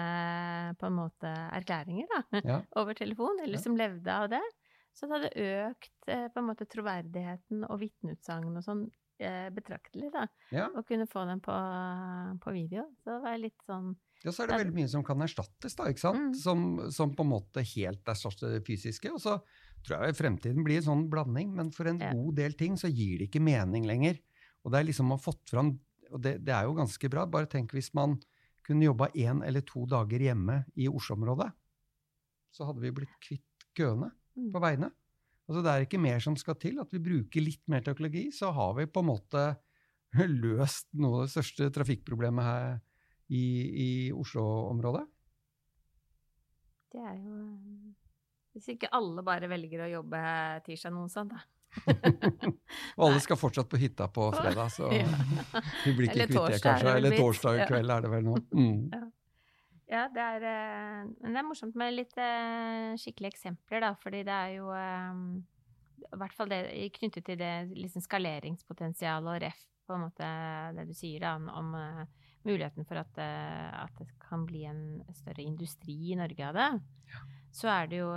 på 0.80 0.88
en 0.88 0.98
måte 0.98 1.30
erklæringer 1.30 2.10
da, 2.10 2.22
ja. 2.50 2.60
over 2.80 2.98
telefon, 2.98 3.40
eller 3.42 3.58
ja. 3.58 3.64
som 3.64 3.78
levde 3.78 4.20
av 4.24 4.30
det. 4.34 4.42
Så 4.94 5.08
det 5.08 5.16
hadde 5.16 5.46
økt 5.68 6.12
eh, 6.12 6.28
på 6.30 6.40
en 6.40 6.46
måte 6.46 6.68
troverdigheten 6.70 7.64
og 7.66 7.80
vitneutsagn 7.80 8.52
og 8.54 8.62
sånn 8.62 8.84
eh, 8.86 9.03
betraktelig, 9.54 10.10
da. 10.14 10.24
Ja. 10.54 10.66
Å 10.74 10.82
kunne 10.86 11.06
få 11.10 11.22
den 11.28 11.42
på, 11.44 11.54
på 12.42 12.54
video. 12.56 12.88
Så 13.02 13.12
det 13.12 13.20
var 13.24 13.38
litt 13.40 13.62
sånn 13.68 13.92
ja, 14.24 14.32
så 14.32 14.44
er 14.44 14.48
det 14.48 14.58
veldig 14.62 14.76
mye 14.78 14.88
som 14.88 15.02
kan 15.04 15.20
erstattes, 15.20 15.74
da, 15.76 15.86
ikke 15.92 16.00
sant? 16.00 16.30
Mm. 16.30 16.36
Som, 16.40 16.60
som, 16.96 17.10
på 17.12 17.26
en 17.26 17.28
måte 17.34 17.64
helt 17.74 18.08
erstatter 18.08 18.54
det 18.54 18.62
fysiske. 18.64 19.10
Og 19.12 19.20
så 19.20 19.36
tror 19.84 20.06
jeg 20.06 20.16
fremtiden 20.16 20.64
blir 20.64 20.80
en 20.80 20.86
sånn 20.86 21.02
blanding, 21.12 21.50
men 21.58 21.68
for 21.74 21.90
en 21.90 22.00
ja. 22.00 22.08
god 22.16 22.38
del 22.40 22.56
ting 22.56 22.78
så 22.80 22.88
gir 22.88 23.20
det 23.20 23.28
ikke 23.28 23.42
mening 23.44 23.84
lenger. 23.88 24.16
Og 24.64 24.72
det 24.72 24.80
er 24.80 24.88
liksom 24.88 25.10
man 25.12 25.20
har 25.20 25.26
fått 25.26 25.52
fram, 25.52 25.74
og 26.08 26.22
det, 26.24 26.38
det, 26.46 26.54
er 26.56 26.64
jo 26.64 26.78
ganske 26.78 27.10
bra. 27.12 27.26
Bare 27.28 27.50
tenk 27.52 27.76
hvis 27.76 27.92
man 27.98 28.16
kunne 28.64 28.88
jobba 28.88 29.10
én 29.12 29.44
eller 29.44 29.64
to 29.68 29.84
dager 29.92 30.24
hjemme 30.24 30.62
i 30.80 30.88
Oslo-området. 30.88 31.50
Så 32.54 32.64
hadde 32.64 32.80
vi 32.80 32.94
blitt 32.96 33.12
kvitt 33.20 33.68
køene 33.76 34.08
mm. 34.08 34.48
på 34.54 34.64
veiene. 34.64 34.88
Altså 35.44 35.60
Det 35.64 35.72
er 35.72 35.84
ikke 35.84 36.00
mer 36.00 36.22
som 36.24 36.36
skal 36.40 36.56
til. 36.60 36.78
At 36.80 36.92
vi 36.94 37.02
bruker 37.04 37.44
litt 37.44 37.62
mer 37.68 37.84
teknologi, 37.84 38.30
så 38.32 38.52
har 38.56 38.76
vi 38.78 38.88
på 38.88 39.04
en 39.04 39.10
måte 39.10 39.44
løst 40.44 40.88
noe 40.96 41.22
av 41.22 41.26
det 41.26 41.34
største 41.34 41.68
trafikkproblemet 41.74 42.48
her 42.48 42.78
i, 43.28 43.44
i 43.84 43.90
Oslo-området. 44.14 45.04
Det 46.94 47.02
er 47.02 47.18
jo 47.18 47.36
hvis 48.54 48.70
ikke 48.70 48.86
alle 48.94 49.22
bare 49.26 49.48
velger 49.50 49.82
å 49.82 49.90
jobbe 49.90 50.18
tirsdag 50.62 50.92
noen 50.94 51.10
sånn, 51.10 51.32
da. 51.32 51.40
og 52.94 53.02
alle 53.08 53.22
skal 53.24 53.38
fortsatt 53.40 53.66
på 53.66 53.80
hytta 53.82 54.06
på 54.14 54.28
fredag, 54.36 54.68
så 54.70 54.92
vi 55.84 55.94
blir 55.96 56.12
ikke 56.12 56.28
kvitt 56.28 56.38
det, 56.38 56.60
kanskje. 56.62 56.92
Eller 57.00 57.16
torsdag 57.18 57.64
kveld 57.66 57.94
er 57.96 58.06
det 58.06 58.12
vel 58.12 58.22
nå. 58.28 58.36
Mm. 58.54 58.76
Ja. 58.94 59.03
Ja. 59.90 60.06
det 60.12 60.22
er, 60.22 60.46
eh, 60.50 61.02
men 61.20 61.36
det 61.36 61.40
er 61.40 61.46
morsomt 61.46 61.76
med 61.78 61.94
litt 61.94 62.16
uh, 62.18 62.94
skikkelige 63.00 63.34
eksempler, 63.36 63.84
da, 63.84 63.92
fordi 64.00 64.24
det 64.26 64.34
er 64.34 64.56
jo 64.56 64.70
um, 64.72 65.22
I 66.08 66.18
hvert 66.22 66.36
fall 66.36 66.52
det, 66.52 66.64
knyttet 66.98 67.26
til 67.28 67.40
det 67.40 67.54
liksom 67.74 68.04
skaleringspotensialet 68.04 69.32
og 69.34 69.40
ref, 69.44 69.62
på 69.84 69.96
en 69.96 70.06
måte 70.06 70.28
det 70.78 70.88
du 70.88 70.94
sier 70.96 71.26
da, 71.26 71.36
om, 71.36 71.74
muligheten 72.44 72.84
for 72.84 73.00
at, 73.00 73.16
at, 73.16 73.92
det 73.96 74.10
kan 74.20 74.42
bli 74.44 74.66
en 74.68 75.00
større 75.16 75.40
industri 75.44 75.94
i 76.12 76.16
Norge 76.18 76.44
av 76.44 76.58
det. 76.58 76.66
Ja 77.12 77.22
så 77.54 77.70
er 77.70 77.90
det 77.90 78.02
jo 78.02 78.10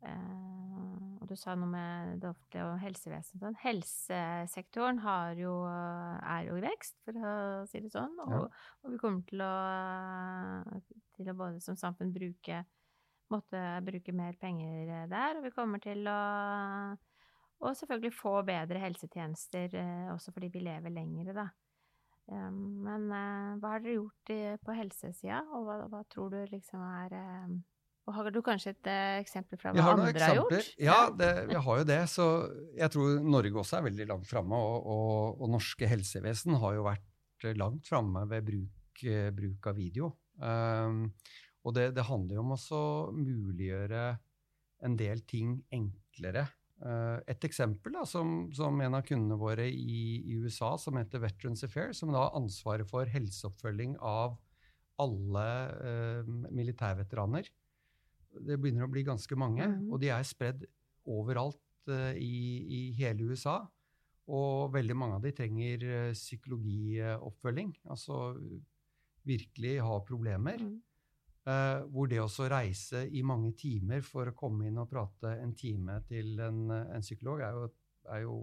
Og 0.00 1.26
du 1.28 1.34
sa 1.36 1.54
noe 1.58 1.68
med 1.70 2.22
det 2.22 2.30
offentlige 2.30 2.66
og 2.66 2.78
helsevesenet. 2.80 3.42
Sånn. 3.42 3.58
Helsesektoren 3.60 5.00
jo, 5.38 5.52
er 5.68 6.48
jo 6.48 6.56
i 6.56 6.64
vekst, 6.64 6.96
for 7.04 7.20
å 7.20 7.34
si 7.70 7.82
det 7.84 7.92
sånn. 7.92 8.16
Og, 8.24 8.34
ja. 8.34 8.42
og 8.82 8.94
vi 8.94 9.00
kommer 9.02 9.26
til 9.28 9.44
å, 9.44 9.52
til 11.18 11.30
å, 11.30 11.36
både 11.38 11.62
som 11.64 11.78
samfunn 11.78 12.14
bruke 12.16 12.64
måtte 13.30 13.60
bruke 13.86 14.12
mer 14.16 14.34
penger 14.40 15.06
der. 15.10 15.38
Og 15.38 15.46
vi 15.46 15.54
kommer 15.54 15.82
til 15.82 16.08
å 16.10 16.18
og 17.60 17.76
selvfølgelig 17.76 18.16
få 18.16 18.38
bedre 18.48 18.80
helsetjenester, 18.80 19.74
også 20.14 20.32
fordi 20.32 20.48
vi 20.54 20.62
lever 20.64 20.94
lengre, 20.94 21.34
da. 21.36 21.44
Men 22.30 23.10
uh, 23.10 23.58
hva 23.60 23.74
har 23.74 23.82
dere 23.84 23.98
gjort 23.98 24.32
på 24.64 24.76
helsesida, 24.78 25.42
og 25.52 25.66
hva, 25.66 25.76
hva, 25.90 26.00
tror 26.08 26.30
du 26.32 26.38
liksom 26.48 26.80
er 26.86 27.16
Og 28.08 28.16
har 28.16 28.30
du 28.32 28.40
kanskje 28.44 28.72
et 28.74 28.88
uh, 28.90 29.18
eksempel 29.20 29.60
fra 29.60 29.74
hva 29.74 29.84
andre 29.92 30.08
eksempler. 30.10 30.24
har 30.24 30.38
gjort? 30.40 30.70
Ja, 30.82 30.98
det, 31.14 31.30
vi 31.50 31.60
har 31.66 31.82
jo 31.82 31.88
det. 31.88 32.00
Så 32.10 32.26
jeg 32.78 32.94
tror 32.94 33.20
Norge 33.22 33.62
også 33.62 33.78
er 33.78 33.86
veldig 33.90 34.08
langt 34.10 34.30
framme, 34.30 34.56
og, 34.56 34.88
og, 34.94 35.42
og, 35.42 35.52
norske 35.52 35.90
helsevesen 35.90 36.58
har 36.62 36.78
jo 36.78 36.86
vært 36.88 37.50
langt 37.56 37.86
framme 37.88 38.24
ved 38.30 38.48
bruk, 38.48 39.04
bruk, 39.36 39.70
av 39.70 39.78
video. 39.78 40.14
Um, 40.40 41.06
og 41.64 41.76
det, 41.76 41.90
det 41.96 42.08
handler 42.08 42.38
jo 42.38 42.46
om 42.46 42.56
å 42.56 42.82
muliggjøre 43.14 44.04
en 44.88 44.96
del 44.96 45.20
ting 45.28 45.58
enklere 45.76 46.48
Uh, 46.80 47.20
et 47.28 47.42
eksempel 47.44 47.92
da, 47.92 48.06
som, 48.08 48.46
som, 48.56 48.78
en 48.80 48.94
av 48.96 49.02
kundene 49.04 49.36
våre 49.36 49.66
i, 49.68 49.96
i, 50.24 50.36
USA, 50.40 50.72
som 50.80 50.96
heter 50.96 51.20
Veterans 51.20 51.60
Affairs, 51.66 51.98
som 52.00 52.12
da 52.12 52.22
har 52.22 52.38
ansvaret 52.38 52.88
for 52.88 53.04
helseoppfølging 53.04 53.98
av 54.00 54.38
alle 55.00 55.44
uh, 55.76 56.30
militærveteraner. 56.48 57.50
Det 58.46 58.58
begynner 58.60 58.86
å 58.86 58.92
bli 58.92 59.04
ganske 59.06 59.36
mange, 59.38 59.66
mm. 59.66 59.88
og 59.90 60.00
de 60.02 60.10
er 60.14 60.26
spredd 60.26 60.64
overalt 61.10 61.90
eh, 61.90 62.16
i, 62.20 62.36
i, 62.64 62.80
hele 62.98 63.30
USA. 63.30 63.60
Og 64.30 64.70
veldig 64.74 64.96
mange 64.96 65.18
av 65.18 65.24
de 65.24 65.32
trenger 65.34 65.86
eh, 65.86 66.12
psykologioppfølging, 66.14 67.74
altså 67.90 68.20
virkelig 69.26 69.80
ha 69.84 69.98
problemer. 70.06 70.62
Mm. 70.62 70.78
Uh, 71.40 71.86
hvor 71.88 72.04
det 72.04 72.18
å 72.20 72.28
reise 72.52 73.06
i 73.16 73.22
mange 73.24 73.54
timer 73.56 74.02
for 74.04 74.28
å 74.28 74.34
komme 74.36 74.66
inn 74.68 74.76
og 74.78 74.90
prate 74.90 75.30
en 75.40 75.54
time 75.56 75.94
til 76.04 76.34
en, 76.44 76.66
en 76.68 77.00
psykolog, 77.00 77.40
er 77.40 77.56
jo, 77.56 77.62
er 78.12 78.20
jo, 78.26 78.34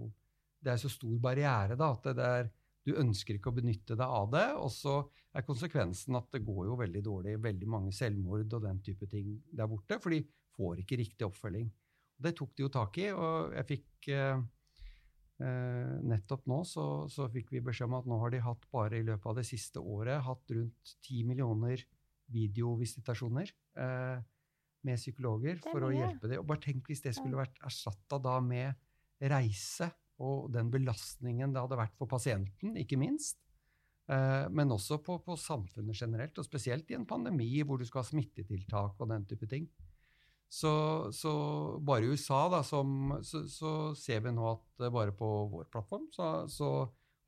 Det 0.58 0.72
er 0.72 0.80
så 0.82 0.90
stor 0.90 1.20
barriere 1.22 1.76
da, 1.78 1.92
at 1.94 2.08
det 2.18 2.24
er, 2.26 2.48
du 2.88 2.94
ønsker 2.98 3.36
ikke 3.36 3.52
å 3.52 3.56
benytte 3.58 3.96
deg 3.98 4.18
av 4.20 4.30
det. 4.32 4.46
Og 4.58 4.70
så 4.72 4.98
er 5.36 5.46
konsekvensen 5.46 6.16
at 6.18 6.30
det 6.34 6.44
går 6.46 6.68
jo 6.70 6.78
veldig 6.80 7.02
dårlig. 7.04 7.38
Veldig 7.44 7.68
mange 7.70 7.94
selvmord 7.94 8.56
og 8.58 8.64
den 8.64 8.80
type 8.84 9.08
ting 9.10 9.36
der 9.52 9.70
borte. 9.70 10.00
For 10.02 10.14
de 10.14 10.22
får 10.56 10.82
ikke 10.82 11.00
riktig 11.02 11.28
oppfølging. 11.28 11.68
Det 12.18 12.34
tok 12.34 12.56
de 12.56 12.64
jo 12.64 12.70
tak 12.74 12.96
i, 12.98 13.10
og 13.14 13.52
jeg 13.54 13.66
fikk 13.68 14.08
uh, 14.10 14.40
uh, 15.38 15.92
Nettopp 16.10 16.48
nå 16.50 16.64
så, 16.66 16.86
så 17.12 17.28
fikk 17.30 17.52
vi 17.54 17.62
beskjed 17.62 17.86
om 17.86 18.00
at 18.00 18.08
nå 18.10 18.18
har 18.24 18.34
de 18.34 18.40
hatt 18.42 18.66
bare 18.74 18.98
i 18.98 19.06
løpet 19.06 19.30
av 19.30 19.38
det 19.38 19.46
siste 19.46 19.78
året 19.78 20.24
hatt 20.26 20.56
rundt 20.56 20.96
ti 21.06 21.22
millioner 21.28 21.84
videovisitasjoner 22.32 23.48
eh, 23.80 24.18
med 24.86 25.00
psykologer 25.00 25.60
for 25.62 25.86
å 25.86 25.92
hjelpe 25.94 26.28
dem. 26.28 26.42
Og 26.42 26.48
bare 26.50 26.62
tenk 26.66 26.90
hvis 26.90 27.02
det 27.04 27.14
skulle 27.16 27.40
vært 27.40 27.56
erstatta 27.66 28.20
da 28.22 28.36
med 28.44 28.76
reise 29.32 29.88
og 30.18 30.48
den 30.54 30.70
belastningen 30.72 31.52
det 31.54 31.62
hadde 31.62 31.78
vært 31.78 31.94
for 31.98 32.10
pasienten, 32.10 32.74
ikke 32.80 32.98
minst. 33.00 33.38
Eh, 34.08 34.46
men 34.50 34.72
også 34.72 34.98
på, 35.04 35.18
på, 35.24 35.36
samfunnet 35.36 35.98
generelt, 35.98 36.38
og 36.40 36.46
spesielt 36.46 36.90
i 36.90 36.96
en 36.96 37.06
pandemi 37.08 37.50
hvor 37.62 37.78
du 37.78 37.84
skal 37.86 38.02
ha 38.02 38.08
smittetiltak 38.08 38.98
og 38.98 39.12
den 39.12 39.26
type 39.28 39.48
ting. 39.50 39.68
Så, 40.48 40.72
så 41.12 41.30
bare 41.84 42.06
i 42.06 42.14
USA 42.14 42.46
da, 42.48 42.62
som, 42.64 43.18
så, 43.20 43.42
så, 43.52 43.72
ser 43.98 44.22
vi 44.24 44.32
nå 44.32 44.46
at 44.48 44.88
bare 44.94 45.12
på 45.12 45.28
vår 45.52 45.68
plattform 45.68 46.06
så, 46.14 46.46
så 46.48 46.70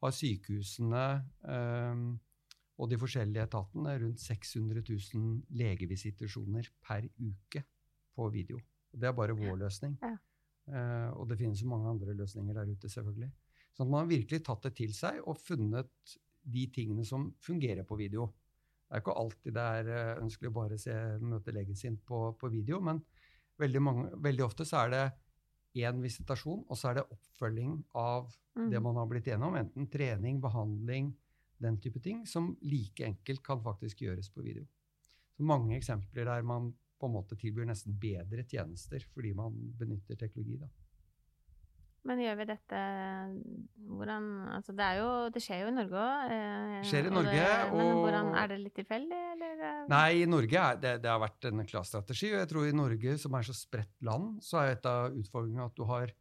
har 0.01 0.15
sykehusene 0.17 1.05
eh, 1.53 2.07
og 2.81 2.89
de 2.89 2.97
forskjellige 2.97 3.45
etatene 3.45 3.99
rundt 4.01 4.25
600 4.25 4.81
000 4.89 5.59
legevisitasjoner 5.61 6.73
per 6.81 7.05
uke 7.21 7.61
på 8.17 8.29
video. 8.33 8.57
Det 8.91 9.11
er 9.11 9.17
bare 9.17 9.37
vår 9.37 9.61
løsning. 9.67 9.99
Ja. 10.01 10.17
Uh, 10.71 11.11
og 11.19 11.29
det 11.31 11.39
finnes 11.41 11.63
jo 11.63 11.71
mange 11.71 11.91
andre 11.91 12.15
løsninger 12.15 12.55
der 12.55 12.71
ute, 12.71 12.91
selvfølgelig. 12.93 13.31
Så 13.75 13.87
man 13.87 14.05
har 14.05 14.11
virkelig 14.11 14.43
tatt 14.47 14.67
det 14.69 14.75
til 14.79 14.93
seg 14.95 15.19
og 15.25 15.39
funnet 15.41 16.17
de 16.51 16.67
tingene 16.75 17.05
som 17.07 17.31
fungerer 17.43 17.87
på 17.87 17.99
video. 17.99 18.29
Det 18.87 18.99
er 18.99 19.03
ikke 19.03 19.17
alltid 19.21 19.55
det 19.55 19.65
er 19.79 19.89
eh, 19.95 20.21
ønskelig 20.25 20.51
å 20.51 20.55
bare 20.57 20.79
se, 20.81 20.95
møte 21.23 21.53
legen 21.55 21.77
sin 21.79 21.99
på, 22.03 22.33
på 22.41 22.49
video, 22.51 22.81
men 22.83 22.99
veldig, 23.61 23.83
mange, 23.87 24.07
veldig, 24.19 24.43
ofte 24.43 24.67
så 24.67 24.81
er 24.81 24.91
det 24.95 25.03
én 25.85 26.01
visitasjon, 26.03 26.65
og 26.67 26.79
så 26.79 26.91
er 26.91 26.99
det 26.99 27.05
oppfølging 27.15 27.77
av 27.95 28.33
Mm. 28.57 28.71
det 28.71 28.81
man 28.83 28.97
har 28.99 29.07
blitt 29.07 29.29
gjennom. 29.31 29.57
Enten 29.57 29.89
trening, 29.91 30.41
behandling, 30.43 31.13
den 31.61 31.79
type 31.81 32.01
ting, 32.03 32.25
som 32.27 32.57
like 32.63 33.05
enkelt 33.07 33.43
kan 33.47 33.63
faktisk 33.63 34.03
gjøres 34.03 34.31
på 34.33 34.43
video. 34.43 34.67
Så 35.37 35.47
mange 35.47 35.77
eksempler 35.77 36.27
der 36.27 36.43
man 36.43 36.73
på 37.01 37.09
en 37.09 37.15
måte 37.17 37.37
tilbyr 37.41 37.67
nesten 37.71 37.97
bedre 38.01 38.45
tjenester 38.45 39.03
fordi 39.15 39.33
man 39.37 39.57
benytter 39.81 40.19
teknologi. 40.21 40.59
Da. 40.61 40.69
Men 42.09 42.21
gjør 42.23 42.37
vi 42.39 42.45
dette 42.49 42.79
hvordan, 43.91 44.29
altså 44.57 44.73
det, 44.77 44.85
er 44.87 45.01
jo, 45.03 45.09
det 45.35 45.43
skjer 45.45 45.65
jo 45.67 45.69
i 45.69 45.75
Norge 45.77 46.01
òg. 46.01 46.31
Eh, 46.33 46.77
Skjer 46.89 47.09
i 47.09 47.11
og 47.11 47.17
Norge, 47.19 47.35
det, 47.37 47.75
Men 47.75 47.91
og- 47.91 48.01
hvordan, 48.05 48.31
er 48.41 48.49
det 48.49 48.59
litt 48.63 48.75
tilfeldig, 48.79 49.19
eller? 49.35 49.61
eh? 49.69 49.83
Nei, 49.93 50.07
i 50.23 50.25
Norge 50.31 50.63
er 50.63 50.81
det, 50.81 50.95
det 51.05 51.11
har 51.13 51.21
vært 51.21 51.49
en 51.51 51.65
klar 51.69 51.85
strategi. 51.85 52.31
Og 52.33 52.39
jeg 52.41 52.49
tror 52.55 52.69
i 52.71 52.73
Norge, 52.77 53.19
som 53.21 53.35
er 53.37 53.43
så 53.51 53.57
spredt 53.57 54.01
land, 54.09 54.41
så 54.43 54.63
er 54.63 54.73
et 54.79 54.87
av 54.89 55.13
utfordringene 55.13 55.67
at 55.69 55.77
du 55.77 55.85
har, 55.91 56.13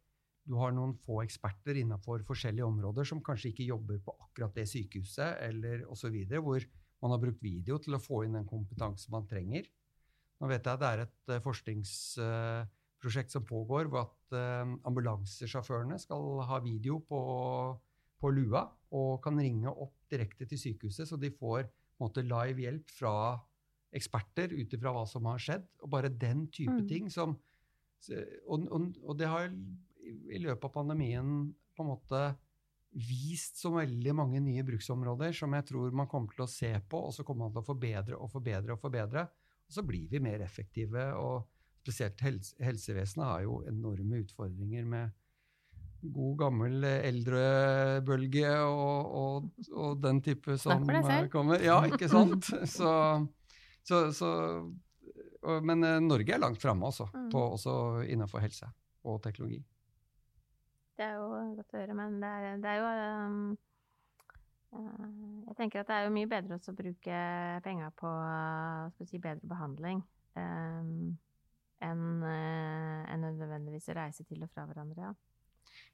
du 0.50 0.54
har 0.60 0.72
noen 0.76 0.92
få 1.00 1.22
eksperter 1.24 1.80
innenfor 1.80 2.24
forskjellige 2.28 2.66
områder 2.68 3.08
som 3.08 3.22
kanskje 3.24 3.52
ikke 3.54 3.70
jobber 3.72 3.98
på 4.04 4.16
akkurat 4.20 4.54
det 4.60 4.68
sykehuset, 4.68 5.40
eller 5.48 5.86
osv., 5.88 6.12
hvor 6.44 6.60
man 7.00 7.10
har 7.14 7.22
brukt 7.24 7.40
video 7.40 7.78
til 7.80 7.96
å 7.96 8.02
få 8.04 8.24
inn 8.26 8.36
den 8.36 8.44
kompetansen 8.44 9.10
man 9.16 9.24
trenger. 9.30 9.64
Nå 10.40 10.48
vet 10.48 10.64
jeg 10.64 10.72
at 10.72 10.80
det 10.80 10.88
er 10.90 11.02
et 11.04 11.32
eh, 11.34 11.42
forskningsprosjekt 11.44 13.34
som 13.34 13.44
pågår, 13.48 13.90
hvor 13.92 14.06
at 14.06 14.36
eh, 14.36 14.72
ambulansesjåførene 14.88 15.98
skal 16.00 16.40
ha 16.48 16.60
video 16.64 17.00
på, 17.04 17.20
på 18.20 18.32
lua 18.32 18.64
og 18.96 19.20
kan 19.24 19.38
ringe 19.38 19.70
opp 19.70 19.94
direkte 20.10 20.48
til 20.50 20.58
sykehuset, 20.58 21.06
så 21.08 21.18
de 21.20 21.30
får 21.30 21.68
måte, 22.00 22.24
live 22.24 22.64
hjelp 22.64 22.90
fra 22.90 23.14
eksperter 23.94 24.52
ut 24.54 24.72
ifra 24.72 24.92
hva 24.94 25.04
som 25.06 25.26
har 25.28 25.40
skjedd. 25.42 25.66
Og 25.84 25.90
bare 25.92 26.10
den 26.10 26.46
type 26.48 26.78
Mm. 26.80 26.88
ting 26.88 27.10
som 27.10 27.36
og, 28.48 28.62
og, 28.72 28.94
og 29.04 29.16
det 29.20 29.26
har 29.28 29.50
i, 29.52 30.12
i 30.32 30.38
løpet 30.40 30.64
av 30.64 30.72
pandemien 30.72 31.50
på 31.76 31.84
en 31.84 31.90
måte 31.90 32.20
vist 32.96 33.60
så 33.60 33.70
veldig 33.74 34.14
mange 34.16 34.40
nye 34.42 34.64
bruksområder 34.66 35.34
som 35.36 35.52
jeg 35.54 35.66
tror 35.68 35.92
man 35.94 36.08
kommer 36.10 36.32
til 36.34 36.46
å 36.46 36.50
se 36.50 36.72
på, 36.90 37.02
og 37.06 37.12
så 37.14 37.22
kommer 37.26 37.46
man 37.46 37.52
til 37.54 37.62
å 37.62 37.68
forbedre 37.68 38.16
og 38.16 38.32
forbedre 38.32 38.74
og 38.74 38.80
forbedre. 38.82 39.26
Så 39.70 39.84
blir 39.86 40.08
vi 40.10 40.20
mer 40.22 40.42
effektive. 40.44 41.12
og 41.14 41.46
Spesielt 41.80 42.20
helse, 42.20 42.56
helsevesenet 42.60 43.24
har 43.24 43.42
jo 43.46 43.60
enorme 43.70 44.18
utfordringer 44.20 44.84
med 44.84 45.10
god, 46.02 46.34
gammel 46.42 46.84
eldrebølge 46.84 48.50
og, 48.66 49.14
og, 49.20 49.48
og 49.72 49.98
den 50.02 50.20
type 50.24 50.56
som 50.60 50.84
eh, 50.90 51.24
kommer. 51.32 51.62
Ja, 51.64 51.78
ikke 51.88 52.08
sant? 52.12 52.50
Så, 52.76 52.92
så, 53.86 54.02
så 54.12 54.30
Men 55.64 55.84
eh, 55.84 55.96
Norge 56.04 56.34
er 56.36 56.42
langt 56.42 56.60
framme 56.62 56.90
også, 56.90 57.08
Mm. 57.14 57.30
også 57.32 57.74
innenfor 58.12 58.42
helse 58.44 58.68
og 59.08 59.22
teknologi. 59.24 59.62
Det 61.00 61.06
er 61.06 61.14
jo 61.16 61.28
godt 61.56 61.72
å 61.72 61.78
høre, 61.80 61.94
men 61.96 62.18
det 62.20 62.28
er, 62.28 62.56
det 62.60 62.68
er 62.74 62.80
jo 62.82 62.88
um, 63.24 63.56
Jeg 64.72 65.56
tenker 65.58 65.80
at 65.82 65.88
det 65.90 65.96
er 65.96 66.04
jo 66.06 66.12
mye 66.14 66.28
bedre 66.30 66.56
å 66.60 66.74
bruke 66.78 67.16
penger 67.64 67.90
på 67.98 68.10
si, 69.08 69.18
bedre 69.18 69.48
behandling 69.50 69.98
um, 70.38 71.16
enn 71.82 72.04
uh, 72.22 73.02
enn 73.10 73.24
nødvendigvis 73.24 73.90
å 73.90 73.96
reise 73.98 74.24
til 74.28 74.44
og 74.46 74.50
fra 74.54 74.66
hverandre. 74.68 75.10
Ja. 75.10 75.14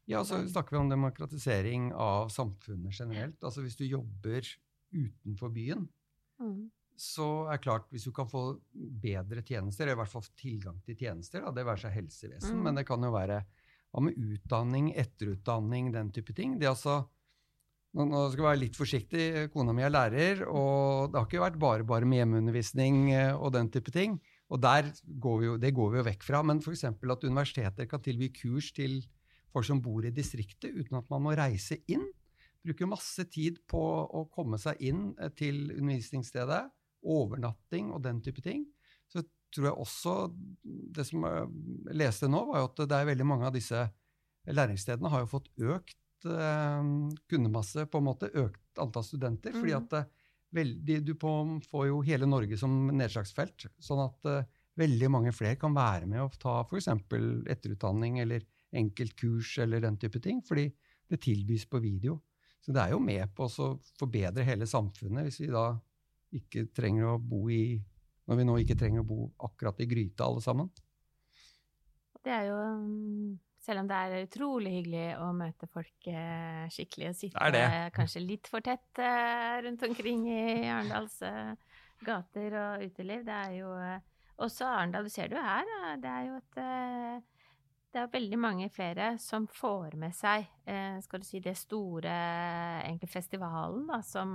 Ja, 0.07 0.21
så 0.25 0.39
snakker 0.47 0.77
vi 0.77 0.81
om 0.85 0.91
demokratisering 0.93 1.89
av 1.99 2.29
samfunnet 2.31 2.95
generelt. 2.95 3.41
Altså 3.43 3.65
Hvis 3.65 3.79
du 3.81 3.85
jobber 3.89 4.45
utenfor 4.95 5.53
byen, 5.55 5.89
Mm. 6.37 6.71
så 7.01 7.49
er 7.51 7.57
klart, 7.65 7.87
hvis 7.91 8.05
du 8.05 8.11
kan 8.13 8.29
få 8.29 8.61
bedre 8.77 9.41
tjenester, 9.41 9.85
eller 9.87 9.97
i 9.97 10.01
hvert 10.03 10.13
fall 10.13 10.27
tilgang 10.37 10.83
til 10.85 10.97
tjenester, 11.01 11.41
da, 11.41 11.51
det 11.51 11.65
være 11.65 11.81
seg 11.81 11.95
helsevesen, 11.95 12.59
Mm. 12.59 12.63
men 12.63 12.75
det 12.75 12.85
kan 12.87 13.01
jo 13.03 13.11
være 13.11 13.39
hva 13.95 14.03
med 14.05 14.19
utdanning, 14.21 14.91
etterutdanning, 14.95 15.93
den 15.93 16.11
type 16.13 16.35
ting. 16.37 16.59
Det 16.59 16.67
er 16.67 16.75
altså, 16.75 17.09
nå, 18.05 18.23
skal 18.29 18.43
jeg 18.43 18.49
være 18.51 18.61
litt 18.61 18.77
forsiktig, 18.77 19.27
kona 19.55 19.73
mi 19.73 19.85
er 19.87 19.93
lærer, 19.93 20.43
og 20.45 21.13
det 21.13 21.17
har 21.17 21.29
ikke 21.29 21.45
vært 21.47 21.61
bare 21.63 21.87
bare 21.89 22.09
med 22.09 22.21
hjemmeundervisning 22.21 22.99
eh, 23.15 23.33
og 23.33 23.55
den 23.55 23.71
type 23.73 23.95
ting. 23.95 24.19
Og 24.53 24.61
går 24.61 25.45
jo, 25.47 25.57
det 25.59 25.73
går 25.75 25.91
vi 25.93 25.99
jo 25.99 26.07
vekk 26.07 26.27
fra. 26.27 26.43
Men 26.47 26.61
f.eks. 26.61 26.85
at 26.85 27.25
universiteter 27.25 27.89
kan 27.91 28.03
tilby 28.05 28.29
kurs 28.37 28.71
til 28.77 29.01
folk 29.51 29.67
som 29.67 29.81
bor 29.83 30.05
i 30.05 30.13
distriktet, 30.15 30.77
uten 30.77 31.01
at 31.01 31.11
man 31.11 31.25
må 31.25 31.35
reise 31.39 31.81
inn. 31.89 32.05
Bruker 32.67 32.91
masse 32.91 33.25
tid 33.33 33.59
på 33.71 33.81
å 33.81 34.27
komme 34.35 34.61
seg 34.61 34.79
inn 34.85 35.09
eh, 35.17 35.33
til 35.35 35.71
undervisningsstedet. 35.73 36.67
Overnatting 37.07 37.93
og 37.95 38.03
den 38.05 38.21
type 38.21 38.43
ting. 38.45 38.67
Så 39.09 39.23
tror 39.55 39.69
jeg 39.69 39.79
også 39.79 40.13
Det 40.67 41.05
som 41.07 41.23
jeg 41.23 41.95
leste 41.97 42.29
nå, 42.29 42.41
var 42.51 42.61
jo 42.61 42.69
at 42.69 42.89
det 42.91 42.99
er 42.99 43.09
veldig 43.15 43.27
mange 43.29 43.47
av 43.49 43.55
disse 43.55 43.87
læringsstedene 44.47 45.11
har 45.11 45.25
jo 45.25 45.31
fått 45.31 45.49
økt 45.59 45.97
eh, 45.97 46.06
kundemasse, 46.25 47.87
på 47.87 47.99
en 47.99 48.05
måte. 48.05 48.31
Økt 48.35 48.79
antall 48.79 49.05
studenter. 49.05 49.53
fordi 49.53 49.73
Mhm. 49.75 49.85
at 49.85 49.93
eh, 49.93 50.05
veldig, 50.53 51.05
du 51.05 51.15
på, 51.15 51.61
får 51.71 51.87
jo 51.89 52.01
hele 52.03 52.27
Norge 52.27 52.57
som 52.57 52.89
nedslagsfelt. 52.89 53.67
Sånn 53.79 54.05
at 54.05 54.25
eh, 54.27 54.45
veldig 54.77 55.11
mange 55.11 55.33
flere 55.33 55.57
kan 55.57 55.75
være 55.75 56.07
med 56.07 56.21
og 56.21 56.39
ta 56.39 56.61
f.eks. 56.65 56.87
etterutdanning 56.89 58.21
eller 58.21 58.43
enkeltkurs 58.73 59.59
eller 59.59 59.81
den 59.81 59.97
type 59.97 60.21
ting, 60.21 60.43
fordi 60.43 60.73
det 61.09 61.21
tilbys 61.21 61.67
på 61.67 61.81
video. 61.81 62.21
Så 62.61 62.73
det 62.73 62.83
er 62.83 62.91
jo 62.91 62.99
med 62.99 63.33
på 63.35 63.45
å 63.47 63.81
forbedre 63.99 64.45
hele 64.45 64.67
samfunnet, 64.67 65.23
hvis 65.25 65.41
vi 65.41 65.47
da 65.47 65.79
ikke 66.33 66.67
trenger 66.75 67.15
å 67.15 67.19
bo 67.23 67.49
i 67.49 67.81
Når 68.27 68.37
vi 68.37 68.45
nå 68.45 68.55
ikke 68.59 68.75
trenger 68.77 69.01
å 69.05 69.07
bo 69.07 69.33
akkurat 69.39 69.79
i 69.81 69.87
gryta, 69.87 70.25
alle 70.25 70.41
sammen. 70.43 70.69
Det 72.25 72.33
er 72.33 72.49
jo 72.49 72.57
Selv 73.67 73.83
om 73.83 73.89
det 73.91 73.97
er 73.99 74.29
utrolig 74.29 74.73
hyggelig 74.77 75.07
å 75.19 75.33
møte 75.35 75.67
folk 75.67 76.07
eh, 76.07 76.67
skikkelig 76.71 77.09
og 77.11 77.17
sitte 77.19 77.63
kanskje 77.97 78.23
litt 78.23 78.51
for 78.51 78.63
tett 78.63 79.01
eh, 79.03 79.57
rundt 79.65 79.83
omkring 79.89 80.23
i 80.31 80.69
Arendals 80.71 81.17
eh, 81.27 81.81
gater 82.07 82.55
og 82.61 82.85
uteliv. 82.87 83.25
Det 83.27 83.41
er 83.41 83.57
jo 83.57 83.73
også 84.47 84.69
Arendal, 84.71 85.09
du 85.09 85.11
ser 85.11 85.33
det 85.33 85.41
jo 85.41 85.43
her, 85.43 85.73
det 85.99 86.13
er 86.13 86.29
jo 86.29 86.39
et 86.43 86.63
det 87.97 88.03
er 88.03 88.11
veldig 88.13 88.39
mange 88.39 88.67
flere 88.69 89.15
som 89.23 89.47
får 89.49 89.95
med 89.97 90.13
seg 90.13 90.45
skal 91.01 91.23
du 91.23 91.25
si, 91.25 91.39
det 91.41 91.55
store 91.57 92.13
egentlig 92.83 93.09
festivalen 93.09 93.87
da, 93.89 94.03
som, 94.05 94.35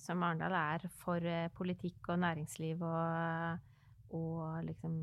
som 0.00 0.24
Arendal 0.24 0.56
er 0.56 0.86
for 1.02 1.28
politikk 1.52 2.08
og 2.14 2.22
næringsliv 2.22 2.86
og, 2.88 3.66
og 4.16 4.62
liksom 4.64 4.96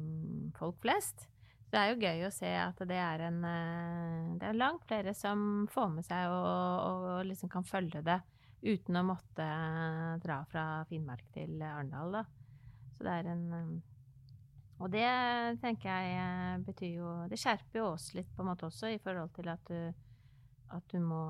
folk 0.58 0.82
flest. 0.82 1.28
Det 1.70 1.78
er 1.78 1.92
jo 1.92 2.02
gøy 2.02 2.24
å 2.26 2.34
se 2.34 2.50
at 2.50 2.80
det 2.90 2.98
er 2.98 3.22
en 3.28 3.44
eh, 3.46 4.30
Det 4.42 4.48
er 4.50 4.58
langt 4.58 4.88
flere 4.90 5.14
som 5.18 5.68
får 5.70 5.92
med 5.94 6.08
seg 6.08 6.32
og, 6.34 6.48
og, 6.88 7.20
liksom 7.30 7.52
kan 7.52 7.68
følge 7.68 8.02
det 8.06 8.18
uten 8.66 8.98
å 9.00 9.06
måtte 9.12 9.46
eh, 9.46 10.16
dra 10.24 10.42
fra 10.50 10.66
Finnmark 10.90 11.30
til 11.36 11.62
Arendal, 11.62 12.18
da. 12.18 12.24
Så 12.98 13.06
det 13.06 13.14
er 13.20 13.32
en 13.36 13.46
eh, 13.60 13.70
Og 14.82 14.90
det 14.96 15.06
tenker 15.62 16.10
jeg 16.10 16.66
betyr 16.66 16.94
jo 16.98 17.14
Det 17.30 17.40
skjerper 17.40 17.84
jo 17.84 17.88
oss 17.94 18.10
litt 18.18 18.34
på 18.34 18.44
en 18.44 18.52
måte 18.52 18.68
også, 18.68 18.90
i 18.90 19.02
forhold 19.04 19.34
til 19.38 19.54
at 19.54 19.70
du, 19.70 20.06
at 20.74 20.92
du 20.92 21.00
må, 21.04 21.24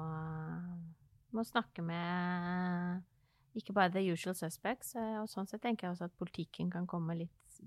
må 1.36 1.44
snakke 1.44 1.84
med 1.84 3.08
ikke 3.60 3.74
bare 3.74 3.92
the 3.92 4.06
usual 4.14 4.36
suspects. 4.38 4.94
Og 4.96 5.26
sånn 5.28 5.50
sett 5.50 5.64
tenker 5.66 5.88
jeg 5.88 5.96
også 5.96 6.08
at 6.08 6.20
politikken 6.22 6.70
kan 6.72 6.86
komme 6.88 7.18
litt 7.18 7.58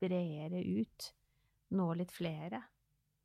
bredere 0.00 0.62
ut. 0.62 1.10
Nå 1.72 1.88
litt 1.96 2.12
flere. 2.14 2.62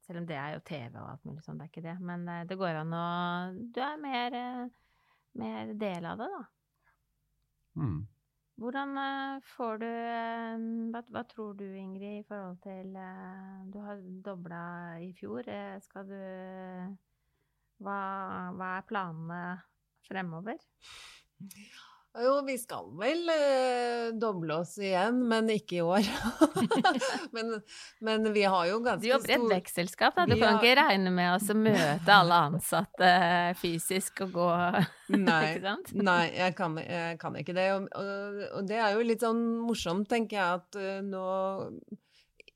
Selv 0.07 0.21
om 0.21 0.27
det 0.27 0.37
er 0.39 0.53
jo 0.55 0.63
TV 0.67 0.93
og 1.01 1.07
alt 1.11 1.25
mulig 1.27 1.41
sånn, 1.43 1.57
det 1.59 1.67
er 1.67 1.71
ikke 1.73 1.87
det. 1.87 1.95
Men 2.09 2.27
eh, 2.31 2.45
det 2.47 2.59
går 2.59 2.81
an 2.81 2.93
å 2.95 3.07
Du 3.75 3.81
er 3.83 3.97
mer, 3.99 4.37
eh, 4.39 4.69
mer 5.41 5.73
del 5.81 6.07
av 6.07 6.21
det, 6.21 6.29
da. 6.35 6.45
Mm. 7.77 7.97
Hvordan 8.57 9.01
eh, 9.01 9.49
får 9.55 9.83
du 9.83 9.89
hva, 10.93 11.03
hva 11.11 11.25
tror 11.29 11.59
du, 11.59 11.65
Ingrid, 11.77 12.21
i 12.21 12.25
forhold 12.29 12.61
til 12.63 12.95
Du 13.73 13.77
har 13.83 13.99
dobla 14.29 14.63
i 15.03 15.11
fjor. 15.19 15.51
Skal 15.83 16.07
du 16.09 16.17
hva, 17.83 17.99
hva 18.57 18.71
er 18.79 18.87
planene 18.89 19.43
fremover? 20.07 20.63
Jo, 22.17 22.41
vi 22.45 22.55
skal 22.57 22.87
vel 22.97 23.29
eh, 23.29 24.07
doble 24.17 24.55
oss 24.63 24.73
igjen, 24.81 25.19
men 25.29 25.51
ikke 25.53 25.77
i 25.77 25.81
år. 25.85 26.07
men, 27.35 27.51
men 28.01 28.25
vi 28.33 28.45
har 28.49 28.65
jo 28.71 28.79
ganske 28.81 29.03
stor 29.03 29.05
Du 29.05 29.11
jobber 29.11 29.33
i 29.33 29.35
et 29.35 29.51
vekstselskap, 29.51 30.17
da. 30.17 30.25
Du 30.25 30.33
kan 30.33 30.55
har... 30.55 30.57
ikke 30.57 30.79
regne 30.79 31.13
med 31.13 31.35
å 31.35 31.57
møte 31.59 32.15
alle 32.15 32.39
ansatte 32.49 33.11
fysisk 33.61 34.23
og 34.25 34.33
gå 34.39 34.49
Nei. 35.27 35.59
Nei, 35.93 36.23
jeg 36.33 36.57
kan, 36.57 36.79
jeg 36.81 37.21
kan 37.21 37.37
ikke 37.37 37.55
det. 37.57 37.69
Og, 37.75 37.87
og, 37.93 38.41
og 38.57 38.67
det 38.71 38.81
er 38.81 38.97
jo 38.97 39.05
litt 39.05 39.27
sånn 39.27 39.45
morsomt, 39.61 40.09
tenker 40.09 40.39
jeg, 40.39 40.61
at 40.63 40.81
eh, 40.81 40.99
nå 41.05 41.23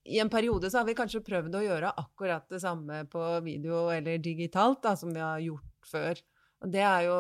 I 0.10 0.24
en 0.26 0.34
periode 0.34 0.74
så 0.74 0.82
har 0.82 0.90
vi 0.90 0.98
kanskje 0.98 1.22
prøvd 1.28 1.60
å 1.60 1.66
gjøre 1.68 1.94
akkurat 2.02 2.50
det 2.50 2.64
samme 2.66 3.04
på 3.12 3.30
video 3.46 3.90
eller 3.94 4.18
digitalt, 4.18 4.82
da, 4.88 4.98
som 4.98 5.14
vi 5.14 5.22
har 5.22 5.44
gjort 5.46 5.92
før. 5.92 6.26
Og 6.62 6.70
det 6.70 6.82
er 6.86 7.08
jo 7.08 7.16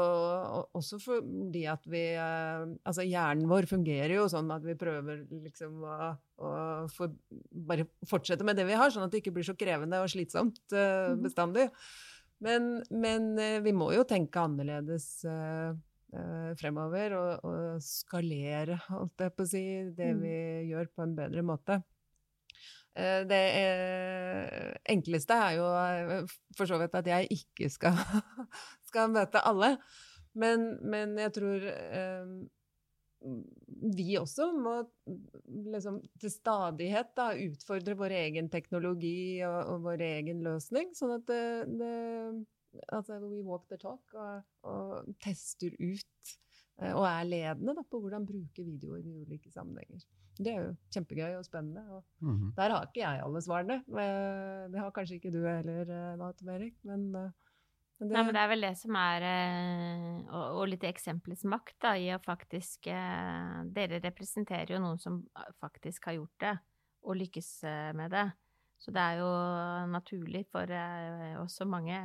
også 0.77 0.99
fordi 1.01 1.63
at 1.69 1.85
vi 1.89 2.03
Altså 2.13 3.05
hjernen 3.07 3.49
vår 3.49 3.67
fungerer 3.69 4.13
jo 4.19 4.27
sånn 4.29 4.51
at 4.53 4.65
vi 4.65 4.77
prøver 4.77 5.23
liksom 5.31 5.81
å, 5.81 6.11
å 6.45 6.51
for, 6.93 7.13
bare 7.49 7.87
fortsette 8.07 8.45
med 8.47 8.59
det 8.59 8.67
vi 8.69 8.77
har, 8.77 8.93
sånn 8.93 9.07
at 9.07 9.13
det 9.13 9.23
ikke 9.23 9.33
blir 9.39 9.47
så 9.47 9.57
krevende 9.57 10.01
og 10.03 10.11
slitsomt 10.13 10.61
uh, 10.75 11.13
bestandig. 11.21 11.69
Men, 12.41 12.81
men 12.89 13.31
uh, 13.37 13.61
vi 13.65 13.73
må 13.73 13.91
jo 13.95 14.05
tenke 14.09 14.41
annerledes 14.41 15.07
uh, 15.29 15.73
fremover 16.59 17.15
og, 17.17 17.45
og, 17.47 17.81
skalere, 17.85 18.77
holdt 18.89 19.25
jeg 19.25 19.33
på 19.37 19.45
å 19.45 19.51
si, 19.53 19.65
det 19.95 20.11
mm. 20.11 20.21
vi 20.25 20.37
gjør 20.73 20.89
på 20.91 21.05
en 21.05 21.17
bedre 21.17 21.45
måte. 21.45 21.81
Eh, 22.91 23.21
det 23.23 23.43
eh, 23.55 24.71
enkleste 24.91 25.35
er 25.39 25.53
jo 25.55 25.67
eh, 25.79 26.31
for 26.57 26.67
så 26.67 26.75
vidt 26.81 26.97
at 26.99 27.07
jeg 27.07 27.29
ikke 27.37 27.69
skal, 27.71 27.95
skal 28.91 29.13
møte 29.13 29.41
alle. 29.47 29.75
Men, 30.37 30.75
men, 30.87 31.17
jeg 31.19 31.33
tror 31.35 31.65
eh, 31.67 32.35
vi 33.97 34.13
også 34.19 34.51
må 34.55 34.77
liksom, 35.73 35.99
til 36.21 36.31
stadighet 36.33 37.11
da, 37.17 37.31
utfordre 37.49 37.97
vår 37.99 38.15
egen 38.21 38.47
teknologi 38.53 39.41
og, 39.47 39.59
og 39.73 39.89
vår 39.89 40.05
egen 40.07 40.41
løsning, 40.45 40.93
sånn 40.97 41.17
at 41.17 41.27
det, 41.29 41.43
det 41.81 41.91
altså, 42.87 43.19
we 43.25 43.43
walk 43.43 43.67
the 43.69 43.79
talk 43.81 44.15
og, 44.15 44.47
og 44.63 45.11
tester 45.23 45.75
ut 45.81 46.37
og 46.81 47.03
er 47.05 47.27
ledende 47.27 47.75
da, 47.77 47.83
på 47.85 47.99
hvordan 48.01 48.25
bruke 48.25 48.63
videoer 48.65 49.03
i 49.05 49.19
ulike 49.21 49.51
sammenhenger. 49.53 50.01
Det 50.41 50.49
er 50.49 50.63
jo 50.63 50.71
kjempegøy 50.95 51.35
og 51.37 51.45
spennende. 51.45 51.83
Og 51.91 52.03
mm 52.19 52.35
-hmm. 52.37 52.53
Der 52.55 52.69
har 52.69 52.85
ikke 52.85 53.09
jeg 53.09 53.21
alle 53.23 53.41
svarene. 53.41 53.83
Det 54.71 54.79
har 54.79 54.91
kanskje 54.91 55.15
ikke 55.15 55.31
du 55.31 55.45
heller, 55.45 55.81
eh, 55.81 56.17
Nat 56.17 56.41
Erik. 56.41 56.73
Eh, 56.73 56.87
men, 56.89 57.33
det... 58.07 58.15
Nei, 58.15 58.23
men 58.27 58.35
det 58.35 58.41
er 58.41 58.51
vel 58.51 58.65
det 58.65 58.73
som 58.79 58.97
er 58.97 59.25
eh, 59.27 60.05
Og, 60.25 60.59
og 60.61 60.69
litt 60.71 60.85
eksempelets 60.89 61.43
makt 61.49 61.77
da, 61.85 61.95
i 61.97 62.11
å 62.15 62.21
faktisk 62.23 62.89
Dere 62.89 64.01
representerer 64.03 64.75
jo 64.75 64.83
noen 64.83 65.01
som 65.01 65.21
faktisk 65.61 66.09
har 66.09 66.19
gjort 66.19 66.37
det, 66.43 66.55
og 67.05 67.17
lykkes 67.17 67.51
med 67.97 68.13
det. 68.13 68.27
Så 68.81 68.93
det 68.93 69.01
er 69.01 69.19
jo 69.21 69.29
naturlig 69.93 70.41
for 70.49 70.69
også 71.41 71.67
mange 71.69 71.99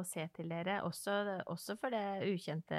å 0.00 0.04
se 0.08 0.24
til 0.32 0.48
dere, 0.48 0.78
også, 0.88 1.18
også 1.52 1.76
for 1.80 1.92
det 1.92 2.24
ukjente 2.32 2.78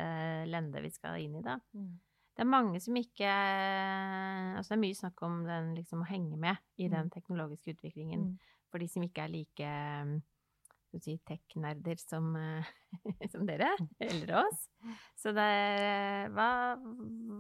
lendet 0.50 0.82
vi 0.82 0.90
skal 0.94 1.22
inn 1.22 1.38
i, 1.38 1.46
da. 1.46 1.60
Mm 1.78 1.94
det 2.34 2.42
er 2.42 2.50
mange 2.50 2.82
som 2.82 2.98
ikke 2.98 3.30
Altså 4.58 4.74
det 4.74 4.78
er 4.78 4.84
mye 4.84 4.98
snakk 4.98 5.24
om 5.26 5.42
den 5.46 5.74
liksom 5.78 6.04
å 6.04 6.10
henge 6.10 6.38
med 6.40 6.58
i 6.82 6.90
den 6.90 7.10
mm. 7.10 7.14
teknologiske 7.14 7.76
utviklingen 7.76 8.30
mm. 8.32 8.54
for 8.72 8.82
de 8.82 8.90
som 8.90 9.06
ikke 9.06 9.26
er 9.26 9.34
like 9.34 9.74
si, 11.02 11.18
tech-nerder 11.28 12.00
som, 12.02 12.32
som, 13.32 13.46
dere, 13.50 13.72
mm. 13.80 13.92
eller 14.08 14.34
oss. 14.44 14.66
Så 15.20 15.34
det 15.36 15.50
hva, 16.36 16.50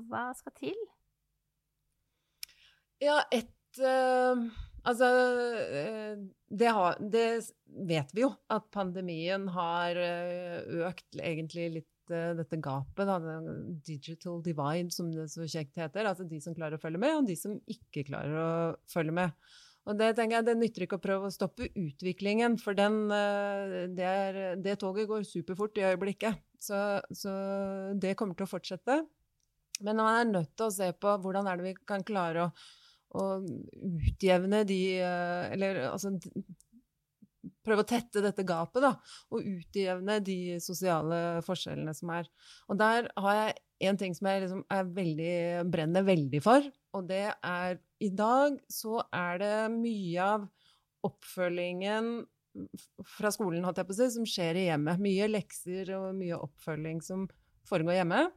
hva 0.10 0.28
skal 0.38 0.56
til? 0.60 0.78
Ja, 3.04 3.20
et 3.34 3.82
uh, 3.84 4.46
Altså, 4.84 5.08
uh, 5.08 6.20
det, 6.52 6.70
har, 6.76 6.98
det, 7.00 7.28
vet 7.88 8.10
vi 8.12 8.26
jo, 8.26 8.34
at 8.52 8.66
pandemien 8.76 9.46
har 9.56 9.96
økt 10.90 11.20
egentlig 11.22 11.70
litt 11.80 11.90
dette 12.12 12.58
gapet, 12.60 13.08
da, 13.08 13.16
digital 13.88 14.42
divide, 14.44 14.92
som 14.92 15.08
det 15.14 15.30
så 15.32 15.48
kjekt 15.48 15.80
heter. 15.80 16.04
Altså 16.10 16.26
de 16.28 16.42
som 16.44 16.56
klarer 16.56 16.76
å 16.76 16.84
følge 16.84 17.00
med, 17.00 17.16
og 17.16 17.30
de 17.30 17.38
som 17.40 17.56
ikke 17.72 18.04
klarer 18.10 18.36
å 18.42 18.50
følge 18.92 19.16
med. 19.16 19.32
Og 19.84 19.98
det 20.00 20.14
tenker 20.16 20.38
jeg, 20.38 20.48
det 20.48 20.56
nytter 20.60 20.86
ikke 20.86 20.98
å 21.00 21.04
prøve 21.04 21.28
å 21.28 21.34
stoppe 21.34 21.68
utviklingen, 21.68 22.56
for 22.62 22.78
den, 22.78 23.02
eh, 23.12 23.74
det, 23.92 24.08
er, 24.08 24.40
det 24.64 24.78
toget 24.80 25.10
går 25.10 25.26
superfort 25.28 25.80
i 25.80 25.88
øyeblikket. 25.90 26.40
Så, 26.64 26.78
så, 27.12 27.34
det 28.00 28.16
kommer 28.20 28.38
til 28.40 28.48
å 28.48 28.54
fortsette. 28.54 29.02
Men 29.84 30.00
man 30.00 30.22
er 30.22 30.30
nødt 30.30 30.54
til 30.56 30.70
å 30.70 30.74
se 30.74 30.88
på 30.96 31.18
hvordan 31.20 31.50
er 31.50 31.60
det 31.60 31.68
vi 31.68 31.74
kan 31.90 32.06
klare 32.08 32.46
å, 32.46 32.52
å 33.20 33.26
utjevne 33.44 34.62
de 34.70 34.80
eh, 35.02 35.52
Eller 35.56 35.82
altså 35.90 36.14
prøve 37.64 37.84
å 37.84 37.88
tette 37.88 38.24
dette 38.24 38.46
gapet, 38.48 38.84
da, 38.84 38.94
og 39.36 39.44
utjevne 39.44 40.20
de 40.24 40.38
sosiale 40.64 41.42
forskjellene 41.44 41.92
som 41.96 42.12
er. 42.16 42.30
Og 42.72 42.80
der 42.80 43.10
har 43.20 43.40
jeg 43.40 43.90
en 43.90 44.00
ting 44.00 44.16
som 44.16 44.30
jeg 44.30 44.46
liksom 44.46 44.64
veldig, 44.96 45.36
brenner 45.72 46.08
veldig 46.08 46.42
for, 46.44 46.72
og 46.94 47.08
det 47.10 47.26
er 47.34 47.80
I 48.04 48.10
dag 48.14 48.60
så 48.72 49.02
er 49.14 49.42
det 49.42 49.56
mye 49.74 50.30
av 50.36 50.46
oppfølgingen 51.04 52.14
fra 53.16 53.32
skolen, 53.34 53.64
holdt 53.66 53.82
jeg 53.82 53.90
på 53.90 53.96
å 53.96 53.98
si, 53.98 54.08
som 54.14 54.26
skjer 54.30 54.60
i 54.60 54.68
hjemmet. 54.68 55.02
Mye 55.02 55.28
lekser 55.32 55.90
og 55.98 56.12
mye 56.18 56.38
oppfølging 56.38 57.02
som 57.04 57.26
foregår 57.68 57.98
hjemme. 57.98 58.28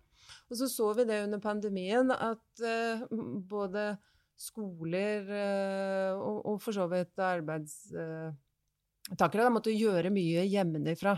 Og 0.49 0.59
så 0.59 0.69
så 0.71 0.93
vi 0.97 1.05
det 1.09 1.25
under 1.27 1.41
pandemien, 1.43 2.11
at 2.11 2.65
uh, 2.65 3.05
både 3.51 3.97
skoler 4.41 5.29
uh, 5.29 6.13
og, 6.17 6.41
og, 6.53 6.61
for 6.65 6.73
så 6.77 6.89
vidt 6.93 7.23
arbeidstakere 7.23 9.47
Uh, 9.47 9.55
måtte 9.55 9.75
gjøre 9.75 10.11
mye 10.11 10.43
hjemmefra. 10.51 11.15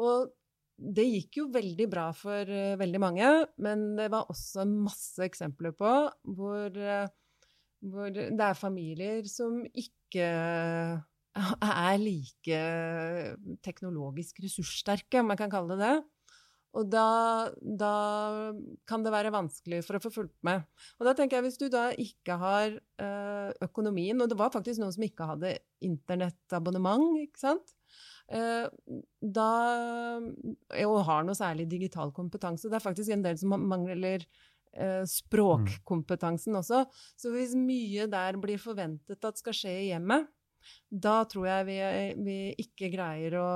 Og 0.00 0.30
det 0.80 1.04
gikk 1.04 1.40
jo 1.42 1.48
veldig 1.52 1.86
bra 1.92 2.08
for 2.16 2.48
uh, 2.48 2.78
veldig 2.80 3.00
mange, 3.02 3.30
men 3.62 3.90
det 3.98 4.08
var 4.12 4.30
også 4.32 4.64
masse 4.68 5.22
eksempler 5.26 5.74
på 5.76 5.92
hvor, 6.36 6.76
uh, 6.76 7.10
hvor 7.92 8.12
det 8.14 8.30
er 8.32 8.58
familier 8.58 9.28
som 9.28 9.60
ikke 9.68 10.28
er 11.84 11.98
like 12.00 12.62
teknologisk 13.62 14.40
ressurssterke, 14.42 15.20
om 15.20 15.30
jeg 15.34 15.44
kan 15.44 15.52
kalle 15.52 15.76
det 15.76 15.84
det. 15.84 15.98
Og 16.78 16.86
da, 16.86 17.50
da, 17.58 17.94
kan 18.86 19.02
det 19.02 19.10
være 19.10 19.32
vanskelig 19.34 19.80
for 19.82 19.98
å 19.98 20.02
få 20.04 20.12
fulgt 20.14 20.36
med. 20.46 20.62
Og 21.00 21.06
da 21.08 21.16
tenker 21.18 21.38
jeg, 21.38 21.48
hvis 21.48 21.58
du 21.58 21.64
da 21.66 21.88
ikke 21.98 22.36
har 22.38 22.76
økonomien, 23.66 24.14
og 24.22 24.30
det 24.30 24.38
var 24.38 24.52
faktisk 24.54 24.78
noen 24.78 24.94
som 24.94 25.02
ikke 25.02 25.26
hadde 25.32 25.56
internettabonnement, 25.82 27.18
ikke 27.24 27.42
sant, 27.42 27.74
da 28.30 29.50
Og 30.86 31.00
har 31.08 31.24
noe 31.26 31.34
særlig 31.34 31.64
digital 31.70 32.12
kompetanse. 32.14 32.68
Det 32.70 32.78
er 32.78 32.84
faktisk 32.84 33.10
en 33.10 33.24
del 33.24 33.38
som 33.40 33.56
mangler 33.58 34.22
uh, 34.22 35.02
språkkompetansen 35.02 36.54
også. 36.60 36.84
Så 37.18 37.32
hvis 37.34 37.56
mye 37.58 38.06
der 38.10 38.38
blir 38.38 38.62
forventet 38.62 39.26
at 39.26 39.42
skal 39.42 39.56
skje 39.56 39.74
i 39.80 39.88
hjemmet, 39.88 40.30
da 40.92 41.24
tror 41.26 41.48
jeg 41.48 41.66
vi, 41.70 41.78
vi 42.22 42.38
ikke 42.62 42.92
greier 42.92 43.38
å 43.40 43.50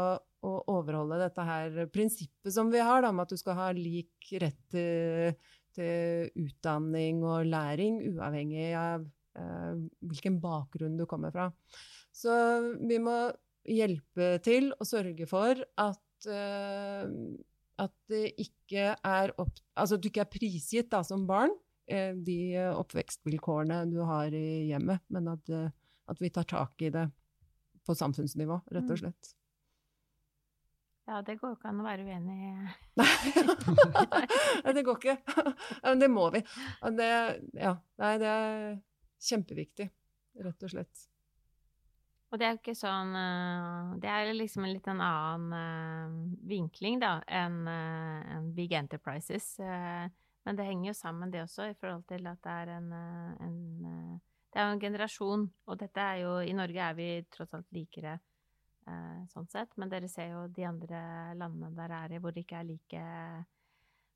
å 0.44 0.54
overholde 0.74 1.18
dette 1.20 1.44
her 1.46 1.84
prinsippet 1.92 2.54
som 2.54 2.70
vi 2.72 2.82
har, 2.84 3.02
da, 3.04 3.12
med 3.12 3.26
at 3.26 3.34
du 3.34 3.40
skal 3.40 3.58
ha 3.58 3.68
lik 3.76 4.32
rett 4.42 4.60
til, 4.72 5.34
til 5.76 6.30
utdanning 6.44 7.24
og 7.26 7.48
læring, 7.48 8.00
uavhengig 8.12 8.70
av 8.78 9.06
eh, 9.40 9.72
hvilken 10.04 10.38
bakgrunn 10.42 10.98
du 11.00 11.06
kommer 11.10 11.34
fra. 11.34 11.50
Så 12.14 12.34
vi 12.84 13.00
må 13.02 13.16
hjelpe 13.64 14.30
til 14.44 14.70
og 14.76 14.88
sørge 14.88 15.26
for 15.30 15.60
at, 15.80 16.28
uh, 16.28 17.04
at 17.84 17.94
det 18.10 18.24
ikke 18.44 18.94
er 18.94 19.34
opp, 19.40 19.54
altså 19.74 19.98
at 19.98 20.04
du 20.04 20.10
ikke 20.10 20.24
er 20.24 20.32
prisgitt 20.32 20.90
da, 20.92 21.02
som 21.06 21.26
barn 21.28 21.54
uh, 21.54 22.12
de 22.26 22.38
oppvekstvilkårene 22.70 23.84
du 23.92 24.00
har 24.06 24.34
i 24.34 24.70
hjemmet, 24.70 25.04
men 25.14 25.32
at, 25.32 25.54
uh, 25.54 25.70
at 26.10 26.20
vi 26.20 26.32
tar 26.34 26.48
tak 26.50 26.84
i 26.84 26.92
det 26.94 27.08
på 27.84 27.96
samfunnsnivå, 27.96 28.60
rett 28.72 28.86
og 28.88 28.96
mm. 28.96 29.02
slett. 29.02 29.34
Ja, 31.04 31.18
det 31.20 31.34
går 31.36 31.50
jo 31.52 31.56
ikke 31.58 31.68
an 31.68 31.82
å 31.82 31.84
være 31.84 32.04
uenig 32.06 32.34
i. 32.48 32.52
Nei, 32.96 34.72
det 34.76 34.84
går 34.86 35.02
ikke. 35.02 35.16
Men 35.84 36.00
det 36.00 36.08
må 36.08 36.30
vi. 36.32 36.40
Det, 36.96 37.08
ja, 37.60 37.74
nei, 38.00 38.12
det 38.22 38.30
er 38.30 38.54
kjempeviktig, 39.28 39.90
rett 40.46 40.64
og 40.64 40.72
slett. 40.72 41.04
Og 42.34 42.40
det 42.40 42.46
er 42.48 42.56
jo 42.56 42.58
ikke 42.58 42.74
sånn 42.74 43.14
eh, 43.14 43.90
Det 44.02 44.10
er 44.10 44.32
liksom 44.34 44.64
en 44.66 44.72
litt 44.74 44.88
en 44.90 45.02
annen 45.06 45.54
uh, 45.54 46.14
vinkling, 46.50 46.98
da, 46.98 47.20
enn 47.30 47.60
uh, 47.70 48.40
Big 48.56 48.74
Enterprises. 48.74 49.54
Men 50.44 50.58
det 50.58 50.66
henger 50.66 50.90
jo 50.90 50.98
sammen, 50.98 51.30
det 51.30 51.44
også, 51.44 51.70
i 51.70 51.78
forhold 51.78 52.02
til 52.10 52.26
at 52.26 52.42
det 52.42 52.58
er 52.60 52.72
en, 52.74 52.90
en 53.40 53.58
Det 54.50 54.60
er 54.60 54.66
jo 54.66 54.74
en 54.74 54.82
generasjon, 54.82 55.46
og 55.70 55.78
dette 55.80 56.02
er 56.02 56.24
jo 56.24 56.34
I 56.42 56.52
Norge 56.58 56.82
er 56.84 56.98
vi 56.98 57.08
tross 57.32 57.54
alt 57.56 57.70
likere 57.72 58.18
eh, 58.88 59.24
sånn 59.32 59.48
sett. 59.50 59.74
Men 59.80 59.92
dere 59.92 60.10
ser 60.10 60.32
jo 60.32 60.44
de 60.52 60.66
andre 60.68 61.00
landene 61.38 61.72
der 61.76 61.96
er 61.96 62.14
i, 62.14 62.20
hvor 62.22 62.34
det 62.34 62.44
ikke 62.44 62.60
er 62.60 62.68
like 62.68 63.04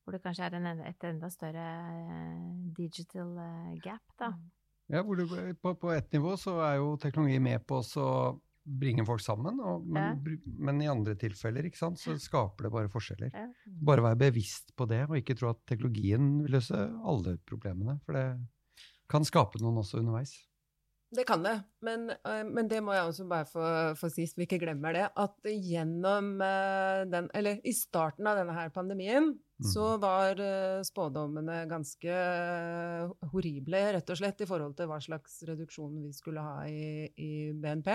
Hvor 0.05 0.17
det 0.17 0.23
kanskje 0.25 0.47
er 0.47 0.55
en, 0.57 0.85
et 0.89 1.05
enda 1.05 1.29
større 1.31 1.67
eh, 1.89 2.45
digital 2.77 3.35
eh, 3.45 3.75
gap, 3.85 4.05
da. 4.19 4.33
Mm. 4.33 4.47
Ja, 4.89 5.03
hvor 5.05 5.19
du, 5.21 5.25
på, 5.61 5.75
på 5.77 5.93
ett 5.93 6.13
nivå 6.17 6.35
så 6.41 6.57
er 6.65 6.79
jo 6.81 6.95
teknologi 7.01 7.39
med 7.45 7.65
på 7.69 7.83
å 8.01 8.11
bringe 8.69 9.05
folk 9.09 9.23
sammen, 9.25 9.61
og, 9.65 9.85
men, 9.89 10.19
ja. 10.25 10.37
men, 10.69 10.83
i 10.85 10.91
andre 10.91 11.15
tilfeller 11.19 11.69
ikke 11.69 11.81
sant, 11.81 12.01
så 12.01 12.17
skaper 12.21 12.67
det 12.67 12.73
bare 12.75 12.91
forskjeller. 12.93 13.33
Ja. 13.33 13.47
Bare 13.89 14.05
være 14.05 14.21
bevisst 14.27 14.75
på 14.77 14.89
det, 14.91 15.07
og 15.09 15.17
ikke 15.21 15.37
tro 15.39 15.53
at 15.55 15.63
teknologien 15.69 16.43
vil 16.45 16.59
løse 16.59 16.77
alle 17.09 17.39
problemene. 17.49 17.97
For 18.05 18.19
det 18.19 18.27
kan 19.09 19.25
skape 19.25 19.61
noen 19.63 19.81
også 19.81 20.03
underveis. 20.03 20.35
Det 21.17 21.25
kan 21.25 21.41
det, 21.41 21.55
men, 21.81 22.11
eh, 22.13 22.43
men, 22.45 22.69
det 22.69 22.83
må 22.85 22.93
jeg 22.93 23.09
også 23.09 23.25
bare 23.31 23.49
få, 23.49 23.65
få 23.97 24.11
si, 24.13 24.27
så 24.29 24.37
vi 24.37 24.45
ikke 24.45 24.61
glemmer 24.61 24.93
det. 24.93 25.07
At 25.17 25.49
gjennom 25.49 26.35
eh, 26.45 27.05
den 27.09 27.31
Eller 27.37 27.63
i 27.65 27.73
starten 27.73 28.29
av 28.29 28.37
denne 28.37 28.57
her 28.57 28.69
pandemien. 28.75 29.33
Så 29.65 29.87
var 29.99 30.39
eh, 30.43 30.83
spådommene 30.87 31.65
ganske 31.71 32.19
horrible, 33.33 33.81
rett 33.97 34.13
og 34.15 34.21
slett, 34.21 34.45
i 34.45 34.49
forhold 34.49 34.77
til 34.79 34.91
hva 34.91 35.01
slags 35.03 35.41
reduksjon 35.49 35.99
vi 36.05 36.13
skulle 36.15 36.45
ha 36.45 36.63
i, 36.71 37.09
i 37.19 37.33
BNP. 37.59 37.91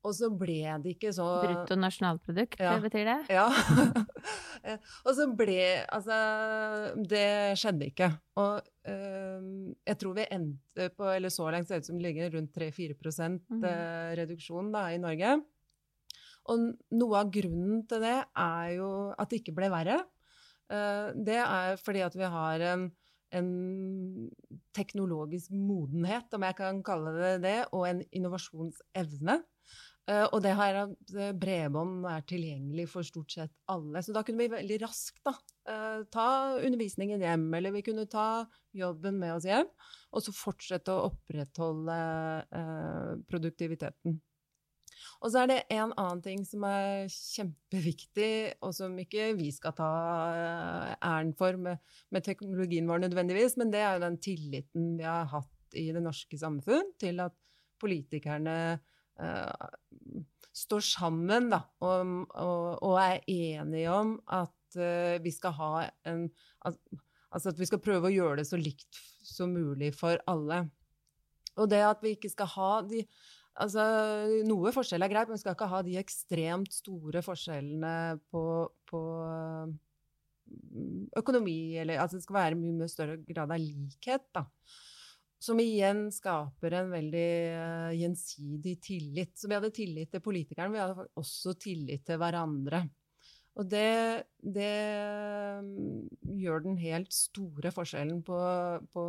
Og 0.00 0.14
så 0.16 0.30
ble 0.32 0.62
det 0.80 0.94
ikke 0.94 1.10
så 1.12 1.26
Brutto 1.42 1.76
nasjonalprodukt, 1.76 2.60
ja. 2.62 2.72
det 2.76 2.86
betyr 2.88 3.08
det? 3.10 3.18
Ja. 3.36 3.48
og 5.06 5.12
så 5.16 5.26
ble 5.36 5.60
Altså, 5.92 6.16
det 7.10 7.58
skjedde 7.60 7.90
ikke. 7.90 8.08
Og 8.40 8.62
øh, 8.88 9.74
jeg 9.90 9.98
tror 10.00 10.16
vi 10.16 10.28
endte 10.32 10.88
på, 10.96 11.08
eller 11.12 11.32
så 11.34 11.50
langt 11.52 11.68
ser 11.68 11.80
det 11.80 11.84
ut 11.84 11.90
som 11.90 12.00
det 12.00 12.06
ligger 12.08 12.32
rundt 12.38 12.56
3-4 12.56 12.96
mm. 12.96 13.64
Eh, 13.64 14.12
reduksjon 14.22 14.72
da, 14.72 14.86
i 14.94 15.02
Norge. 15.02 15.36
Og 16.50 16.64
noe 16.96 17.20
av 17.20 17.28
grunnen 17.34 17.84
til 17.88 18.00
det 18.02 18.16
er 18.24 18.72
jo 18.78 18.88
at 19.12 19.28
det 19.28 19.42
ikke 19.42 19.56
ble 19.58 19.68
verre. 19.72 20.00
Uh, 20.70 21.10
det 21.26 21.40
er 21.42 21.78
fordi 21.82 22.04
at 22.06 22.16
vi 22.18 22.34
har 22.38 22.66
en 22.72 22.90
en 23.30 23.50
teknologisk 24.74 25.52
modenhet, 25.54 26.32
om 26.34 26.42
jeg 26.42 26.56
kan 26.58 26.80
kalle 26.82 27.12
det 27.14 27.34
det, 27.44 27.58
og 27.70 27.84
en 27.86 28.00
innovasjonsevne 28.10 29.36
Uh, 30.08 30.26
og 30.32 30.40
det 30.42 30.56
her 30.58 30.76
at 30.80 31.12
eh, 31.14 31.34
bredbånd 31.38 32.06
er 32.08 32.22
tilgjengelig 32.26 32.86
for 32.90 33.06
stort 33.06 33.30
sett 33.30 33.52
alle. 33.70 34.00
Så 34.02 34.14
da 34.16 34.24
kunne 34.26 34.42
vi 34.42 34.50
veldig 34.50 34.78
raskt 34.82 35.20
da, 35.26 35.34
ta 36.10 36.26
undervisningen 36.58 37.22
hjem, 37.22 37.44
eller 37.54 37.74
vi 37.76 37.84
kunne 37.86 38.08
ta 38.10 38.42
jobben 38.74 39.20
med 39.20 39.36
oss 39.36 39.46
hjem, 39.46 39.68
og 40.10 40.24
så 40.24 40.34
fortsette 40.34 40.90
å 40.90 41.12
opprettholde 41.12 41.98
produktiviteten. 43.30 44.16
Og 45.20 45.32
så 45.32 45.42
er 45.42 45.50
det 45.50 45.58
en 45.74 45.92
annen 46.00 46.22
ting 46.24 46.44
som 46.48 46.64
er 46.64 47.10
kjempeviktig, 47.12 48.60
og 48.64 48.72
som 48.72 48.94
ikke 49.02 49.34
vi 49.36 49.50
skal 49.52 49.74
ta 49.76 49.88
æren 50.96 51.34
for 51.36 51.58
med, 51.60 51.82
med 52.08 52.24
teknologien 52.24 52.88
vår 52.88 53.04
nødvendigvis, 53.04 53.58
men 53.60 53.72
det 53.72 53.82
er 53.84 53.98
jo 53.98 54.06
den 54.06 54.16
tilliten 54.24 54.94
vi 54.96 55.04
har 55.04 55.28
hatt 55.28 55.76
i 55.76 55.90
det 55.92 56.02
norske 56.02 56.40
samfunn 56.40 56.94
til 57.00 57.20
at 57.22 57.36
politikerne 57.80 58.56
uh, 59.20 59.68
står 60.56 60.88
sammen 60.88 61.52
da, 61.52 61.60
og, 61.84 62.16
og, 62.32 62.64
og, 62.80 62.96
er 63.04 63.20
enige 63.28 63.92
om 63.92 64.16
at 64.24 64.80
uh, 64.80 65.20
vi 65.22 65.36
skal 65.36 65.56
ha 65.60 65.72
en 66.08 66.28
Altså 67.30 67.52
at 67.52 67.60
vi 67.60 67.66
skal 67.68 67.78
prøve 67.78 68.08
å 68.08 68.10
gjøre 68.10 68.40
det 68.40 68.44
så 68.48 68.58
likt 68.58 68.96
som 69.22 69.52
mulig 69.54 69.92
for 69.94 70.18
alle. 70.26 70.64
Og 71.62 71.68
det 71.70 71.78
at 71.86 72.00
vi 72.02 72.16
ikke 72.16 72.30
skal 72.32 72.48
ha 72.56 72.70
de 72.82 73.04
Altså, 73.58 73.82
noe 74.46 74.70
forskjell 74.72 75.02
er 75.02 75.10
greit, 75.10 75.28
men 75.28 75.36
vi 75.36 75.42
skal 75.42 75.56
ikke 75.56 75.70
ha 75.72 75.80
de 75.84 75.96
ekstremt 76.00 76.72
store 76.72 77.22
forskjellene 77.24 77.94
på, 78.30 78.44
på 78.88 79.00
økonomi, 81.18 81.76
eller 81.82 82.00
altså 82.02 82.18
det 82.18 82.26
skal 82.26 82.38
være 82.38 82.60
mye, 82.60 82.76
mye 82.78 82.90
større 82.90 83.18
grad 83.26 83.52
av 83.54 83.60
likhet, 83.62 84.24
da. 84.36 84.46
Som 85.40 85.60
igjen 85.62 86.08
skaper 86.12 86.74
en 86.76 86.90
veldig 86.92 87.28
uh, 87.56 87.92
gjensidig 87.96 88.74
tillit. 88.84 89.32
Så 89.40 89.48
vi 89.48 89.56
hadde 89.56 89.72
tillit 89.72 90.10
til 90.12 90.22
politikerne, 90.24 90.74
vi 90.74 90.82
hadde 90.82 91.06
også 91.20 91.54
tillit 91.60 92.04
til 92.06 92.20
hverandre. 92.20 92.82
Og 93.58 93.66
det, 93.66 94.26
det 94.40 94.74
um, 95.64 96.04
gjør 96.38 96.66
den 96.68 96.76
helt 96.80 97.12
store 97.16 97.72
forskjellen 97.74 98.20
på, 98.24 98.36
på, 98.92 99.06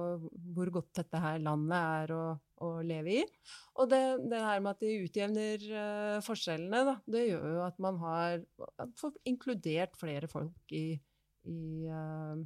hvor 0.55 0.71
godt 0.79 1.03
dette 1.03 1.21
her 1.21 1.43
landet 1.43 1.77
er 1.77 2.15
å, 2.15 2.23
å 2.61 2.71
leve 2.85 3.19
i. 3.19 3.21
Og 3.81 3.89
det, 3.91 4.01
det, 4.31 4.41
her 4.41 4.61
med 4.63 4.75
at 4.75 4.83
de 4.83 4.95
utjevner 5.05 5.67
uh, 5.73 6.17
forskjellene, 6.25 6.81
da, 6.87 6.95
det 7.09 7.27
gjør 7.27 7.47
jo 7.55 7.61
at 7.65 7.79
man 7.83 7.99
har 8.01 8.43
inkludert 9.29 9.97
flere 9.99 10.29
folk 10.31 10.75
i, 10.75 10.85
i 11.49 11.61
uh, 11.89 12.37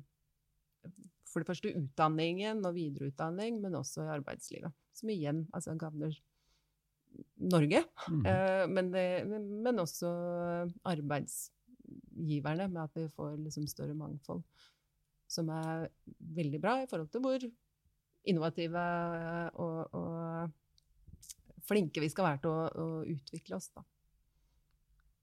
for 1.32 1.44
det 1.44 1.50
første 1.50 1.74
utdanningen 1.76 2.64
og 2.64 2.78
videreutdanning, 2.78 3.60
men 3.64 3.76
også 3.76 4.06
i 4.06 4.14
arbeidslivet. 4.14 4.72
Som 4.96 5.12
igjen 5.12 5.44
altså, 5.52 5.76
gagner 5.80 6.16
Norge, 7.40 7.82
mm. 8.08 8.24
uh, 8.24 8.64
men, 8.72 8.92
det, 8.94 9.08
men, 9.28 9.80
også 9.84 10.10
arbeidsgiverne, 10.88 12.70
med 12.72 12.82
at 12.86 12.96
vi 12.96 13.10
får 13.12 13.36
liksom 13.44 13.68
større 13.72 13.96
mangfold. 13.98 14.44
Som 15.32 15.50
er 15.52 15.90
veldig 16.38 16.62
bra 16.64 16.78
i 16.84 16.90
forhold 16.90 17.12
til 17.12 17.24
hvor 17.24 17.46
innovative 18.26 18.86
og, 19.62 19.96
og 19.96 21.66
flinke 21.66 22.04
vi 22.04 22.12
skal 22.12 22.30
være 22.30 22.42
til 22.44 22.54
å, 22.54 22.64
å 22.70 22.88
utvikle 23.16 23.60
oss, 23.60 23.70
da. 23.76 23.86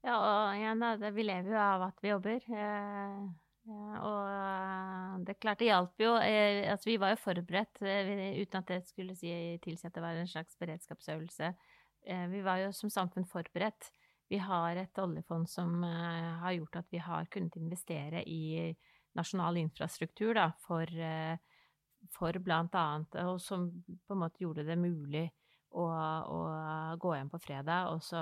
Ja, 0.03 0.17
og 0.19 0.57
igjen, 0.59 0.83
vi 1.15 1.25
lever 1.29 1.55
jo 1.55 1.59
av 1.63 1.85
at 1.87 2.01
vi 2.03 2.11
jobber. 2.11 2.43
Eh, 2.51 3.19
ja, 3.71 3.99
og 4.03 5.27
det 5.29 5.37
klart 5.39 5.61
det 5.63 5.69
hjalp 5.69 6.03
jo. 6.03 6.17
Eh, 6.19 6.65
altså, 6.73 6.89
vi 6.91 6.97
var 6.99 7.13
jo 7.13 7.21
forberedt, 7.23 7.83
eh, 7.87 8.41
uten 8.41 8.59
at 8.59 8.73
det 8.73 8.81
skulle 8.89 9.15
si, 9.19 9.31
tilsi 9.63 9.87
at 9.87 9.95
det 9.95 10.03
var 10.03 10.19
en 10.19 10.31
slags 10.31 10.59
beredskapsøvelse. 10.59 11.53
Vi 12.03 12.41
var 12.43 12.59
jo 12.59 12.73
som 12.75 12.91
samfunn 12.91 13.29
forberedt. 13.31 13.93
Vi 14.27 14.41
har 14.43 14.75
et 14.81 14.99
oljefond 14.99 15.47
som 15.47 15.85
har 15.85 16.51
gjort 16.57 16.81
at 16.81 16.89
vi 16.91 16.99
har 16.99 17.29
kunnet 17.31 17.55
investere 17.61 18.25
i 18.27 18.73
nasjonal 19.15 19.61
infrastruktur 19.61 20.35
da, 20.35 20.49
for, 20.67 20.91
for 22.11 22.37
annet, 22.51 23.17
og 23.25 23.41
som 23.41 23.69
på 24.07 24.15
en 24.15 24.23
måte 24.25 24.43
gjorde 24.43 24.67
det 24.67 24.79
mulig 24.79 25.29
å, 25.71 25.87
å, 25.87 26.41
gå 27.01 27.15
hjem 27.17 27.31
på 27.33 27.41
fredag, 27.41 27.93
og 27.95 28.03
så 28.05 28.21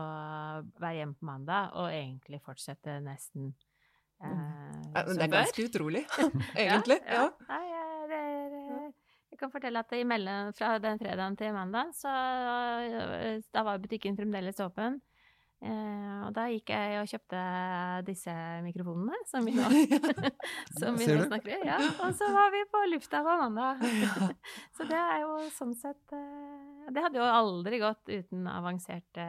være 0.79 0.97
hjemme 1.01 1.19
på 1.19 1.27
mandag, 1.27 1.73
og 1.75 1.91
egentlig 1.91 2.43
fortsette 2.45 3.01
nesten 3.03 3.51
Eh, 4.21 5.05
det 5.17 5.23
er 5.25 5.33
ganske 5.33 5.65
utrolig, 5.65 6.03
egentlig. 6.57 6.99
ja, 7.07 7.23
ja. 7.23 7.29
Nei, 7.49 7.61
det 8.11 8.19
er, 8.19 8.57
eh, 8.59 8.89
jeg 9.33 9.39
kan 9.41 9.53
fortelle 9.53 9.81
at 9.81 9.95
imellom, 9.97 10.51
fra 10.59 10.75
den 10.83 11.01
fredagen 11.01 11.39
til 11.41 11.55
mandag, 11.57 11.95
så 11.97 12.13
eh, 12.13 13.39
da 13.55 13.65
var 13.65 13.81
butikken 13.81 14.19
fremdeles 14.19 14.61
åpen. 14.61 15.01
Eh, 15.61 16.21
og 16.25 16.33
da 16.33 16.47
gikk 16.49 16.73
jeg 16.73 17.01
og 17.03 17.11
kjøpte 17.11 17.41
disse 18.07 18.33
mikrofonene 18.65 19.19
som 19.29 19.45
vi 19.45 19.53
nå, 19.59 19.67
som 20.81 20.97
vi 20.97 21.09
nå 21.11 21.27
snakker 21.27 21.57
i. 21.59 21.61
Ja, 21.69 21.79
og 22.01 22.17
så 22.17 22.31
var 22.33 22.53
vi 22.55 22.65
på 22.73 22.85
lufta 22.95 23.23
på 23.27 23.39
mandag. 23.43 23.85
så 24.77 24.89
det 24.89 25.01
er 25.01 25.23
jo 25.27 25.37
sånn 25.57 25.77
sett 25.77 26.17
Det 26.91 27.05
hadde 27.05 27.21
jo 27.21 27.29
aldri 27.29 27.83
gått 27.83 28.09
uten 28.09 28.49
avanserte, 28.51 29.27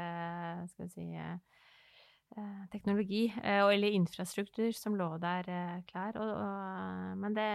skal 0.72 0.88
vi 0.88 0.94
si 0.96 1.10
Eh, 2.38 2.68
teknologi 2.72 3.34
eh, 3.44 3.60
eller 3.60 3.92
infrastruktur 3.92 4.72
som 4.72 4.96
lå 4.96 5.18
der 5.20 5.50
eh, 5.52 5.80
klar. 5.88 6.16
Og, 6.16 6.30
og, 6.32 7.18
men 7.20 7.36
det, 7.36 7.48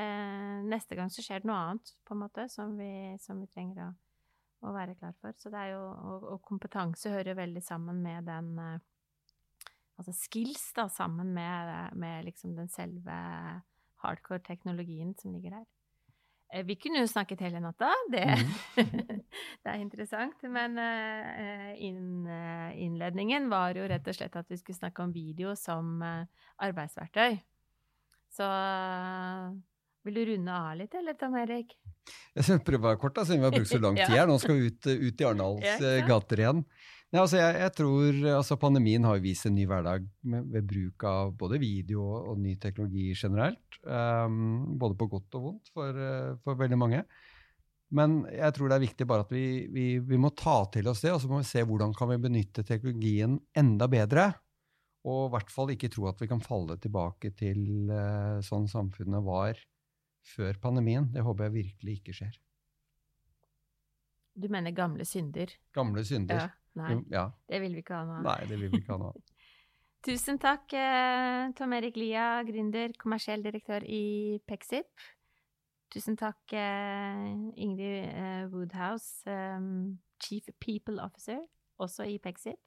neste 0.68 0.98
gang 0.98 1.08
så 1.12 1.24
skjer 1.24 1.40
det 1.40 1.48
noe 1.48 1.60
annet, 1.62 1.92
på 2.04 2.12
en 2.12 2.20
måte, 2.20 2.44
som 2.52 2.74
vi, 2.76 2.90
som 3.22 3.40
vi 3.40 3.48
trenger 3.48 3.86
å, 3.86 3.88
å, 4.62 4.72
være 4.74 4.96
klar 4.98 5.14
for. 5.20 5.36
Så 5.38 5.52
det 5.52 5.62
er 5.62 5.74
jo, 5.74 5.84
og, 5.86 6.28
og 6.34 6.42
kompetanse 6.46 7.12
hører 7.12 7.38
veldig 7.38 7.62
sammen 7.64 8.02
med 8.04 8.28
den 8.30 8.54
Altså 9.96 10.12
skills, 10.12 10.74
da, 10.76 10.90
sammen 10.92 11.30
med, 11.32 11.70
med 11.96 12.26
liksom 12.26 12.50
den 12.52 12.68
selve 12.68 13.14
hardcore 14.04 14.42
teknologien 14.44 15.14
som 15.16 15.32
ligger 15.32 15.54
der. 15.54 15.64
Eh, 16.52 16.64
vi 16.66 16.76
kunne 16.76 17.00
jo 17.00 17.08
snakket 17.10 17.40
hele 17.46 17.60
natta, 17.64 17.90
det, 18.12 18.26
mm. 18.28 18.52
det 19.62 19.72
er 19.72 19.80
interessant. 19.80 20.44
Men 20.52 20.78
uh, 20.78 21.72
innledningen 21.80 23.48
var 23.50 23.78
jo 23.78 23.88
rett 23.90 24.06
og 24.06 24.18
slett 24.18 24.36
at 24.38 24.52
vi 24.52 24.60
skulle 24.60 24.78
snakke 24.78 25.06
om 25.06 25.14
video 25.16 25.56
som 25.58 26.02
arbeidsverktøy. 26.04 27.40
Så 28.36 28.46
vil 30.06 30.18
du 30.18 30.24
runde 30.28 30.60
av 30.60 30.76
litt, 30.78 30.94
eller 30.94 31.16
Tom 31.18 31.36
Erik? 31.40 31.72
Jeg 32.36 32.44
prøver 32.44 32.64
prøve 32.66 32.82
å 32.82 32.88
være 32.90 33.00
kort, 33.00 33.16
da, 33.16 33.24
siden 33.24 33.40
vi 33.42 33.48
har 33.48 33.56
brukt 33.56 33.72
så 33.72 33.80
lang 33.82 33.96
tid 34.02 34.12
her. 34.12 34.28
Nå 34.28 34.36
skal 34.42 34.58
vi 34.58 34.70
ut, 34.70 34.90
ut 34.90 35.22
i 35.22 35.26
Arendals 35.26 35.88
gater 36.08 36.44
igjen. 36.44 36.66
Nei, 37.14 37.20
altså 37.22 37.38
jeg, 37.38 37.54
jeg, 37.62 37.72
tror 37.78 38.16
altså 38.34 38.56
Pandemien 38.58 39.04
har 39.06 39.20
vist 39.22 39.46
en 39.46 39.54
ny 39.54 39.62
hverdag 39.70 40.08
med, 40.26 40.48
ved 40.50 40.66
bruk 40.66 41.04
av 41.06 41.30
både 41.38 41.60
video 41.62 42.02
og, 42.18 42.34
ny 42.42 42.56
teknologi 42.60 43.12
generelt. 43.14 43.78
Um, 43.86 44.74
både 44.80 44.98
på 44.98 45.06
godt 45.12 45.38
og 45.38 45.44
vondt 45.44 45.70
for, 45.74 45.94
uh, 45.94 46.34
for, 46.42 46.58
veldig 46.58 46.78
mange. 46.80 47.04
Men 47.94 48.24
jeg 48.32 48.56
tror 48.56 48.68
det 48.68 48.76
er 48.76 48.84
viktig 48.88 49.06
bare 49.06 49.22
at 49.22 49.30
vi, 49.30 49.46
vi, 49.70 49.86
vi 50.02 50.18
må 50.18 50.32
ta 50.34 50.64
til 50.74 50.90
oss 50.90 51.04
det, 51.04 51.14
og 51.14 51.22
så 51.22 51.30
må 51.30 51.38
vi 51.44 51.46
se 51.46 51.62
hvordan 51.62 51.94
kan 51.94 52.10
vi 52.10 52.18
benytte 52.26 52.66
teknologien 52.66 53.38
enda 53.54 53.86
bedre. 53.88 54.26
Og 55.06 55.28
i 55.28 55.32
hvert 55.36 55.54
fall 55.54 55.70
ikke 55.76 55.92
tro 55.94 56.08
at 56.10 56.18
vi 56.18 56.26
kan 56.28 56.42
falle 56.42 56.74
tilbake 56.82 57.30
til 57.38 57.86
uh, 57.86 58.42
sånn 58.42 58.66
samfunnet 58.68 59.22
var 59.22 59.62
før 60.26 60.58
pandemien. 60.62 61.08
Det 61.14 61.24
håper 61.24 61.48
jeg 61.48 61.56
virkelig 61.60 61.98
ikke 62.00 62.16
skjer. 62.20 62.36
Du 64.36 64.48
mener 64.52 64.74
gamle 64.76 65.04
synder? 65.08 65.52
Gamle 65.72 66.04
synder. 66.04 66.42
Ja. 66.42 66.48
Nei, 66.76 66.98
ja. 67.08 67.30
det 67.48 67.62
vil 67.62 67.72
vi 67.72 67.80
ikke 67.80 67.96
ha 67.96 68.04
nå. 68.04 68.20
Nei, 68.26 68.40
det 68.50 68.58
vil 68.60 68.72
vi 68.72 68.82
ikke 68.82 68.92
ha 68.92 69.00
nå. 69.00 69.12
Tusen 70.06 70.36
takk, 70.38 70.70
eh, 70.76 71.48
Tom 71.56 71.72
Erik 71.72 71.96
Lia, 71.98 72.42
gründer, 72.46 72.92
kommersiell 73.00 73.42
direktør 73.42 73.82
i 73.88 74.36
Pexip. 74.46 74.92
Tusen 75.90 76.18
takk, 76.20 76.42
eh, 76.52 77.24
Ingrid 77.64 78.12
eh, 78.12 78.44
Woodhouse, 78.52 79.24
Chief 80.22 80.52
People 80.60 81.00
Officer, 81.02 81.40
også 81.80 82.06
i 82.06 82.20
Pexip. 82.22 82.60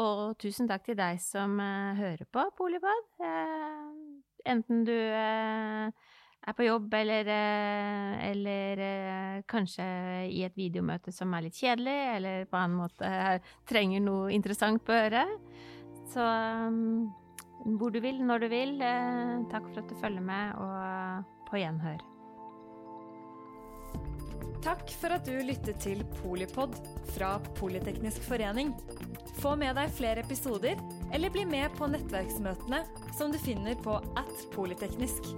Og 0.00 0.34
tusen 0.40 0.68
takk 0.68 0.88
til 0.88 0.96
deg 0.98 1.20
som 1.22 1.60
hører 1.96 2.26
på 2.28 2.42
Polipod. 2.58 3.06
Enten 4.44 4.82
du 4.84 4.92
er 6.46 6.54
på 6.54 6.66
jobb 6.66 6.94
eller, 6.94 7.28
eller 8.22 8.82
kanskje 9.50 9.86
i 10.30 10.44
et 10.46 10.56
videomøte 10.58 11.14
som 11.14 11.34
er 11.34 11.46
litt 11.48 11.58
kjedelig, 11.58 11.96
eller 12.16 12.48
på 12.50 12.60
annen 12.60 12.80
måte 12.84 13.12
trenger 13.70 14.04
noe 14.04 14.34
interessant 14.34 14.84
på 14.86 14.94
øret. 14.94 15.38
Så 16.12 16.22
um, 16.22 17.08
hvor 17.78 17.90
du 17.90 17.98
vil, 18.00 18.20
når 18.22 18.44
du 18.44 18.50
vil. 18.52 18.76
takk 19.50 19.72
for 19.72 19.82
at 19.82 19.88
du 19.90 19.96
følger 19.98 20.22
med, 20.22 20.54
og 20.60 21.48
på 21.50 21.58
gjenhør. 21.62 22.04
Takk 24.66 24.90
for 24.98 25.14
at 25.14 25.28
du 25.28 25.36
lyttet 25.46 25.78
til 25.78 26.00
Polipod 26.18 26.74
fra 27.14 27.36
Politeknisk 27.58 28.24
forening. 28.26 28.72
Få 29.38 29.54
med 29.58 29.76
deg 29.78 29.92
flere 29.94 30.24
episoder, 30.24 30.80
eller 31.14 31.30
bli 31.30 31.44
med 31.46 31.70
på 31.78 31.86
nettverksmøtene 31.92 32.82
som 33.14 33.30
du 33.30 33.38
finner 33.38 33.78
på 33.84 34.00
at 34.18 34.46
polyteknisk. 34.56 35.30